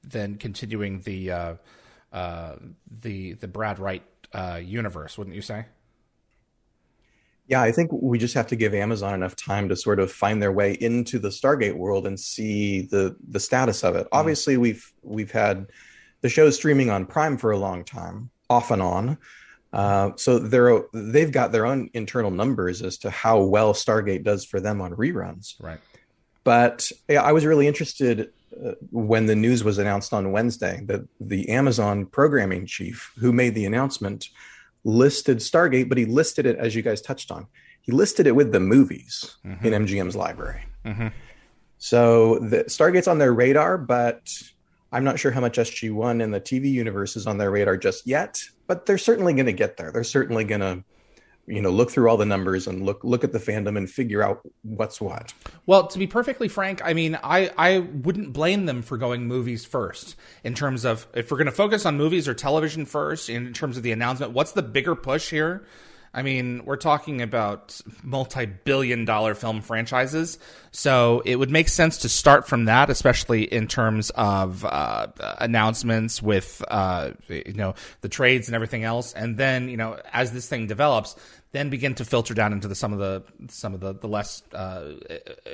[0.02, 1.54] than continuing the uh,
[2.12, 2.56] uh,
[2.90, 4.02] the the Brad Wright
[4.32, 5.66] uh, universe, wouldn't you say?
[7.46, 10.42] Yeah, I think we just have to give Amazon enough time to sort of find
[10.42, 14.08] their way into the Stargate world and see the the status of it.
[14.10, 15.68] Obviously, we've we've had
[16.20, 19.18] the show streaming on Prime for a long time, off and on.
[19.72, 24.44] Uh, so they're they've got their own internal numbers as to how well Stargate does
[24.44, 25.54] for them on reruns.
[25.60, 25.78] Right.
[26.44, 28.30] But yeah, I was really interested
[28.64, 33.54] uh, when the news was announced on Wednesday that the Amazon programming chief who made
[33.54, 34.28] the announcement
[34.84, 37.46] listed Stargate, but he listed it as you guys touched on.
[37.82, 40.62] He listed it with the movies in MGM's library.
[40.86, 41.12] Mhm.
[41.78, 44.30] So the Stargate's on their radar, but
[44.92, 48.06] I'm not sure how much SG1 and the TV universe is on their radar just
[48.06, 48.42] yet.
[48.68, 49.90] But they're certainly going to get there.
[49.90, 50.84] They're certainly going to,
[51.48, 54.22] you know, look through all the numbers and look look at the fandom and figure
[54.22, 55.34] out what's what.
[55.66, 59.64] Well, to be perfectly frank, I mean, I, I wouldn't blame them for going movies
[59.64, 60.14] first
[60.44, 63.76] in terms of if we're going to focus on movies or television first in terms
[63.76, 64.32] of the announcement.
[64.32, 65.64] What's the bigger push here?
[66.18, 70.40] I mean, we're talking about multi billion dollar film franchises.
[70.72, 75.06] So it would make sense to start from that, especially in terms of uh,
[75.38, 79.12] announcements with, uh, you know, the trades and everything else.
[79.12, 81.14] And then, you know, as this thing develops,
[81.52, 84.42] then begin to filter down into the, some of the some of the, the less
[84.52, 84.94] uh,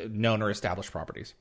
[0.08, 1.34] known or established properties.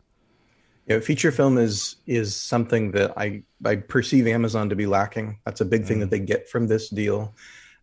[0.85, 5.39] Yeah, feature film is is something that I I perceive Amazon to be lacking.
[5.45, 5.87] That's a big mm.
[5.87, 7.33] thing that they get from this deal.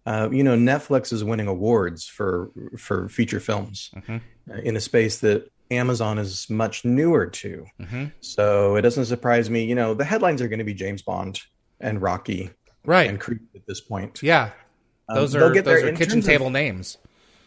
[0.07, 4.17] Uh, you know, Netflix is winning awards for for feature films mm-hmm.
[4.51, 7.67] uh, in a space that Amazon is much newer to.
[7.81, 8.05] Mm-hmm.
[8.21, 9.65] So it doesn't surprise me.
[9.65, 11.41] You know, the headlines are going to be James Bond
[11.81, 12.51] and Rocky,
[12.85, 14.23] right, and Creed at this point.
[14.23, 14.51] Yeah,
[15.09, 16.99] um, those um, are those there, are kitchen table of, names.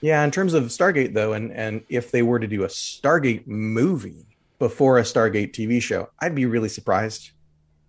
[0.01, 3.47] Yeah, in terms of Stargate though, and and if they were to do a Stargate
[3.47, 4.25] movie
[4.59, 7.31] before a Stargate TV show, I'd be really surprised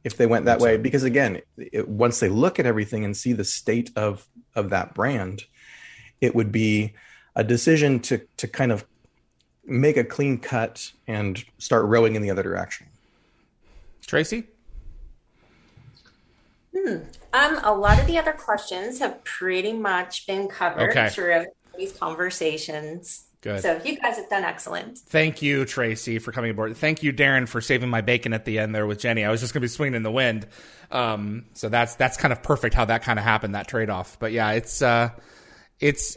[0.05, 3.33] if they went that way because again, it, once they look at everything and see
[3.33, 5.45] the state of of that brand,
[6.21, 6.93] it would be
[7.35, 8.85] a decision to to kind of
[9.65, 12.87] make a clean cut and start rowing in the other direction.
[14.07, 14.45] Tracy?
[16.77, 16.97] Hmm.
[17.33, 21.09] Um, a lot of the other questions have pretty much been covered okay.
[21.09, 23.25] throughout these conversations.
[23.45, 23.61] Good.
[23.61, 24.97] So you guys have done excellent.
[24.97, 26.79] Thank you, Tracy, for coming aboard.
[26.79, 29.23] Thank you, Darren, for saving my bacon at the end there with Jenny.
[29.23, 30.47] I was just going to be swinging in the wind.
[30.91, 34.19] Um, so that's that's kind of perfect how that kind of happened, that trade off.
[34.19, 35.11] But yeah, it's uh,
[35.79, 36.17] it's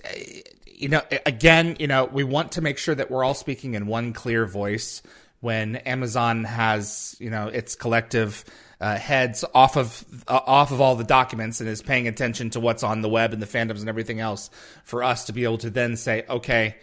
[0.65, 3.87] you know again, you know, we want to make sure that we're all speaking in
[3.87, 5.01] one clear voice
[5.41, 8.45] when Amazon has you know its collective
[8.79, 12.61] uh, heads off of uh, off of all the documents and is paying attention to
[12.61, 14.49] what's on the web and the fandoms and everything else
[14.85, 16.77] for us to be able to then say, okay,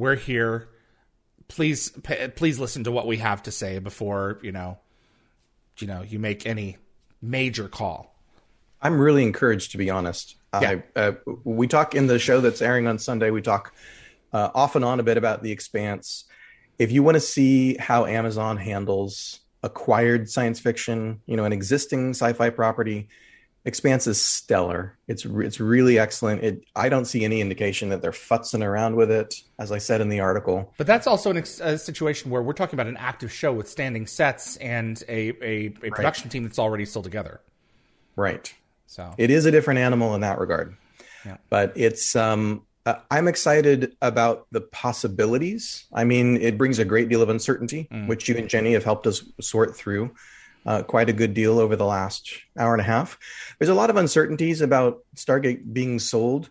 [0.00, 0.68] we're here.
[1.46, 4.78] Please, pay, please listen to what we have to say before you know,
[5.78, 6.78] you know, you make any
[7.20, 8.16] major call.
[8.80, 10.36] I'm really encouraged, to be honest.
[10.54, 10.80] Yeah.
[10.96, 11.12] I, uh,
[11.44, 13.30] we talk in the show that's airing on Sunday.
[13.30, 13.74] We talk
[14.32, 16.24] uh, off and on a bit about the Expanse.
[16.78, 22.10] If you want to see how Amazon handles acquired science fiction, you know, an existing
[22.10, 23.08] sci-fi property,
[23.66, 24.96] Expanse is stellar.
[25.06, 26.42] It's it's really excellent.
[26.42, 30.00] It I don't see any indication that they're futzing around with it, as I said
[30.00, 30.72] in the article.
[30.78, 33.68] But that's also an ex- a situation where we're talking about an active show with
[33.68, 36.32] standing sets and a a, a production right.
[36.32, 37.42] team that's already still together.
[38.16, 38.54] Right.
[38.86, 40.74] So it is a different animal in that regard.
[41.26, 41.36] Yeah.
[41.50, 45.84] But it's um uh, I'm excited about the possibilities.
[45.92, 48.06] I mean, it brings a great deal of uncertainty, mm.
[48.06, 50.14] which you and Jenny have helped us sort through
[50.66, 53.18] uh, quite a good deal over the last hour and a half.
[53.58, 56.50] There's a lot of uncertainties about Stargate being sold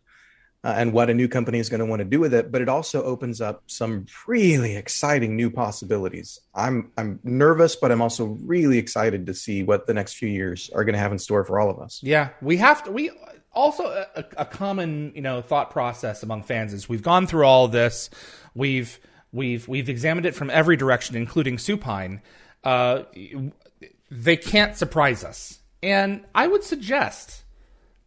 [0.64, 2.62] uh, and what a new company is going to want to do with it, but
[2.62, 6.40] it also opens up some really exciting new possibilities.
[6.54, 10.70] I'm I'm nervous, but I'm also really excited to see what the next few years
[10.76, 12.02] are going to have in store for all of us.
[12.04, 12.92] Yeah, we have to.
[12.92, 13.12] We
[13.54, 17.70] also a, a common you know thought process among fans is we've gone through all
[17.70, 18.10] this,
[18.54, 19.00] we've
[19.32, 22.22] we've we've examined it from every direction, including supine.
[22.66, 23.04] Uh,
[24.10, 25.60] they can't surprise us.
[25.82, 27.44] And I would suggest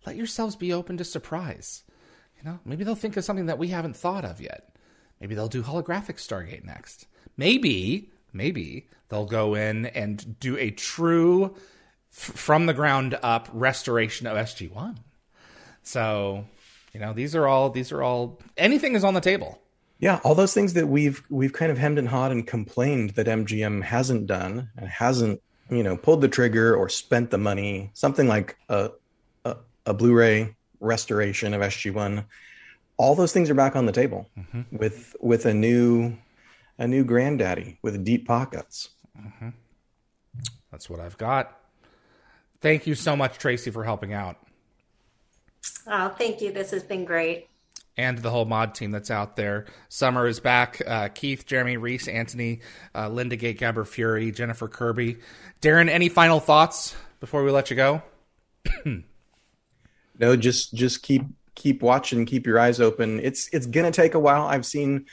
[0.07, 1.85] let yourselves be open to surprise.
[2.37, 4.77] You know, maybe they'll think of something that we haven't thought of yet.
[5.21, 7.07] Maybe they'll do holographic Stargate next.
[7.37, 11.55] Maybe, maybe they'll go in and do a true
[12.13, 14.97] f- from the ground up restoration of SG1.
[15.85, 16.45] So,
[16.93, 19.61] you know, these are all these are all anything is on the table.
[20.01, 23.27] Yeah, all those things that we've we've kind of hemmed and hawed and complained that
[23.27, 25.41] MGM hasn't done and hasn't
[25.73, 28.91] you know pulled the trigger or spent the money something like a,
[29.45, 32.25] a, a blu-ray restoration of sg1
[32.97, 34.63] all those things are back on the table mm-hmm.
[34.77, 36.17] with with a new
[36.79, 38.91] a new granddaddy with deep pockets.
[39.21, 39.51] Mm-hmm.
[40.71, 41.59] that's what i've got.
[42.61, 44.37] Thank you so much tracy for helping out.
[45.87, 46.53] Oh thank you.
[46.53, 47.49] This has been great
[47.97, 49.67] and the whole mod team that's out there.
[49.89, 50.81] Summer is back.
[50.87, 52.61] Uh, Keith, Jeremy, Reese, Anthony,
[52.95, 55.19] uh, Linda Gate, Gabber Fury, Jennifer Kirby.
[55.61, 58.03] Darren, any final thoughts before we let you go?
[60.19, 61.23] no, just just keep
[61.55, 63.21] keep watching, keep your eyes open.
[63.21, 64.47] It's it's gonna take a while.
[64.47, 65.07] I've seen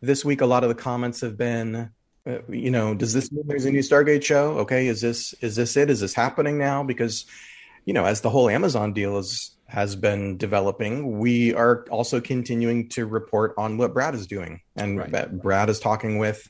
[0.00, 1.90] this week a lot of the comments have been,
[2.26, 4.58] uh, you know, does this mean there's a new Stargate show?
[4.58, 5.90] Okay, is this is this it?
[5.90, 6.82] Is this happening now?
[6.82, 7.26] Because
[7.84, 12.88] you know, as the whole Amazon deal is has been developing, we are also continuing
[12.90, 14.60] to report on what Brad is doing.
[14.76, 15.42] And right.
[15.42, 16.48] Brad is talking with,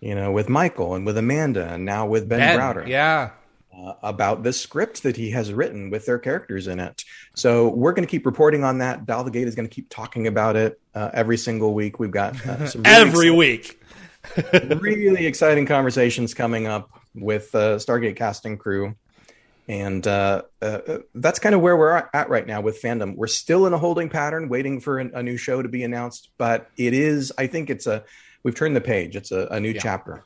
[0.00, 2.86] you know, with Michael and with Amanda and now with Ben, ben Browder.
[2.88, 3.30] Yeah.
[3.72, 7.04] Uh, about this script that he has written with their characters in it.
[7.36, 9.06] So we're going to keep reporting on that.
[9.06, 12.00] Dial the Gate is going to keep talking about it uh, every single week.
[12.00, 13.80] We've got uh, really every week.
[14.52, 18.96] really exciting conversations coming up with uh, Stargate casting crew
[19.68, 20.78] And uh, uh,
[21.14, 23.16] that's kind of where we're at right now with fandom.
[23.16, 26.30] We're still in a holding pattern, waiting for an, a new show to be announced.
[26.38, 28.02] But it is, I think it's a,
[28.42, 29.14] we've turned the page.
[29.14, 29.80] It's a, a new Yeah.
[29.80, 30.24] chapter.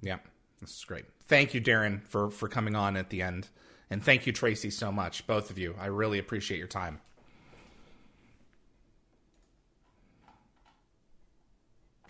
[0.00, 0.18] Yeah,
[0.60, 1.04] this is great.
[1.26, 3.48] Thank you, Darren, for for coming on at the end,
[3.90, 5.74] and thank you, Tracy, so much, both of you.
[5.80, 7.00] I really appreciate your time.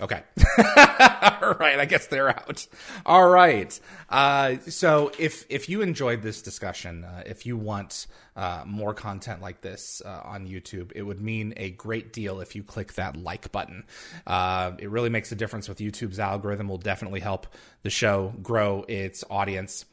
[0.01, 0.23] Okay.
[0.59, 1.79] All right.
[1.79, 2.67] I guess they're out.
[3.07, 3.79] All right.
[4.11, 8.07] Uh, so if if you enjoyed this discussion, uh, if you want
[8.37, 12.55] uh, more content like this uh, on YouTube, it would mean a great deal if
[12.55, 13.85] you click that like button.
[14.27, 16.69] Uh, it really makes a difference with YouTube's algorithm.
[16.69, 17.47] Will definitely help
[17.83, 19.87] the show grow its audience.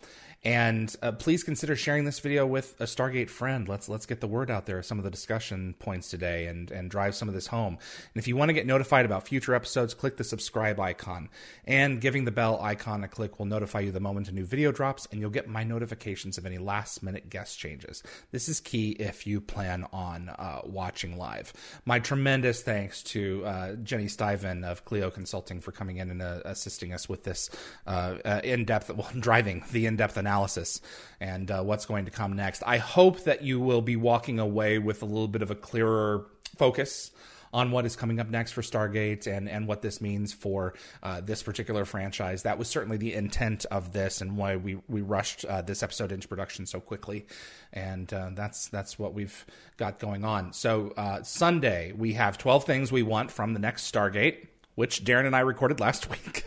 [0.46, 3.70] And uh, please consider sharing this video with a Stargate friend.
[3.70, 4.84] Let's let's get the word out there.
[4.84, 7.78] Some of the discussion points today, and and drive some of this home.
[8.14, 11.30] And if you want to get notified about future episodes, click the subscribe icon,
[11.64, 14.74] and giving the bell icon a click will notify you the moment a new video
[14.74, 18.04] drops, and you'll get my notifications of any last minute guest changes.
[18.32, 21.54] This is key if you plan on uh, watching live.
[21.86, 26.42] My tremendous thanks to uh, Jenny Stiven of Clio Consulting for coming in and uh,
[26.44, 27.50] assisting us with this
[27.88, 30.33] uh, uh, in depth, well, driving the in depth analysis
[31.20, 32.64] and uh, what's going to come next.
[32.66, 36.28] I hope that you will be walking away with a little bit of a clearer
[36.58, 37.12] focus
[37.54, 40.74] on what is coming up next for Stargate and, and what this means for
[41.04, 42.44] uh, this particular franchise.
[42.44, 46.12] That was certainly the intent of this and why we, we rushed uh, this episode
[46.12, 47.28] into production so quickly.
[47.72, 49.46] And uh, that's that's what we've
[49.78, 50.54] got going on.
[50.54, 55.28] So uh, Sunday we have 12 things we want from the next Stargate, which Darren
[55.28, 56.46] and I recorded last week.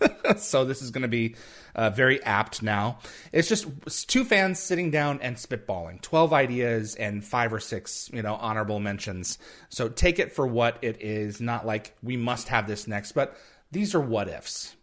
[0.36, 1.34] so this is going to be
[1.74, 2.98] uh, very apt now.
[3.32, 8.22] It's just two fans sitting down and spitballing, twelve ideas and five or six, you
[8.22, 9.38] know, honorable mentions.
[9.68, 11.40] So take it for what it is.
[11.40, 13.36] Not like we must have this next, but
[13.72, 14.75] these are what ifs.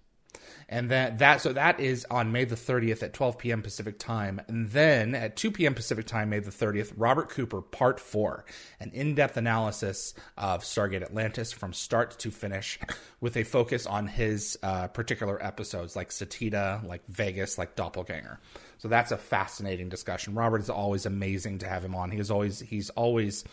[0.73, 3.61] And that that so that is on May the 30th at 12 p.m.
[3.61, 4.41] Pacific time.
[4.47, 5.75] And then at 2 p.m.
[5.75, 8.43] Pacific time, May the 30th, Robert Cooper Part 4,
[8.79, 12.79] an in-depth analysis of Stargate Atlantis from start to finish
[13.21, 18.39] with a focus on his uh, particular episodes like Sateda, like Vegas, like Doppelganger.
[18.79, 20.33] So that's a fascinating discussion.
[20.33, 22.09] Robert is always amazing to have him on.
[22.09, 23.43] He is always he's always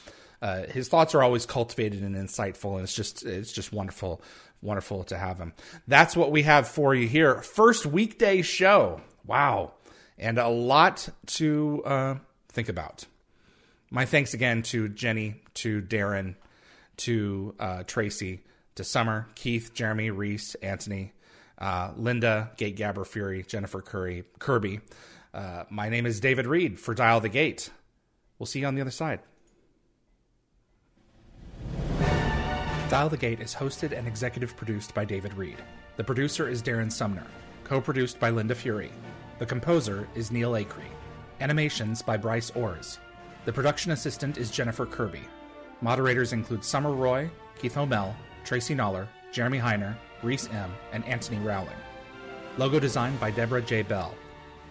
[0.42, 4.22] uh, his thoughts are always cultivated and insightful, and it's just it's just wonderful,
[4.62, 5.52] wonderful to have him.
[5.86, 7.42] That's what we have for you here.
[7.42, 9.72] First weekday show, wow,
[10.18, 12.14] and a lot to uh,
[12.48, 13.06] think about.
[13.90, 16.36] My thanks again to Jenny, to Darren,
[16.98, 18.44] to uh, Tracy,
[18.76, 21.12] to Summer, Keith, Jeremy, Reese, Anthony,
[21.58, 24.80] uh, Linda, Gate Gabber Fury, Jennifer Curry, Kirby.
[25.34, 27.70] Uh, my name is David Read for Dial the Gate.
[28.38, 29.20] We'll see you on the other side.
[32.90, 35.62] Dial the Gate is hosted and executive produced by David Read.
[35.96, 37.24] The producer is Darren Sumner,
[37.62, 38.90] co produced by Linda Fury.
[39.38, 40.90] The composer is Neil Acree.
[41.40, 42.98] Animations by Bryce Orrs.
[43.44, 45.22] The production assistant is Jennifer Kirby.
[45.80, 48.12] Moderators include Summer Roy, Keith Homel,
[48.42, 49.94] Tracy Noller, Jeremy Heiner,
[50.24, 51.70] Reese M., and Anthony Rowling.
[52.58, 53.82] Logo design by Deborah J.
[53.82, 54.16] Bell.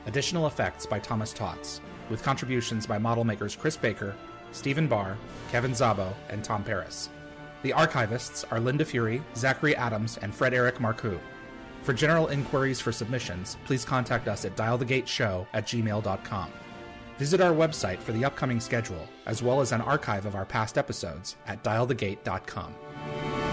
[0.07, 1.79] Additional effects by Thomas Tots,
[2.09, 4.13] with contributions by model makers Chris Baker,
[4.51, 5.17] Stephen Barr,
[5.51, 7.07] Kevin Zabo, and Tom Paris.
[7.61, 11.19] The archivists are Linda Fury, Zachary Adams, and Fred Eric Marcoux.
[11.83, 16.51] For general inquiries for submissions, please contact us at dialthegateshow at gmail.com.
[17.17, 20.77] Visit our website for the upcoming schedule, as well as an archive of our past
[20.77, 23.48] episodes at dialthegate.com.